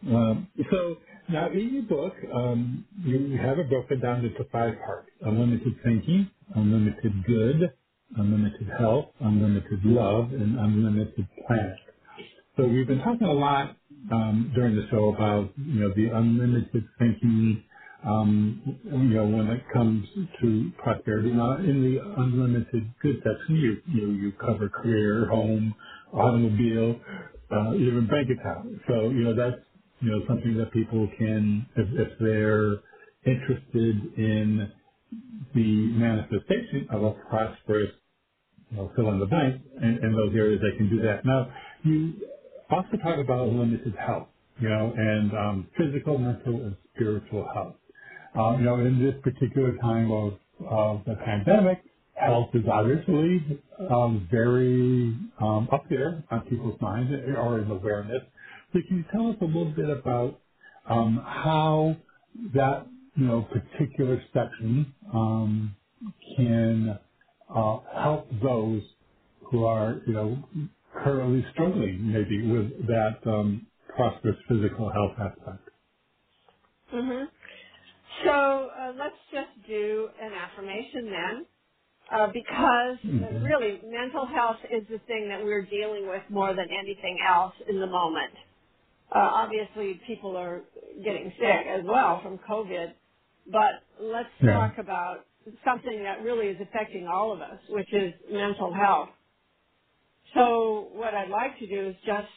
Um, 0.09 0.49
so 0.71 0.97
now 1.31 1.51
in 1.53 1.75
your 1.75 1.83
book, 1.85 2.15
um, 2.35 2.87
you 3.05 3.39
have 3.39 3.59
it 3.59 3.69
broken 3.71 4.01
down 4.01 4.25
into 4.25 4.45
five 4.53 4.75
parts: 4.87 5.11
unlimited 5.23 5.75
thinking, 5.85 6.31
unlimited 6.57 7.25
good, 7.27 7.73
unlimited 8.17 8.69
health, 8.79 9.07
unlimited 9.21 9.81
love, 9.85 10.33
and 10.33 10.59
unlimited 10.59 11.27
planet. 11.47 11.79
So 12.57 12.67
we've 12.69 12.87
been 12.87 13.01
talking 13.03 13.27
a 13.29 13.33
lot 13.33 13.77
um, 14.13 14.53
during 14.55 14.77
the 14.77 14.87
show 14.91 15.15
about 15.15 15.51
you 15.57 15.81
know 15.81 15.95
the 15.95 16.09
unlimited 16.17 16.85
thinking. 16.99 17.65
Um, 18.07 18.63
you 18.85 18.99
know 18.99 19.27
when 19.27 19.49
it 19.49 19.63
comes 19.73 20.07
to 20.43 20.73
prosperity. 20.79 21.33
Now 21.33 21.57
in 21.59 21.83
the 21.83 22.01
unlimited 22.23 22.93
good 23.03 23.23
section, 23.25 23.57
you 23.57 23.83
you 23.87 24.11
you 24.13 24.33
cover 24.33 24.69
career, 24.69 25.29
home, 25.29 25.75
automobile, 26.13 27.01
uh, 27.51 27.75
even 27.75 28.07
bank 28.11 28.29
account. 28.31 28.81
So 28.89 29.11
you 29.11 29.25
know 29.25 29.35
that's 29.35 29.63
you 30.01 30.11
know 30.11 30.21
something 30.29 30.57
that 30.59 30.73
people 30.73 31.09
can 31.19 31.67
if, 31.77 31.89
if 31.95 32.19
they're 32.21 32.81
interested 33.25 33.97
in 34.17 34.71
the 35.55 35.87
manifestation 35.93 36.89
of 36.91 37.03
a 37.03 37.13
prosperous 37.29 37.91
you 38.71 38.77
know, 38.77 38.93
fill 38.97 39.11
in 39.11 39.19
the 39.19 39.27
blank 39.27 39.63
in, 39.81 39.99
in 40.03 40.13
those 40.13 40.35
areas 40.35 40.61
they 40.63 40.77
can 40.77 40.91
do 40.91 41.03
that. 41.03 41.25
Now, 41.25 41.51
you 41.85 42.15
also 42.71 42.97
talk 43.03 43.19
about 43.19 43.49
limited 43.49 43.95
health, 43.97 44.29
you 44.61 44.69
know, 44.69 44.93
and 44.97 45.33
um, 45.33 45.69
physical, 45.77 46.19
mental, 46.19 46.57
and 46.57 46.77
spiritual 46.95 47.49
health. 47.55 47.77
Uh, 48.39 48.57
you 48.59 48.65
know, 48.65 48.75
in 48.77 49.03
this 49.03 49.15
particular 49.23 49.77
time 49.79 50.13
of, 50.13 50.35
of 50.69 51.03
the 51.07 51.15
pandemic, 51.25 51.83
health 52.27 52.51
is 52.55 52.65
obviously 52.71 53.63
um, 53.91 54.29
very 54.31 55.17
um, 55.41 55.69
up 55.73 55.85
there 55.91 56.25
on 56.31 56.43
people's 56.51 56.81
minds 56.81 57.13
or 57.37 57.61
in 57.61 57.71
awareness. 57.71 58.23
So 58.73 58.81
can 58.89 58.99
you 58.99 59.05
tell 59.13 59.31
us 59.31 59.37
a 59.43 59.47
little 59.47 59.73
bit 59.75 59.91
about 59.91 60.41
um, 60.89 61.19
how 61.25 61.97
that, 62.55 62.87
you 63.17 63.27
know, 63.27 63.43
particular 63.45 64.23
section 64.35 64.95
um, 65.15 65.77
can 66.37 66.99
uh, 67.55 67.79
help 67.95 68.27
those 68.43 68.83
who 69.51 69.65
are, 69.65 70.01
you 70.07 70.15
know, 70.15 70.45
currently 71.05 71.45
struggling 71.53 72.13
maybe 72.13 72.47
with 72.51 72.71
that 72.89 73.19
um, 73.27 73.67
prosperous 73.97 74.37
physical 74.49 74.91
health 74.93 75.19
aspect. 75.19 75.71
hmm 76.91 77.25
So 78.25 78.31
uh, 78.31 78.93
let's 78.99 79.17
just 79.33 79.69
do 79.69 80.09
an 80.21 80.33
affirmation 80.33 81.07
then. 81.11 81.47
Uh, 82.13 82.29
because 82.33 82.99
uh, 83.23 83.29
hmm 83.33 83.45
really 83.45 83.81
mental 83.85 84.27
health 84.27 84.59
is 84.71 84.85
the 84.91 84.99
thing 85.07 85.29
that 85.31 85.45
we're 85.45 85.67
dealing 85.67 86.09
with 86.09 86.23
more 86.31 86.55
than 86.55 86.69
anything 86.71 87.19
else 87.29 87.55
in 87.69 87.81
the 87.81 87.87
moment. 87.89 88.35
Uh, 89.15 89.19
obviously, 89.21 90.01
people 90.07 90.37
are 90.37 90.65
getting 91.05 91.33
sick 91.41 91.67
as 91.69 91.83
well 91.85 92.21
from 92.23 92.39
COVID, 92.39 92.95
but 93.51 93.85
let's 94.01 94.31
Yeah. 94.41 94.53
talk 94.53 94.79
about 94.79 95.27
something 95.65 96.03
that 96.05 96.23
really 96.23 96.49
is 96.49 96.59
affecting 96.61 97.07
all 97.09 97.33
of 97.33 97.41
us, 97.41 97.61
which 97.71 97.93
is 97.95 98.15
mental 98.31 98.75
health. 98.75 99.11
So 100.35 100.91
what 100.93 101.15
I'd 101.15 101.31
like 101.31 101.59
to 101.61 101.67
do 101.69 101.89
is 101.91 101.97
just 102.07 102.29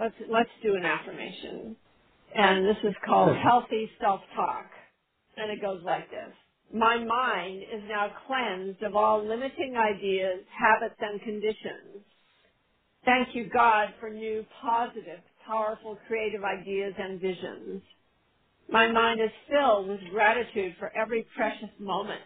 let's 0.00 0.14
let's 0.30 0.50
do 0.62 0.74
an 0.76 0.84
affirmation, 0.86 1.76
and 2.34 2.66
this 2.66 2.78
is 2.84 2.94
called 3.06 3.36
healthy 3.36 3.90
self-talk, 4.00 4.70
and 5.36 5.50
it 5.52 5.62
goes 5.62 5.82
like 5.84 6.10
this. 6.10 6.34
My 6.74 6.98
mind 6.98 7.62
is 7.62 7.82
now 7.88 8.12
cleansed 8.28 8.82
of 8.84 8.96
all 8.96 9.26
limiting 9.26 9.76
ideas, 9.78 10.40
habits, 10.58 10.96
and 11.00 11.22
conditions. 11.22 12.04
Thank 13.04 13.34
you, 13.34 13.50
God, 13.52 13.88
for 14.00 14.10
new, 14.10 14.44
positive, 14.62 15.20
powerful, 15.46 15.98
creative 16.08 16.44
ideas 16.44 16.94
and 16.98 17.20
visions. 17.20 17.82
My 18.70 18.90
mind 18.90 19.20
is 19.20 19.30
filled 19.50 19.88
with 19.88 20.00
gratitude 20.12 20.74
for 20.78 20.92
every 20.96 21.26
precious 21.36 21.70
moment. 21.80 22.22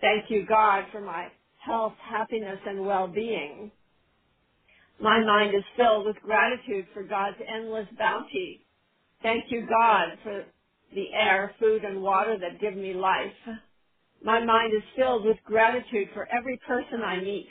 Thank 0.00 0.30
you, 0.30 0.46
God, 0.46 0.86
for 0.92 1.00
my 1.00 1.28
health, 1.58 1.94
happiness, 2.10 2.58
and 2.66 2.86
well-being. 2.86 3.70
My 5.00 5.24
mind 5.24 5.54
is 5.54 5.64
filled 5.76 6.06
with 6.06 6.16
gratitude 6.16 6.86
for 6.94 7.02
God's 7.04 7.38
endless 7.52 7.88
bounty. 7.98 8.64
Thank 9.22 9.46
you, 9.50 9.66
God, 9.68 10.18
for 10.24 10.44
the 10.94 11.12
air, 11.14 11.54
food, 11.60 11.84
and 11.84 12.02
water 12.02 12.36
that 12.38 12.60
give 12.60 12.76
me 12.76 12.94
life. 12.94 13.32
My 14.22 14.44
mind 14.44 14.72
is 14.74 14.82
filled 14.96 15.24
with 15.24 15.36
gratitude 15.44 16.08
for 16.14 16.28
every 16.36 16.58
person 16.66 17.02
I 17.04 17.20
meet. 17.20 17.48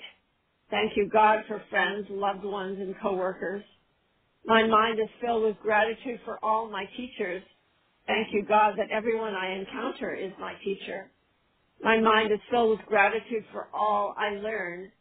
Thank 0.69 0.93
you, 0.95 1.09
God, 1.11 1.39
for 1.47 1.61
friends, 1.69 2.07
loved 2.09 2.45
ones, 2.45 2.79
and 2.79 2.95
coworkers. 3.01 3.63
My 4.45 4.65
mind 4.67 4.99
is 4.99 5.09
filled 5.21 5.43
with 5.43 5.59
gratitude 5.61 6.19
for 6.25 6.39
all 6.43 6.69
my 6.69 6.85
teachers. 6.97 7.43
Thank 8.07 8.29
you, 8.33 8.43
God, 8.47 8.75
that 8.77 8.91
everyone 8.91 9.35
I 9.35 9.53
encounter 9.53 10.15
is 10.15 10.31
my 10.39 10.53
teacher. 10.63 11.11
My 11.83 11.99
mind 11.99 12.31
is 12.31 12.39
filled 12.49 12.71
with 12.79 12.87
gratitude 12.87 13.45
for 13.51 13.67
all 13.73 14.15
I 14.17 14.31
learn 14.35 14.91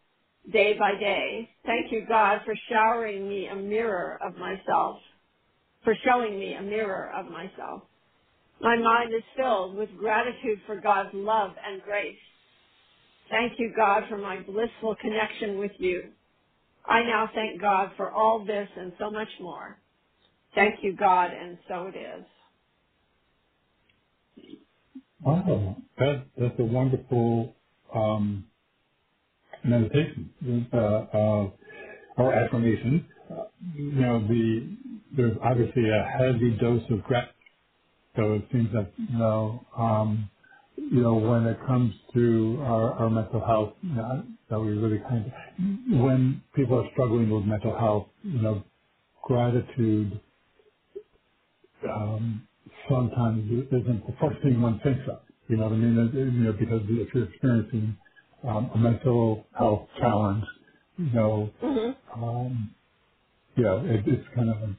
day 0.53 0.75
by 0.79 0.93
day. 0.99 1.49
Thank 1.67 1.93
you, 1.93 2.05
God, 2.09 2.41
for 2.45 2.55
showering 2.71 3.29
me 3.29 3.47
a 3.49 3.55
mirror 3.55 4.19
of 4.25 4.37
myself, 4.37 4.99
for 5.85 5.95
showing 6.05 6.39
me 6.39 6.55
a 6.55 6.63
mirror 6.63 7.13
of 7.17 7.27
myself. 7.27 7.83
My 8.61 8.77
mind 8.77 9.15
is 9.15 9.23
filled 9.37 9.77
with 9.77 9.89
gratitude 9.97 10.61
for 10.67 10.81
God's 10.81 11.11
love 11.15 11.53
and 11.67 11.81
grace. 11.83 12.17
Thank 13.31 13.59
you, 13.59 13.73
God, 13.75 14.05
for 14.09 14.19
my 14.19 14.41
blissful 14.41 14.97
connection 15.01 15.59
with 15.59 15.73
you. 15.79 16.05
I 16.87 17.03
now 17.03 17.31
thank 17.35 17.61
God 17.61 17.93
for 17.97 18.11
all 18.11 18.45
this 18.45 18.69
and 18.77 18.93
so 18.99 19.11
much 19.11 19.29
more. 19.41 19.79
Thank 20.55 20.83
you, 20.83 20.95
God, 20.97 21.31
and 21.33 21.57
so 21.69 21.91
it 21.95 21.97
is. 21.97 22.25
Wow, 25.23 25.77
that, 25.99 26.25
that's 26.37 26.59
a 26.59 26.65
wonderful 26.65 27.55
um, 27.95 28.45
meditation 29.65 30.31
uh, 30.73 30.77
uh, 30.77 31.51
or 32.17 32.35
affirmation. 32.35 33.07
Uh, 33.31 33.45
you 33.75 33.93
know, 33.93 34.27
the 34.27 34.77
there's 35.17 35.37
obviously 35.43 35.85
a 35.89 36.19
heavy 36.19 36.57
dose 36.61 36.83
of 36.91 37.03
gratitude. 37.05 37.35
So 38.17 38.35
it 38.35 38.45
seems 38.53 38.73
that 38.75 38.93
you 38.99 39.19
know, 39.19 39.67
um, 39.79 40.31
you 40.77 41.03
know, 41.03 41.15
when 41.15 41.47
it 41.47 41.59
comes 41.67 41.95
to 42.15 42.59
our, 42.63 42.95
our 42.95 43.11
mental 43.11 43.45
health, 43.47 43.75
you 43.83 43.95
know, 43.95 44.25
that 44.51 44.61
we 44.61 44.71
really 44.71 45.01
kind 45.09 45.27
of 45.27 45.33
when 46.01 46.43
people 46.57 46.81
are 46.81 46.91
struggling 46.93 47.31
with 47.31 47.45
mental 47.45 47.77
health, 47.79 48.09
you 48.25 48.43
know, 48.43 48.65
gratitude 49.25 50.21
um, 51.89 52.49
sometimes 52.89 53.45
isn't 53.73 54.07
the 54.07 54.15
first 54.21 54.43
thing 54.43 54.61
one 54.63 54.81
thinks 54.85 55.03
of. 55.11 55.21
You 55.49 55.59
know 55.59 55.65
what 55.65 55.73
I 55.73 55.77
mean? 55.77 56.11
You 56.15 56.45
know, 56.45 56.53
because 56.53 56.83
if 56.89 57.15
you're 57.15 57.25
experiencing 57.31 57.97
um, 58.49 58.71
a 58.75 58.79
mental 58.79 59.47
health 59.59 59.89
challenge, 60.01 60.45
you 60.99 61.13
know, 61.13 61.51
hmm 61.61 61.91
um, 62.15 62.75
know, 63.65 63.85
it, 63.87 64.05
it's 64.07 64.29
kind 64.35 64.51
of 64.51 64.57
a, 64.59 64.77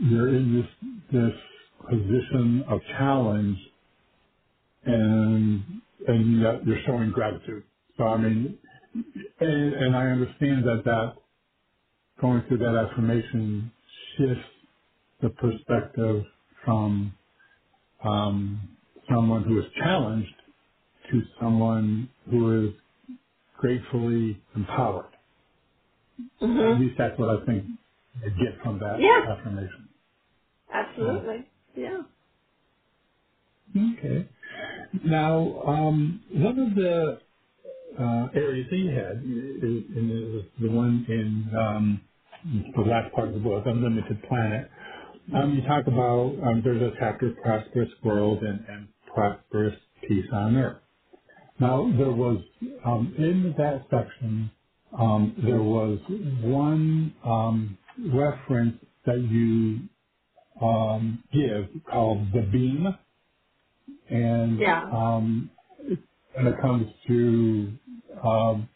you're 0.00 0.28
in 0.36 0.56
this 0.62 0.90
this 1.12 1.34
position 1.88 2.64
of 2.68 2.80
challenge, 2.98 3.58
and 4.84 5.64
and 6.08 6.40
yet 6.42 6.66
you're 6.66 6.82
showing 6.86 7.12
gratitude. 7.12 7.64
So 7.98 8.04
I 8.04 8.18
mean, 8.18 8.58
and, 9.40 9.74
and 9.74 9.96
I 9.96 10.06
understand 10.08 10.64
that 10.66 10.82
that 10.86 11.14
going 12.20 12.42
through 12.48 12.58
that 12.58 12.76
affirmation 12.90 13.72
shifts 14.18 14.44
the 15.22 15.30
perspective 15.30 16.24
from 16.64 17.14
um, 18.04 18.76
someone 19.12 19.44
who 19.44 19.58
is 19.60 19.66
challenged 19.78 20.34
to 21.12 21.22
someone 21.40 22.10
who 22.30 22.68
is 22.68 22.74
gratefully 23.58 24.42
empowered. 24.56 25.10
hmm 26.40 26.74
At 26.74 26.80
least 26.80 26.94
that's 26.98 27.18
what 27.18 27.30
I 27.42 27.46
think 27.46 27.66
I 28.16 28.28
get 28.30 28.62
from 28.62 28.80
that 28.80 28.98
Yeah, 29.00 29.26
affirmation. 29.38 29.88
So, 30.68 30.74
absolutely. 30.74 31.49
Yeah. 31.76 32.02
okay. 33.98 34.28
Now, 35.04 35.62
um, 35.66 36.22
one 36.32 36.58
of 36.58 36.74
the 36.76 37.20
uh, 37.98 38.28
areas 38.34 38.68
that 38.70 38.78
you 38.78 38.90
had, 38.90 39.22
was 39.24 40.44
the 40.60 40.70
one 40.70 41.06
in 41.08 41.48
um, 41.58 42.02
the 42.76 42.82
last 42.82 43.14
part 43.14 43.28
of 43.28 43.34
the 43.34 43.40
book, 43.40 43.64
Unlimited 43.66 44.22
Planet. 44.28 44.70
Um, 45.34 45.54
you 45.56 45.62
talk 45.68 45.86
about 45.88 46.34
um, 46.44 46.62
there's 46.64 46.82
a 46.82 46.92
chapter, 47.00 47.34
Prosperous 47.42 47.90
World 48.04 48.42
and, 48.42 48.64
and 48.68 48.88
Prosperous 49.14 49.76
Peace 50.08 50.26
on 50.32 50.56
Earth. 50.56 50.78
Now, 51.60 51.90
there 51.98 52.12
was, 52.12 52.38
um, 52.84 53.14
in 53.18 53.54
that 53.58 53.86
section, 53.90 54.50
um, 54.98 55.34
there 55.44 55.62
was 55.62 55.98
one 56.42 57.14
um, 57.24 57.78
reference 58.12 58.76
that 59.06 59.20
you 59.20 59.80
um, 60.60 61.24
give 61.32 61.68
called 61.90 62.32
the 62.32 62.42
beam, 62.42 62.94
and 64.10 64.60
Yeah. 64.60 64.82
um, 64.92 65.50
when 66.34 66.46
it 66.48 66.60
comes 66.60 66.88
to 67.08 67.72
um, 68.24 68.68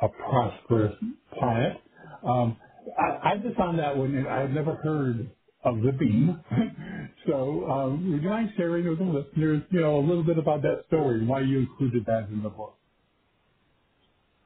a 0.00 0.08
prosperous 0.08 0.96
planet, 1.38 1.80
um, 2.24 2.56
I, 2.98 3.32
I 3.32 3.38
just 3.38 3.56
found 3.56 3.78
that 3.78 3.96
one, 3.96 4.14
and 4.14 4.28
I 4.28 4.42
had 4.42 4.54
never 4.54 4.76
heard 4.76 5.30
of 5.64 5.82
the 5.82 5.92
beam. 5.92 6.40
so, 7.26 7.70
um, 7.70 8.12
would 8.12 8.22
you 8.22 8.28
mind 8.30 8.52
sharing 8.56 8.88
with 8.88 8.98
the 8.98 9.04
listeners, 9.04 9.62
you 9.70 9.80
know, 9.80 9.98
a 9.98 10.04
little 10.06 10.24
bit 10.24 10.38
about 10.38 10.62
that 10.62 10.84
story 10.88 11.20
and 11.20 11.28
why 11.28 11.40
you 11.40 11.60
included 11.60 12.06
that 12.06 12.28
in 12.30 12.42
the 12.42 12.50
book? 12.50 12.76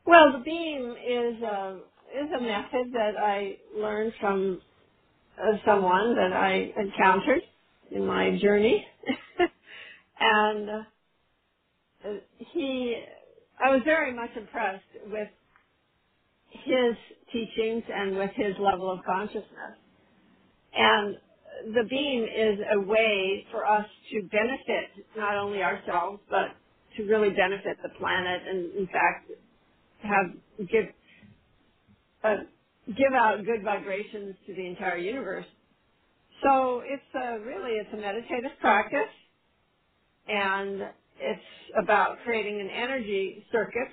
Well, 0.06 0.32
the 0.32 0.44
beam 0.44 0.90
is 0.92 1.42
a 1.42 1.78
is 2.14 2.30
a 2.38 2.42
method 2.42 2.92
that 2.94 3.12
I 3.18 3.56
learned 3.76 4.12
from 4.20 4.60
uh, 5.42 5.58
someone 5.66 6.16
that 6.16 6.32
I 6.32 6.72
encountered 6.78 7.42
in 7.92 8.06
my 8.06 8.38
journey, 8.38 8.86
and 10.20 10.70
uh, 10.70 10.82
he, 12.54 12.96
I 13.64 13.70
was 13.72 13.82
very 13.84 14.14
much 14.14 14.30
impressed 14.36 14.84
with 15.10 15.28
his 16.50 16.96
teachings 17.32 17.84
and 17.94 18.16
with 18.16 18.30
his 18.36 18.54
level 18.60 18.90
of 18.92 19.00
consciousness. 19.04 19.76
And 20.74 21.16
the 21.74 21.84
beam 21.90 22.24
is 22.24 22.60
a 22.74 22.80
way 22.80 23.46
for 23.52 23.66
us 23.66 23.86
to 24.12 24.22
benefit 24.24 25.06
not 25.16 25.36
only 25.36 25.62
ourselves, 25.62 26.20
but 26.30 26.48
to 26.96 27.04
really 27.04 27.30
benefit 27.30 27.78
the 27.82 27.90
planet 27.98 28.42
and 28.48 28.74
in 28.76 28.86
fact 28.88 29.30
have 30.02 30.68
give 30.70 30.86
uh, 32.24 32.36
give 32.88 33.14
out 33.16 33.44
good 33.44 33.62
vibrations 33.64 34.36
to 34.46 34.54
the 34.54 34.66
entire 34.66 34.98
universe. 34.98 35.46
So 36.44 36.82
it's 36.84 37.02
a, 37.14 37.40
really 37.40 37.72
it's 37.78 37.90
a 37.92 37.96
meditative 37.96 38.52
practice, 38.60 39.12
and 40.28 40.82
it's 41.20 41.48
about 41.82 42.18
creating 42.24 42.60
an 42.60 42.70
energy 42.70 43.44
circuit 43.52 43.88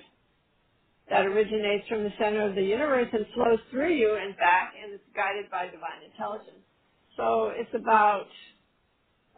that 1.10 1.26
originates 1.26 1.88
from 1.88 2.04
the 2.04 2.12
center 2.18 2.48
of 2.48 2.54
the 2.54 2.62
universe 2.62 3.08
and 3.12 3.26
flows 3.34 3.58
through 3.70 3.94
you 3.94 4.18
and 4.20 4.36
back, 4.36 4.74
and 4.82 4.94
it's 4.94 5.04
guided 5.16 5.50
by 5.50 5.66
divine 5.66 6.02
intelligence. 6.10 6.64
So 7.16 7.52
it's 7.54 7.74
about 7.74 8.26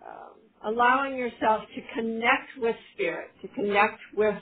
um, 0.03 0.75
allowing 0.75 1.19
yourself 1.19 1.63
to 1.75 1.81
connect 1.95 2.51
with 2.59 2.77
spirit, 2.95 3.31
to 3.43 3.49
connect 3.49 4.01
with 4.17 4.37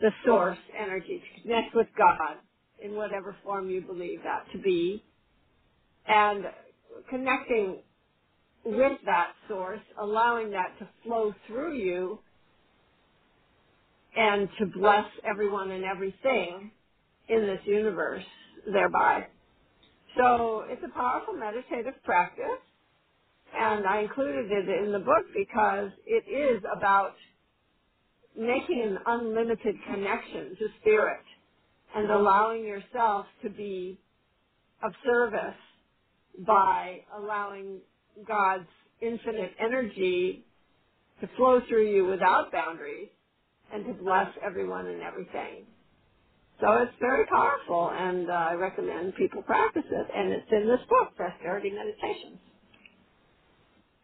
the 0.00 0.10
source 0.26 0.58
energy, 0.78 1.22
to 1.36 1.42
connect 1.42 1.74
with 1.74 1.88
God 1.98 2.36
in 2.82 2.94
whatever 2.96 3.36
form 3.44 3.70
you 3.70 3.82
believe 3.82 4.20
that 4.24 4.44
to 4.52 4.58
be, 4.58 5.02
and 6.08 6.44
connecting 7.10 7.78
with 8.64 8.98
that 9.06 9.32
source, 9.48 9.80
allowing 10.00 10.50
that 10.52 10.78
to 10.80 10.88
flow 11.04 11.34
through 11.46 11.74
you 11.76 12.18
and 14.16 14.48
to 14.58 14.66
bless 14.66 15.06
everyone 15.28 15.70
and 15.72 15.84
everything 15.84 16.70
in 17.28 17.42
this 17.42 17.60
universe 17.66 18.24
thereby. 18.72 19.26
So 20.18 20.64
it's 20.68 20.82
a 20.84 20.94
powerful 20.94 21.34
meditative 21.34 21.94
practice 22.04 22.60
and 23.54 23.86
I 23.86 24.00
included 24.02 24.50
it 24.50 24.84
in 24.84 24.92
the 24.92 25.00
book 25.00 25.26
because 25.34 25.90
it 26.06 26.24
is 26.30 26.62
about 26.76 27.14
making 28.38 28.82
an 28.84 28.98
unlimited 29.06 29.76
connection 29.86 30.56
to 30.58 30.68
spirit 30.80 31.22
and 31.96 32.10
allowing 32.10 32.64
yourself 32.66 33.26
to 33.44 33.50
be 33.50 34.00
of 34.82 34.92
service 35.04 35.56
by 36.46 37.00
allowing 37.16 37.80
God's 38.28 38.68
infinite 39.02 39.52
energy 39.60 40.46
to 41.20 41.28
flow 41.36 41.60
through 41.68 41.92
you 41.94 42.06
without 42.06 42.52
boundaries 42.52 43.08
and 43.72 43.86
to 43.86 43.94
bless 43.94 44.28
everyone 44.44 44.86
and 44.86 45.02
everything. 45.02 45.66
So 46.60 46.72
it's 46.82 46.92
very 47.00 47.26
powerful, 47.26 47.90
and 47.92 48.30
uh, 48.30 48.32
I 48.32 48.54
recommend 48.54 49.14
people 49.16 49.42
practice 49.42 49.84
it. 49.90 50.06
And 50.14 50.32
it's 50.32 50.48
in 50.52 50.68
this 50.68 50.80
book, 50.88 51.16
Prosperity 51.16 51.70
Meditations. 51.70 52.38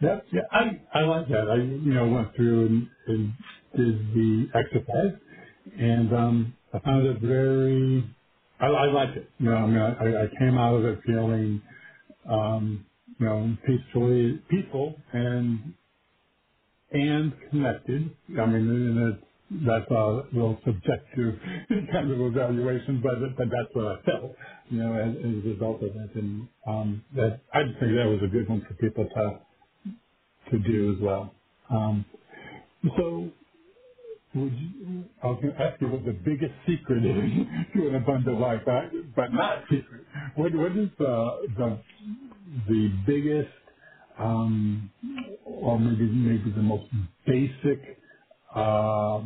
Yeah, 0.00 0.20
yeah, 0.32 0.42
I, 0.52 0.80
I 0.94 1.02
like 1.02 1.28
that. 1.28 1.48
I, 1.50 1.56
you 1.56 1.94
know, 1.94 2.08
went 2.08 2.36
through 2.36 2.66
and, 2.66 2.88
and 3.08 3.32
did 3.76 4.14
the 4.14 4.46
exercise 4.54 5.20
and, 5.78 6.14
um, 6.14 6.54
I 6.74 6.80
found 6.80 7.06
it 7.06 7.20
very, 7.20 8.04
I, 8.60 8.66
I 8.66 8.86
liked 8.92 9.16
it. 9.18 9.30
You 9.38 9.46
know, 9.50 9.56
I 9.56 9.66
mean, 9.66 9.78
I, 9.78 10.24
I 10.24 10.26
came 10.38 10.58
out 10.58 10.76
of 10.76 10.84
it 10.86 11.00
feeling, 11.06 11.62
um, 12.30 12.86
you 13.20 13.26
know, 13.26 13.56
peacefully, 13.66 14.40
peaceful 14.50 14.96
and, 15.12 15.74
and 16.92 17.32
connected. 17.50 18.10
I 18.40 18.46
mean, 18.46 18.70
and 18.70 19.18
that's 19.66 19.90
a 19.90 20.22
little 20.32 20.58
subjective 20.64 21.36
kind 21.92 22.10
of 22.12 22.20
evaluation, 22.20 23.00
but, 23.02 23.14
but 23.36 23.46
that's 23.50 23.74
what 23.74 23.86
I 23.86 24.02
felt, 24.02 24.36
you 24.70 24.78
know, 24.82 24.94
as, 24.94 25.16
as 25.16 25.44
a 25.44 25.48
result 25.50 25.82
of 25.82 25.90
it. 25.96 26.16
And, 26.16 26.48
um, 26.66 27.04
that, 27.16 27.40
I 27.54 27.64
just 27.64 27.80
think 27.80 27.92
that 27.96 28.06
was 28.08 28.20
a 28.24 28.28
good 28.28 28.48
one 28.48 28.66
for 28.68 28.74
people 28.74 29.06
to, 29.16 29.40
to 30.52 30.58
do 30.60 30.94
as 30.96 31.02
well. 31.02 31.34
Um, 31.70 32.04
so 32.98 33.30
would 34.34 34.52
you, 34.58 35.04
I 35.22 35.28
was 35.28 35.40
going 35.42 35.54
to 35.54 35.60
ask 35.60 35.80
you 35.80 35.88
what 35.88 36.04
the 36.04 36.12
biggest 36.12 36.54
secret 36.66 37.04
is 37.04 37.32
to 37.76 37.88
an 37.88 37.96
abundant 37.96 38.40
life, 38.40 38.62
but, 38.66 38.92
but 39.16 39.32
not 39.32 39.64
secret. 39.70 40.06
What, 40.36 40.54
what 40.54 40.72
is 40.76 40.90
the, 40.98 41.48
the, 41.58 41.82
the 42.68 42.88
biggest, 43.06 43.50
um, 44.18 44.90
or 45.46 45.80
maybe, 45.80 46.06
maybe 46.06 46.52
the 46.52 46.62
most 46.62 46.86
basic, 47.26 47.98
uh, 48.54 49.22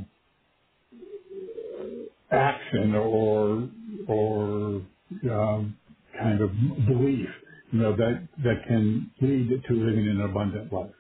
action 2.31 2.95
or, 2.95 3.71
or, 4.09 4.83
um, 5.31 5.79
kind 6.19 6.41
of 6.43 6.51
belief, 6.89 7.29
you 7.73 7.81
know, 7.81 7.97
that, 7.97 8.29
that 8.45 8.65
can 8.69 9.13
lead 9.23 9.51
to 9.69 9.75
living 9.75 10.09
an 10.09 10.23
abundant 10.23 10.73
life? 10.73 10.91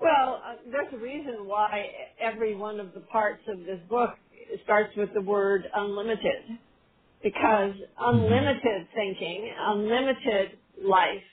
Well, 0.00 0.42
uh, 0.46 0.54
there's 0.70 0.92
a 0.92 0.98
reason 0.98 1.46
why 1.46 1.86
every 2.20 2.54
one 2.56 2.80
of 2.80 2.94
the 2.94 3.00
parts 3.00 3.42
of 3.48 3.60
this 3.60 3.80
book 3.88 4.10
starts 4.64 4.94
with 4.96 5.10
the 5.14 5.22
word 5.22 5.64
unlimited. 5.74 6.58
Because 7.22 7.74
hmm 7.74 7.84
unlimited 8.00 8.88
thinking, 8.94 9.52
unlimited 9.58 10.58
life 10.84 11.24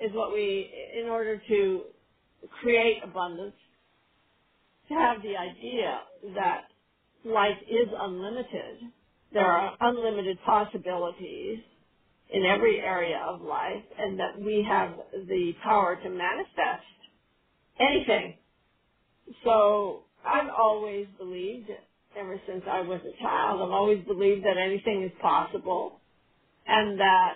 is 0.00 0.12
what 0.14 0.32
we, 0.32 0.70
in 1.00 1.08
order 1.08 1.40
to 1.48 1.82
create 2.62 3.02
abundance, 3.04 3.54
to 4.88 4.94
have 4.94 5.22
the 5.22 5.36
idea 5.36 6.00
that 6.36 6.64
life 7.24 7.58
is 7.68 7.88
unlimited, 7.98 8.92
there 9.32 9.46
are 9.46 9.76
unlimited 9.80 10.38
possibilities 10.46 11.60
in 12.30 12.46
every 12.46 12.80
area 12.80 13.18
of 13.28 13.42
life, 13.42 13.84
and 13.98 14.18
that 14.20 14.40
we 14.40 14.64
have 14.68 14.92
the 15.28 15.52
power 15.64 15.96
to 16.02 16.10
manifest 16.10 16.99
anything. 17.80 18.34
So 19.44 20.04
I've 20.26 20.50
always 20.58 21.06
believed, 21.18 21.70
ever 22.18 22.40
since 22.48 22.62
I 22.70 22.82
was 22.82 23.00
a 23.02 23.22
child, 23.22 23.62
I've 23.62 23.70
always 23.72 24.04
believed 24.06 24.44
that 24.46 24.58
anything 24.58 25.04
is 25.04 25.12
possible, 25.22 26.00
and 26.66 26.98
that 27.00 27.34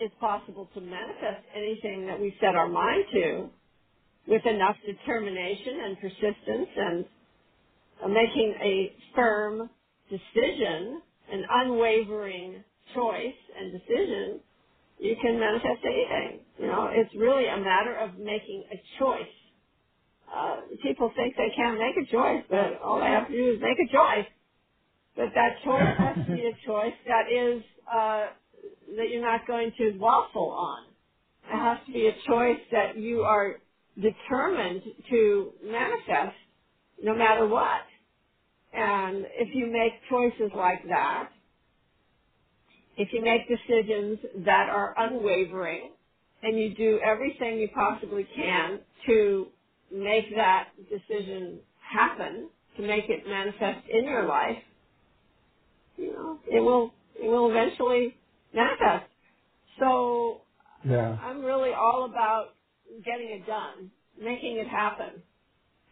it's 0.00 0.14
possible 0.20 0.68
to 0.74 0.80
manifest 0.82 1.44
anything 1.56 2.06
that 2.06 2.20
we 2.20 2.34
set 2.40 2.54
our 2.56 2.68
mind 2.68 3.04
to 3.14 3.50
with 4.28 4.46
enough 4.46 4.76
determination 4.86 5.80
and 5.84 5.98
persistence 6.00 6.68
and 6.76 7.06
making 8.08 8.54
a 8.62 8.92
firm 9.16 9.70
decision, 10.10 11.02
an 11.32 11.44
unwavering 11.50 12.64
choice 12.94 13.34
and 13.58 13.72
decision, 13.72 14.40
you 15.00 15.16
can 15.22 15.40
manifest 15.40 15.80
anything. 15.84 16.40
You 16.60 16.68
know, 16.68 16.90
it's 16.92 17.14
really 17.16 17.46
a 17.48 17.58
matter 17.58 17.96
of 17.96 18.18
making 18.18 18.64
a 18.72 18.76
choice. 18.98 19.22
Uh, 20.34 20.56
people 20.82 21.12
think 21.16 21.36
they 21.36 21.52
can't 21.56 21.78
make 21.78 21.96
a 21.96 22.10
choice, 22.10 22.44
but 22.50 22.80
all 22.82 23.00
they 23.00 23.06
have 23.06 23.28
to 23.28 23.32
do 23.34 23.52
is 23.54 23.60
make 23.60 23.78
a 23.78 23.92
choice. 23.92 24.26
But 25.16 25.26
that 25.34 25.56
choice 25.64 25.90
has 25.98 26.16
to 26.26 26.32
be 26.32 26.46
a 26.46 26.66
choice 26.66 26.94
that 27.06 27.32
is 27.32 27.62
uh, 27.92 28.26
that 28.96 29.10
you're 29.10 29.22
not 29.22 29.46
going 29.46 29.72
to 29.78 29.92
waffle 29.98 30.50
on. 30.50 30.84
It 31.52 31.56
has 31.58 31.78
to 31.86 31.92
be 31.92 32.08
a 32.08 32.14
choice 32.28 32.60
that 32.72 32.96
you 32.96 33.22
are 33.22 33.60
determined 34.00 34.82
to 35.10 35.52
manifest 35.64 36.36
no 37.02 37.14
matter 37.14 37.46
what. 37.46 37.82
And 38.72 39.26
if 39.38 39.54
you 39.54 39.66
make 39.72 39.92
choices 40.10 40.52
like 40.56 40.82
that, 40.88 41.30
if 42.96 43.08
you 43.12 43.22
make 43.22 43.42
decisions 43.48 44.18
that 44.46 44.68
are 44.70 44.94
unwavering, 44.98 45.90
and 46.42 46.58
you 46.58 46.74
do 46.74 47.00
everything 47.04 47.58
you 47.58 47.68
possibly 47.74 48.26
can 48.36 48.80
to 49.06 49.46
make 49.92 50.34
that 50.36 50.70
decision 50.90 51.60
happen, 51.80 52.50
to 52.76 52.82
make 52.82 53.06
it 53.10 53.26
manifest 53.28 53.86
in 53.90 54.04
your 54.04 54.26
life, 54.26 54.58
you 55.96 56.12
know, 56.12 56.38
it 56.48 56.60
will 56.62 56.92
it 57.22 57.28
will 57.28 57.50
eventually 57.50 58.16
manifest. 58.54 59.10
So 59.80 60.42
yeah. 60.84 61.16
I'm 61.22 61.42
really 61.44 61.72
all 61.72 62.06
about 62.06 62.54
getting 63.04 63.30
it 63.30 63.46
done, 63.46 63.90
making 64.20 64.58
it 64.58 64.68
happen. 64.68 65.22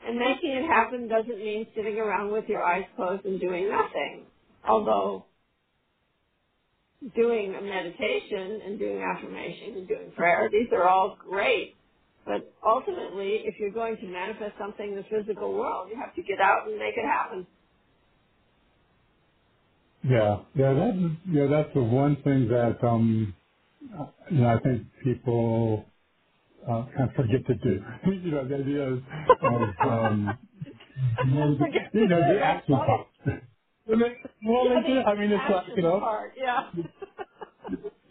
And 0.07 0.18
making 0.18 0.51
it 0.53 0.66
happen 0.66 1.09
doesn't 1.09 1.38
mean 1.38 1.66
sitting 1.76 1.98
around 1.98 2.32
with 2.32 2.46
your 2.48 2.62
eyes 2.64 2.84
closed 2.96 3.24
and 3.26 3.40
doing 3.40 3.70
nothing. 3.70 4.24
Although 4.68 5.26
doing 7.16 7.55
a 7.55 7.62
meditation 7.62 8.61
and 8.66 8.78
doing 8.78 9.03
affirmation 9.03 9.76
and 9.78 9.88
doing 9.88 10.12
prayer, 10.16 10.48
these 10.53 10.68
are 10.72 10.88
all 10.88 11.16
great. 11.28 11.76
But 12.27 12.53
ultimately, 12.66 13.43
if 13.47 13.57
you're 13.61 13.73
going 13.73 13.97
to 13.99 14.07
manifest 14.09 14.55
something 14.59 14.91
in 14.91 14.97
the 14.97 15.05
physical 15.11 15.53
world, 15.55 15.89
you 15.91 16.01
have 16.01 16.14
to 16.16 16.23
get 16.23 16.41
out 16.41 16.68
and 16.68 16.79
make 16.79 16.95
it 16.97 17.07
happen. 17.07 17.47
Yeah, 20.05 20.39
yeah, 20.57 20.75
that 20.75 21.16
yeah, 21.31 21.47
that's 21.51 21.75
the 21.75 21.83
one 21.83 22.16
thing 22.25 22.49
that 22.49 22.79
um, 22.87 23.35
you 24.31 24.39
know, 24.41 24.49
I 24.49 24.61
think 24.61 24.85
people 25.05 25.85
uh, 26.68 26.85
kind 26.97 27.11
of 27.11 27.16
forget 27.16 27.47
to 27.47 27.55
do. 27.57 27.83
you 28.25 28.33
know, 28.33 28.49
the 28.49 28.57
idea 28.57 28.83
of, 28.83 28.99
of 28.99 29.62
um, 29.91 30.39
you 31.25 31.31
know, 31.35 31.55
the, 31.55 31.59
Forget 31.64 31.91
you 31.95 32.01
do 32.03 32.09
know, 32.09 32.21
it. 32.21 32.29
the 32.35 32.41
That's 32.41 32.59
action 32.59 32.77
part. 32.77 33.09
They, 33.87 33.95
well, 34.47 34.64
Yeah, 34.64 34.81
they 34.83 34.89
do. 34.89 35.01
I 35.03 35.14
mean, 35.16 35.31
the 35.31 35.37
it's 35.37 35.45
like 35.51 35.66
you 35.68 35.75
action 35.75 35.83
know, 35.83 36.01
part. 36.01 36.33
Yeah. 36.39 36.61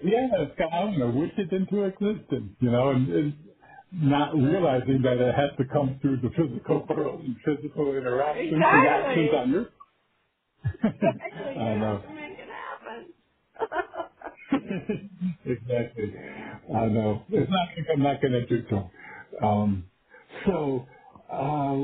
yeah, 0.03 0.27
it's 0.39 0.57
kind 0.59 0.71
of, 0.71 0.73
I 0.73 0.81
don't 0.81 0.99
know, 0.99 1.21
wish 1.21 1.31
it 1.37 1.51
into 1.53 1.83
existence. 1.85 2.51
You 2.61 2.71
know, 2.71 2.89
and, 2.91 3.09
and 3.09 3.33
not 3.93 4.35
realizing 4.35 5.01
that 5.03 5.19
it 5.19 5.35
has 5.35 5.51
to 5.57 5.65
come 5.73 5.97
through 6.01 6.17
the 6.21 6.29
physical 6.37 6.85
world 6.89 7.21
and 7.21 7.35
physical 7.45 7.95
interactions 7.95 8.67
and 8.71 8.85
actions 8.87 9.29
exactly. 9.29 9.33
on 9.33 9.51
your. 9.51 9.69
Exactly. 11.01 11.57
You 11.61 11.61
I 11.61 11.75
have 11.75 12.01
know. 12.01 12.03
to 12.03 12.09
make 12.15 12.37
it 12.39 12.49
happen. 12.49 13.13
exactly. 15.45 16.13
I 16.75 16.87
know. 16.87 17.23
It's 17.29 17.49
not 17.51 17.67
like 17.77 17.87
I'm 17.93 18.03
not 18.03 18.21
going 18.21 18.33
to 18.33 18.45
do 18.45 18.63
so. 18.69 18.89
Um, 19.45 19.85
so, 20.45 20.85
uh, 21.31 21.75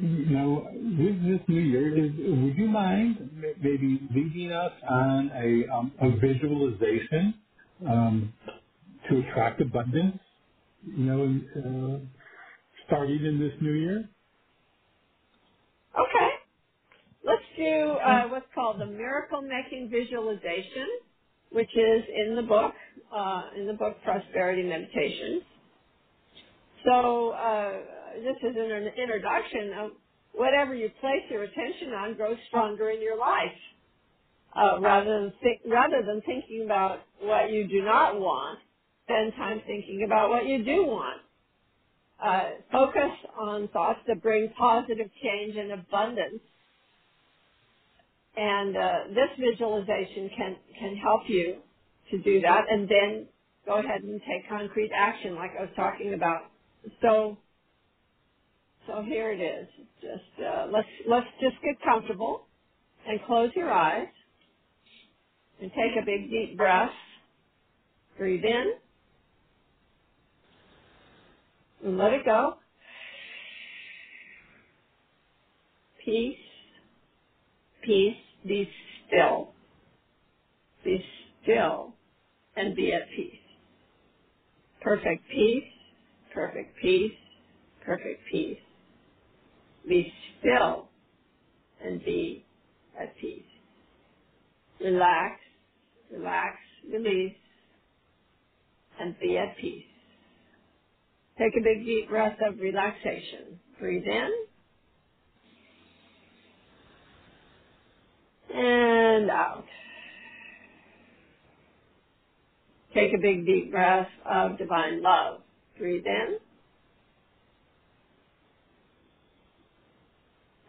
you 0.00 0.26
know, 0.26 0.68
with 0.72 1.22
this 1.24 1.40
new 1.48 1.60
year, 1.62 2.06
is, 2.06 2.12
would 2.16 2.56
you 2.58 2.68
mind 2.68 3.18
m- 3.20 3.54
maybe 3.62 4.00
leading 4.14 4.52
us 4.52 4.72
on 4.88 5.30
a, 5.32 5.72
um, 5.74 5.92
a 6.00 6.10
visualization 6.18 7.34
um, 7.88 8.34
to 9.10 9.18
attract 9.18 9.60
abundance? 9.60 10.18
You 10.86 11.04
know, 11.04 11.24
uh, 11.56 12.00
starting 12.86 13.24
in 13.24 13.40
this 13.40 13.52
new 13.60 13.72
year. 13.74 14.10
okay. 16.00 16.30
Let's 17.24 17.42
do 17.56 17.64
uh, 17.64 18.28
what's 18.28 18.46
called 18.54 18.80
the 18.80 18.86
miracle 18.86 19.42
making 19.42 19.90
visualization, 19.90 20.88
which 21.50 21.70
is 21.76 22.04
in 22.28 22.36
the 22.36 22.42
book, 22.42 22.74
uh, 23.14 23.42
in 23.56 23.66
the 23.66 23.74
book 23.74 23.98
Prosperity 24.04 24.62
Meditation. 24.64 25.42
So 26.86 27.30
uh, 27.30 27.72
this 28.16 28.36
is 28.42 28.56
an 28.56 28.88
introduction 28.98 29.72
of 29.78 29.90
whatever 30.32 30.74
you 30.74 30.90
place 31.00 31.22
your 31.30 31.44
attention 31.44 31.90
on 31.90 32.16
grows 32.16 32.38
stronger 32.48 32.90
in 32.90 33.02
your 33.02 33.18
life. 33.18 33.52
Uh, 34.56 34.80
rather 34.80 35.20
than 35.22 35.34
think, 35.42 35.62
rather 35.66 36.02
than 36.06 36.22
thinking 36.26 36.64
about 36.64 37.00
what 37.20 37.52
you 37.52 37.68
do 37.68 37.82
not 37.84 38.20
want, 38.20 38.60
spend 39.10 39.34
time 39.36 39.62
thinking 39.66 40.04
about 40.06 40.30
what 40.30 40.46
you 40.46 40.64
do 40.64 40.86
want. 40.86 41.22
Uh, 42.24 42.50
focus 42.72 43.12
on 43.38 43.68
thoughts 43.68 44.00
that 44.08 44.22
bring 44.22 44.50
positive 44.58 45.08
change 45.22 45.56
and 45.56 45.72
abundance 45.72 46.40
And 48.36 48.76
uh, 48.76 48.92
this 49.10 49.30
visualization 49.38 50.30
can 50.36 50.56
can 50.78 50.96
help 50.96 51.22
you 51.28 51.56
to 52.12 52.18
do 52.18 52.40
that, 52.42 52.62
and 52.70 52.88
then 52.88 53.26
go 53.66 53.78
ahead 53.78 54.02
and 54.02 54.20
take 54.22 54.48
concrete 54.48 54.90
action, 54.96 55.34
like 55.34 55.50
I 55.58 55.62
was 55.62 55.70
talking 55.76 56.14
about. 56.14 56.50
So 57.02 57.38
so 58.86 59.02
here 59.02 59.32
it 59.32 59.40
is. 59.40 59.68
Just 60.02 60.46
uh, 60.46 60.68
let's 60.72 60.88
let's 61.08 61.26
just 61.40 61.56
get 61.64 61.76
comfortable. 61.84 62.46
and 63.08 63.20
close 63.26 63.50
your 63.56 63.70
eyes 63.72 64.08
and 65.62 65.70
take 65.72 66.02
a 66.02 66.06
big 66.06 66.30
deep 66.30 66.56
breath. 66.58 66.90
Breathe 68.18 68.44
in 68.44 68.74
let 71.84 72.12
it 72.14 72.24
go. 72.26 72.54
Peace, 76.04 76.36
peace, 77.84 78.16
be 78.46 78.68
still. 79.08 79.50
Be 80.84 81.04
still 81.42 81.94
and 82.56 82.76
be 82.76 82.92
at 82.92 83.02
peace. 83.16 83.34
Perfect 84.82 85.24
peace, 85.32 85.64
perfect 86.34 86.76
peace, 86.82 87.12
perfect 87.84 88.20
peace. 88.32 88.58
Be 89.88 90.12
still 90.40 90.88
and 91.84 92.04
be 92.04 92.44
at 93.00 93.16
peace. 93.20 93.42
Relax, 94.80 95.40
relax, 96.12 96.56
release, 96.92 97.34
and 99.00 99.14
be 99.20 99.38
at 99.38 99.56
peace. 99.60 99.84
Take 101.40 101.56
a 101.56 101.60
big 101.62 101.86
deep 101.86 102.10
breath 102.10 102.36
of 102.46 102.60
relaxation. 102.60 103.58
Breathe 103.78 104.04
in 104.04 104.30
and 108.54 109.30
out. 109.30 109.64
Take 112.92 113.14
a 113.14 113.18
big 113.18 113.46
deep 113.46 113.70
breath 113.70 114.08
of 114.30 114.58
divine 114.58 115.00
love. 115.02 115.40
Breathe 115.78 116.04
in 116.04 116.36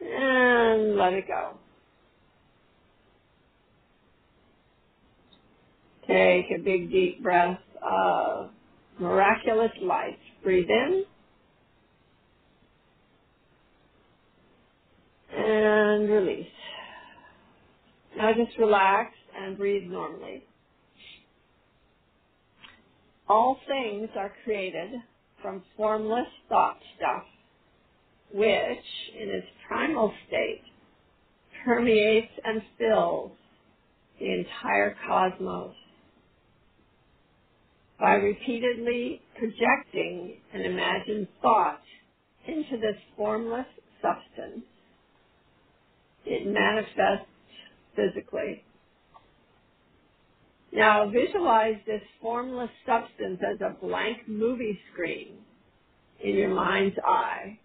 and 0.08 0.96
let 0.96 1.12
it 1.12 1.28
go. 1.28 1.58
Take 6.08 6.46
a 6.58 6.64
big 6.64 6.90
deep 6.90 7.22
breath 7.22 7.60
of 7.84 8.52
miraculous 9.00 9.72
light. 9.82 10.18
Breathe 10.44 10.70
in 10.70 11.04
and 15.38 16.10
release. 16.10 16.48
Now 18.18 18.34
just 18.34 18.58
relax 18.60 19.14
and 19.40 19.58
breathe 19.58 19.90
normally. 19.90 20.44
All 23.30 23.58
things 23.68 24.10
are 24.18 24.34
created 24.44 24.92
from 25.42 25.64
formless 25.78 26.28
thought 26.50 26.78
stuff, 26.98 27.24
which, 28.34 28.86
in 29.22 29.30
its 29.30 29.48
primal 29.68 30.14
state, 30.28 30.64
permeates 31.66 32.34
and 32.46 32.62
fills 32.80 33.32
the 34.20 34.32
entire 34.34 34.96
cosmos. 35.08 35.76
By 38.02 38.16
repeatedly 38.16 39.22
projecting 39.40 40.38
an 40.54 40.64
imagined 40.64 41.30
thought 41.42 41.82
into 42.48 42.78
this 42.80 42.98
formless 43.18 43.68
substance, 44.04 44.66
it 46.26 46.48
manifests 46.48 47.30
physically. 47.96 48.64
Now 50.74 51.10
visualize 51.10 51.78
this 51.88 52.02
formless 52.22 52.72
substance 52.86 53.42
as 53.50 53.62
a 53.62 53.76
blank 53.86 54.28
movie 54.28 54.80
screen 54.94 55.40
in 56.24 56.36
your 56.36 56.54
mind's 56.54 56.98
eye. 57.06 57.60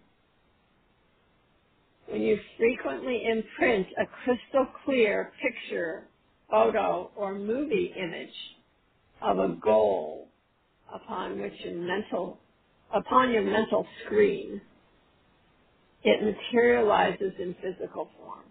When 2.07 2.21
you 2.21 2.39
frequently 2.57 3.23
imprint 3.25 3.87
a 3.99 4.05
crystal 4.23 4.67
clear 4.85 5.31
picture, 5.41 6.05
photo, 6.51 7.11
or 7.15 7.35
movie 7.35 7.93
image 7.97 8.35
of 9.21 9.39
a 9.39 9.49
goal 9.63 10.26
upon 10.93 11.41
which 11.41 11.53
your 11.63 11.75
mental, 11.75 12.39
upon 12.93 13.31
your 13.31 13.43
mental 13.43 13.85
screen, 14.05 14.61
it 16.03 16.23
materializes 16.23 17.33
in 17.39 17.55
physical 17.61 18.09
form. 18.19 18.45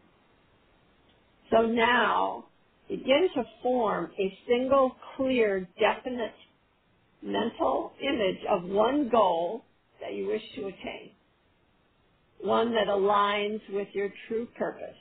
So 1.53 1.63
now 1.67 2.47
begin 2.89 3.29
to 3.37 3.45
form 3.63 4.11
a 4.21 4.39
single 4.49 4.93
clear 5.17 5.69
definite 5.81 6.35
mental 7.23 7.93
image 8.03 8.41
of 8.51 8.65
one 8.65 9.09
goal 9.11 9.65
that 10.01 10.15
you 10.15 10.29
wish 10.29 10.43
to 10.57 10.63
attain. 10.67 11.11
One 12.43 12.73
that 12.75 12.89
aligns 12.89 13.61
with 13.73 13.89
your 13.95 14.11
true 14.29 14.49
purpose. 14.59 14.97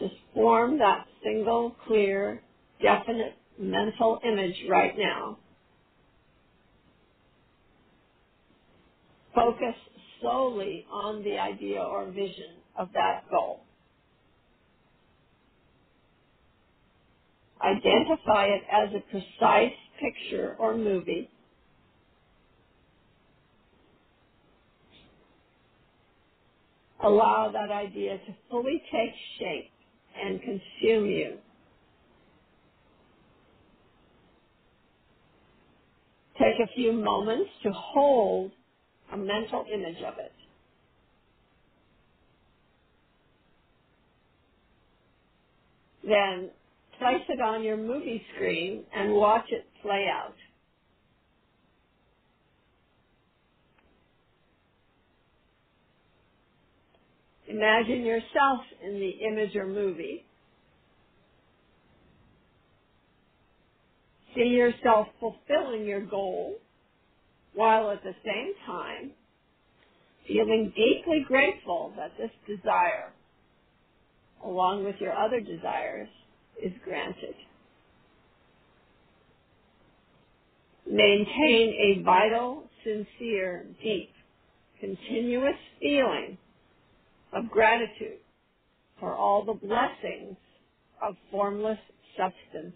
Just 0.00 0.14
form 0.34 0.78
that 0.80 1.06
single 1.24 1.76
clear 1.86 2.42
definite 2.82 3.34
mental 3.58 4.20
image 4.24 4.56
right 4.68 4.94
now. 4.98 5.38
Focus 9.34 9.74
solely 10.22 10.86
on 10.92 11.24
the 11.24 11.38
idea 11.38 11.80
or 11.82 12.06
vision 12.10 12.56
of 12.78 12.88
that 12.94 13.24
goal. 13.30 13.60
Identify 17.62 18.46
it 18.46 18.62
as 18.72 18.90
a 18.94 19.00
precise 19.10 19.72
picture 20.00 20.56
or 20.58 20.76
movie. 20.76 21.30
Allow 27.04 27.52
that 27.52 27.70
idea 27.72 28.18
to 28.18 28.34
fully 28.50 28.82
take 28.92 29.12
shape 29.38 29.70
and 30.22 30.40
consume 30.42 31.06
you. 31.06 31.34
Take 36.38 36.60
a 36.62 36.72
few 36.74 36.92
moments 36.92 37.50
to 37.64 37.72
hold 37.72 38.52
a 39.12 39.18
mental 39.18 39.64
image 39.72 40.02
of 40.06 40.14
it. 40.18 40.32
Then 46.08 46.50
place 46.98 47.24
it 47.28 47.40
on 47.42 47.64
your 47.64 47.78
movie 47.78 48.22
screen 48.36 48.84
and 48.96 49.14
watch 49.14 49.46
it 49.50 49.66
play 49.82 50.06
out. 50.12 50.34
Imagine 57.48 58.04
yourself 58.04 58.60
in 58.84 58.94
the 59.00 59.10
image 59.28 59.56
or 59.56 59.66
movie. 59.66 60.26
See 64.34 64.48
yourself 64.48 65.08
fulfilling 65.20 65.84
your 65.86 66.04
goal 66.04 66.56
while 67.54 67.90
at 67.90 68.02
the 68.02 68.14
same 68.24 68.52
time 68.66 69.12
feeling 70.26 70.72
deeply 70.76 71.24
grateful 71.26 71.92
that 71.96 72.12
this 72.18 72.30
desire, 72.46 73.12
along 74.44 74.84
with 74.84 74.96
your 75.00 75.16
other 75.16 75.40
desires, 75.40 76.08
is 76.62 76.72
granted. 76.84 77.34
Maintain 80.86 81.74
a 81.98 82.02
vital, 82.02 82.64
sincere, 82.84 83.66
deep, 83.82 84.10
continuous 84.80 85.56
feeling 85.80 86.38
of 87.32 87.50
gratitude 87.50 88.18
for 89.00 89.14
all 89.14 89.44
the 89.44 89.54
blessings 89.54 90.36
of 91.02 91.14
formless 91.30 91.78
substance 92.16 92.74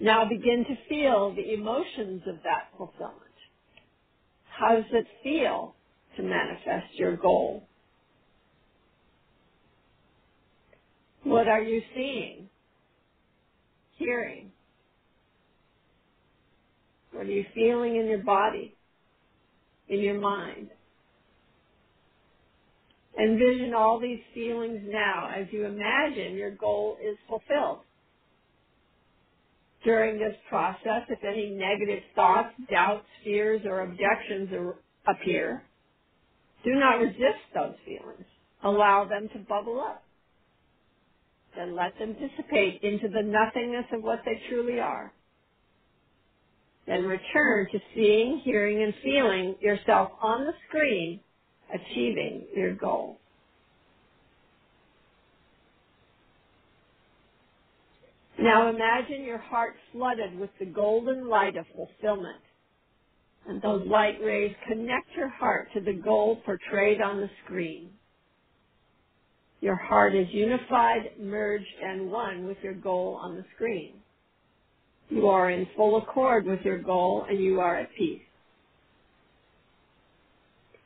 Now 0.00 0.28
begin 0.28 0.64
to 0.68 0.76
feel 0.88 1.34
the 1.34 1.54
emotions 1.54 2.22
of 2.28 2.36
that 2.44 2.68
fulfillment. 2.76 3.16
How 4.58 4.76
does 4.76 4.84
it 4.92 5.06
feel 5.24 5.74
to 6.16 6.22
manifest 6.24 6.94
your 6.94 7.16
goal? 7.16 7.68
What 11.24 11.48
are 11.48 11.62
you 11.62 11.82
seeing? 11.94 12.48
Hearing? 13.98 14.52
What 17.12 17.26
are 17.26 17.30
you 17.32 17.44
feeling 17.54 17.96
in 17.96 18.06
your 18.06 18.24
body? 18.24 18.76
In 19.88 20.00
your 20.00 20.20
mind? 20.20 20.68
Envision 23.18 23.74
all 23.74 24.00
these 24.00 24.20
feelings 24.34 24.80
now 24.86 25.30
as 25.36 25.46
you 25.52 25.66
imagine 25.66 26.36
your 26.36 26.52
goal 26.52 26.96
is 27.02 27.16
fulfilled 27.28 27.80
during 29.84 30.18
this 30.18 30.36
process, 30.50 31.02
if 31.08 31.20
any 31.24 31.50
negative 31.50 32.02
thoughts, 32.16 32.54
doubts, 32.70 33.06
fears, 33.24 33.62
or 33.66 33.82
objections 33.82 34.50
are, 34.52 34.76
appear, 35.08 35.62
do 36.64 36.72
not 36.74 37.00
resist 37.00 37.44
those 37.54 37.74
feelings. 37.86 38.26
Allow 38.64 39.06
them 39.06 39.28
to 39.34 39.40
bubble 39.40 39.80
up. 39.80 40.04
Then 41.56 41.76
let 41.76 41.98
them 41.98 42.14
dissipate 42.14 42.82
into 42.82 43.08
the 43.08 43.22
nothingness 43.22 43.86
of 43.92 44.02
what 44.02 44.20
they 44.24 44.40
truly 44.50 44.80
are. 44.80 45.12
Then 46.86 47.04
return 47.06 47.68
to 47.72 47.80
seeing, 47.94 48.40
hearing, 48.44 48.82
and 48.82 48.94
feeling 49.04 49.56
yourself 49.60 50.12
on 50.22 50.46
the 50.46 50.54
screen 50.68 51.20
achieving 51.74 52.46
your 52.56 52.74
goal. 52.74 53.17
Now 58.40 58.70
imagine 58.70 59.24
your 59.24 59.38
heart 59.38 59.74
flooded 59.92 60.38
with 60.38 60.50
the 60.60 60.66
golden 60.66 61.28
light 61.28 61.56
of 61.56 61.66
fulfillment. 61.76 62.38
And 63.48 63.62
those 63.62 63.86
light 63.88 64.18
rays 64.24 64.54
connect 64.68 65.08
your 65.16 65.28
heart 65.30 65.68
to 65.74 65.80
the 65.80 65.94
goal 65.94 66.36
portrayed 66.46 67.00
on 67.02 67.20
the 67.20 67.30
screen. 67.44 67.90
Your 69.60 69.76
heart 69.76 70.14
is 70.14 70.28
unified, 70.32 71.12
merged, 71.20 71.66
and 71.82 72.10
one 72.10 72.46
with 72.46 72.58
your 72.62 72.74
goal 72.74 73.18
on 73.22 73.36
the 73.36 73.44
screen. 73.56 73.94
You 75.10 75.28
are 75.28 75.50
in 75.50 75.68
full 75.76 75.98
accord 75.98 76.46
with 76.46 76.60
your 76.62 76.78
goal 76.78 77.26
and 77.28 77.40
you 77.40 77.60
are 77.60 77.76
at 77.76 77.90
peace. 77.98 78.22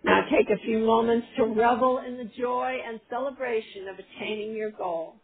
Now 0.05 0.23
take 0.31 0.51
a 0.51 0.63
few 0.65 0.81
moments 0.81 1.27
to 1.39 1.45
revel 1.47 2.01
in 2.07 2.19
the 2.19 2.31
joy 2.41 2.79
and 2.89 3.01
celebration 3.11 3.89
of 3.89 3.97
attaining 3.99 4.55
your 4.57 4.73
goal. 4.73 5.17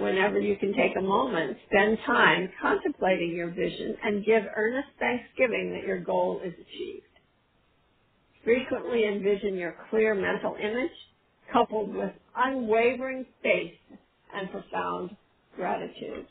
Whenever 0.00 0.40
you 0.40 0.56
can 0.56 0.74
take 0.74 0.96
a 0.98 1.02
moment, 1.02 1.58
spend 1.68 1.98
time 2.06 2.50
contemplating 2.62 3.32
your 3.36 3.50
vision 3.50 3.96
and 4.04 4.24
give 4.26 4.44
earnest 4.56 4.88
thanksgiving 5.00 5.72
that 5.72 5.86
your 5.86 6.00
goal 6.00 6.40
is 6.44 6.54
achieved. 6.54 7.04
Frequently 8.44 9.06
envision 9.06 9.56
your 9.56 9.76
clear 9.90 10.14
mental 10.14 10.56
image 10.62 10.92
coupled 11.52 11.94
with 11.94 12.12
unwavering 12.36 13.26
faith 13.42 13.74
and 14.34 14.50
profound 14.50 15.16
gratitude. 15.56 16.26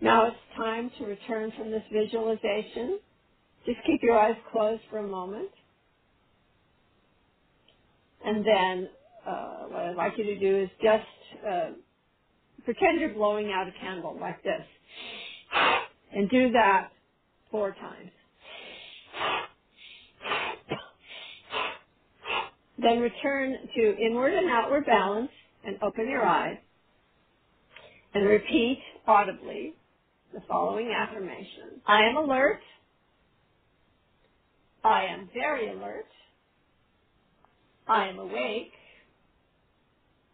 Now 0.00 0.28
it's 0.28 0.36
time 0.56 0.90
to 0.98 1.06
return 1.06 1.52
from 1.58 1.70
this 1.72 1.84
visualization. 1.92 3.00
Just 3.66 3.78
keep 3.86 4.02
your 4.02 4.18
eyes 4.18 4.36
closed 4.52 4.82
for 4.90 4.98
a 4.98 5.08
moment. 5.08 5.50
And 8.24 8.44
then 8.46 8.88
uh, 9.26 9.64
what 9.68 9.82
I'd 9.82 9.96
like 9.96 10.14
you 10.18 10.24
to 10.24 10.38
do 10.38 10.62
is 10.64 10.70
just 10.82 11.46
uh, 11.48 11.70
pretend 12.64 13.00
you're 13.00 13.14
blowing 13.14 13.52
out 13.52 13.68
a 13.68 13.72
candle 13.80 14.16
like 14.20 14.42
this. 14.44 14.62
And 16.14 16.30
do 16.30 16.52
that 16.52 16.90
four 17.50 17.72
times. 17.74 18.10
Then 22.78 23.00
return 23.00 23.56
to 23.76 23.96
inward 23.98 24.34
and 24.34 24.50
outward 24.50 24.86
balance 24.86 25.30
and 25.66 25.78
open 25.82 26.08
your 26.08 26.24
eyes 26.26 26.58
and 28.14 28.26
repeat 28.26 28.80
audibly 29.06 29.74
the 30.34 30.40
following 30.48 30.90
affirmation. 30.92 31.80
I 31.86 32.04
am 32.04 32.16
alert. 32.16 32.60
I 34.84 35.04
am 35.06 35.30
very 35.34 35.70
alert. 35.70 36.06
I 37.88 38.08
am 38.08 38.18
awake. 38.20 38.72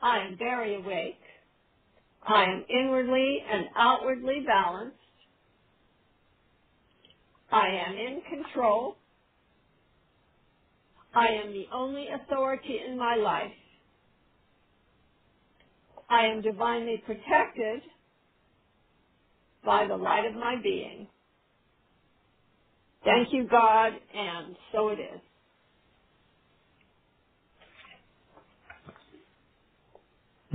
I 0.02 0.20
am 0.20 0.36
very 0.38 0.76
awake. 0.76 1.20
I 2.26 2.44
am 2.44 2.64
inwardly 2.70 3.44
and 3.52 3.66
outwardly 3.76 4.44
balanced. 4.46 4.96
I 7.52 7.68
am 7.68 7.94
in 7.96 8.22
control. 8.30 8.96
I 11.14 11.28
am 11.28 11.52
the 11.52 11.66
only 11.74 12.08
authority 12.08 12.80
in 12.88 12.98
my 12.98 13.16
life. 13.16 13.52
I 16.10 16.26
am 16.26 16.42
divinely 16.42 17.02
protected 17.06 17.82
by 19.64 19.86
the 19.86 19.96
light 19.96 20.26
of 20.26 20.34
my 20.34 20.56
being. 20.62 21.08
Thank 23.04 23.32
you, 23.32 23.46
God, 23.48 23.92
and 24.16 24.56
so 24.72 24.88
it 24.90 25.00
is. 25.00 25.20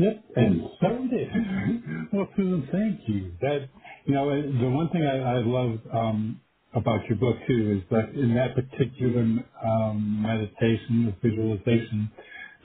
Yep, 0.04 0.24
and 0.38 0.62
so 0.82 0.88
is. 1.14 1.30
Well, 2.14 2.30
Susan, 2.38 2.70
thank 2.72 3.02
you. 3.10 3.34
That 3.42 3.70
you 4.06 4.16
know, 4.16 4.30
the 4.42 4.70
one 4.70 4.90
thing 4.92 5.06
I, 5.06 5.20
I 5.20 5.40
love 5.40 5.80
um, 5.94 6.42
about 6.76 7.02
your 7.10 7.18
book 7.20 7.38
too 7.48 7.82
is 7.82 7.90
that 7.92 8.12
in 8.16 8.36
that 8.36 8.56
particular 8.56 9.24
um, 9.66 10.24
meditation, 10.24 11.16
visualization, 11.24 12.12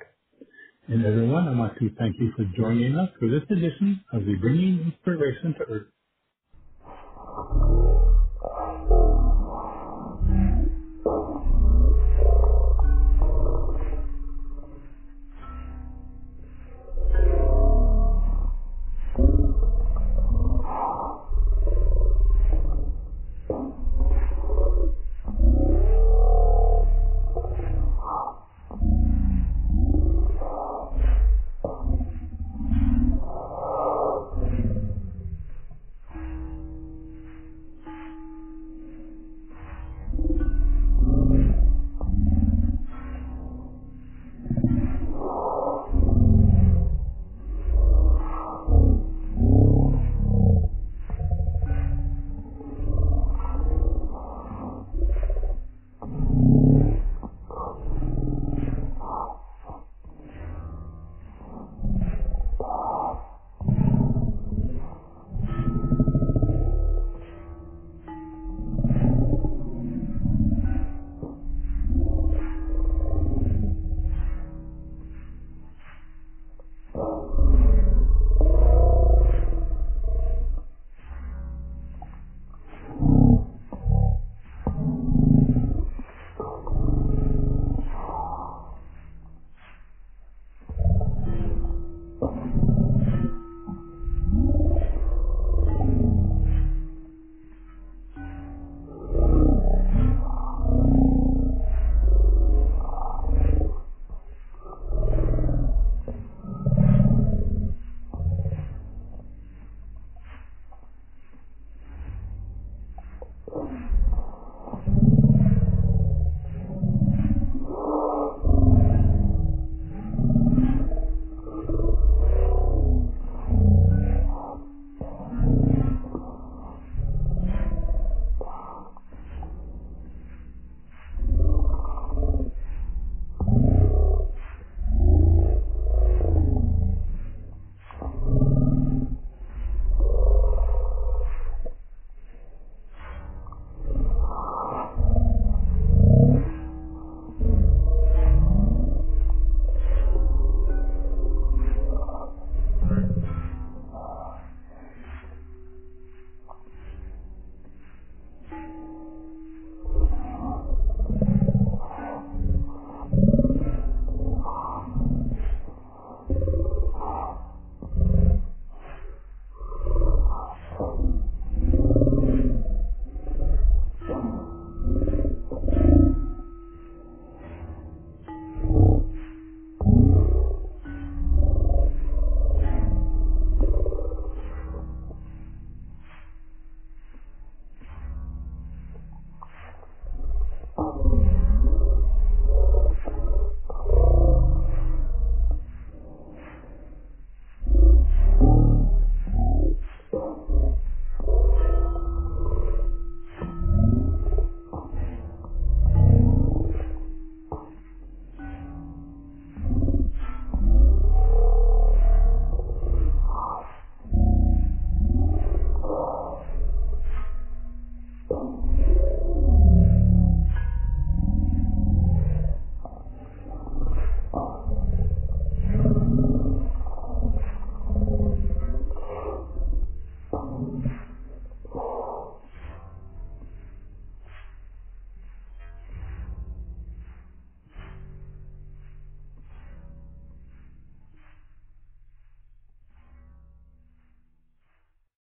And 0.88 1.04
everyone, 1.06 1.48
I 1.48 1.58
want 1.58 1.80
to 1.80 1.89
thank 1.98 2.16
you 2.20 2.32
for 2.36 2.43
joining 2.56 2.96
us 2.96 3.10
for 3.20 3.28
this 3.28 3.41
edition 3.50 4.04
of 4.14 4.24
the 4.26 4.36
Bringing 4.36 4.93
Inspiration 4.93 5.56
to 5.58 5.64
Earth 5.70 5.88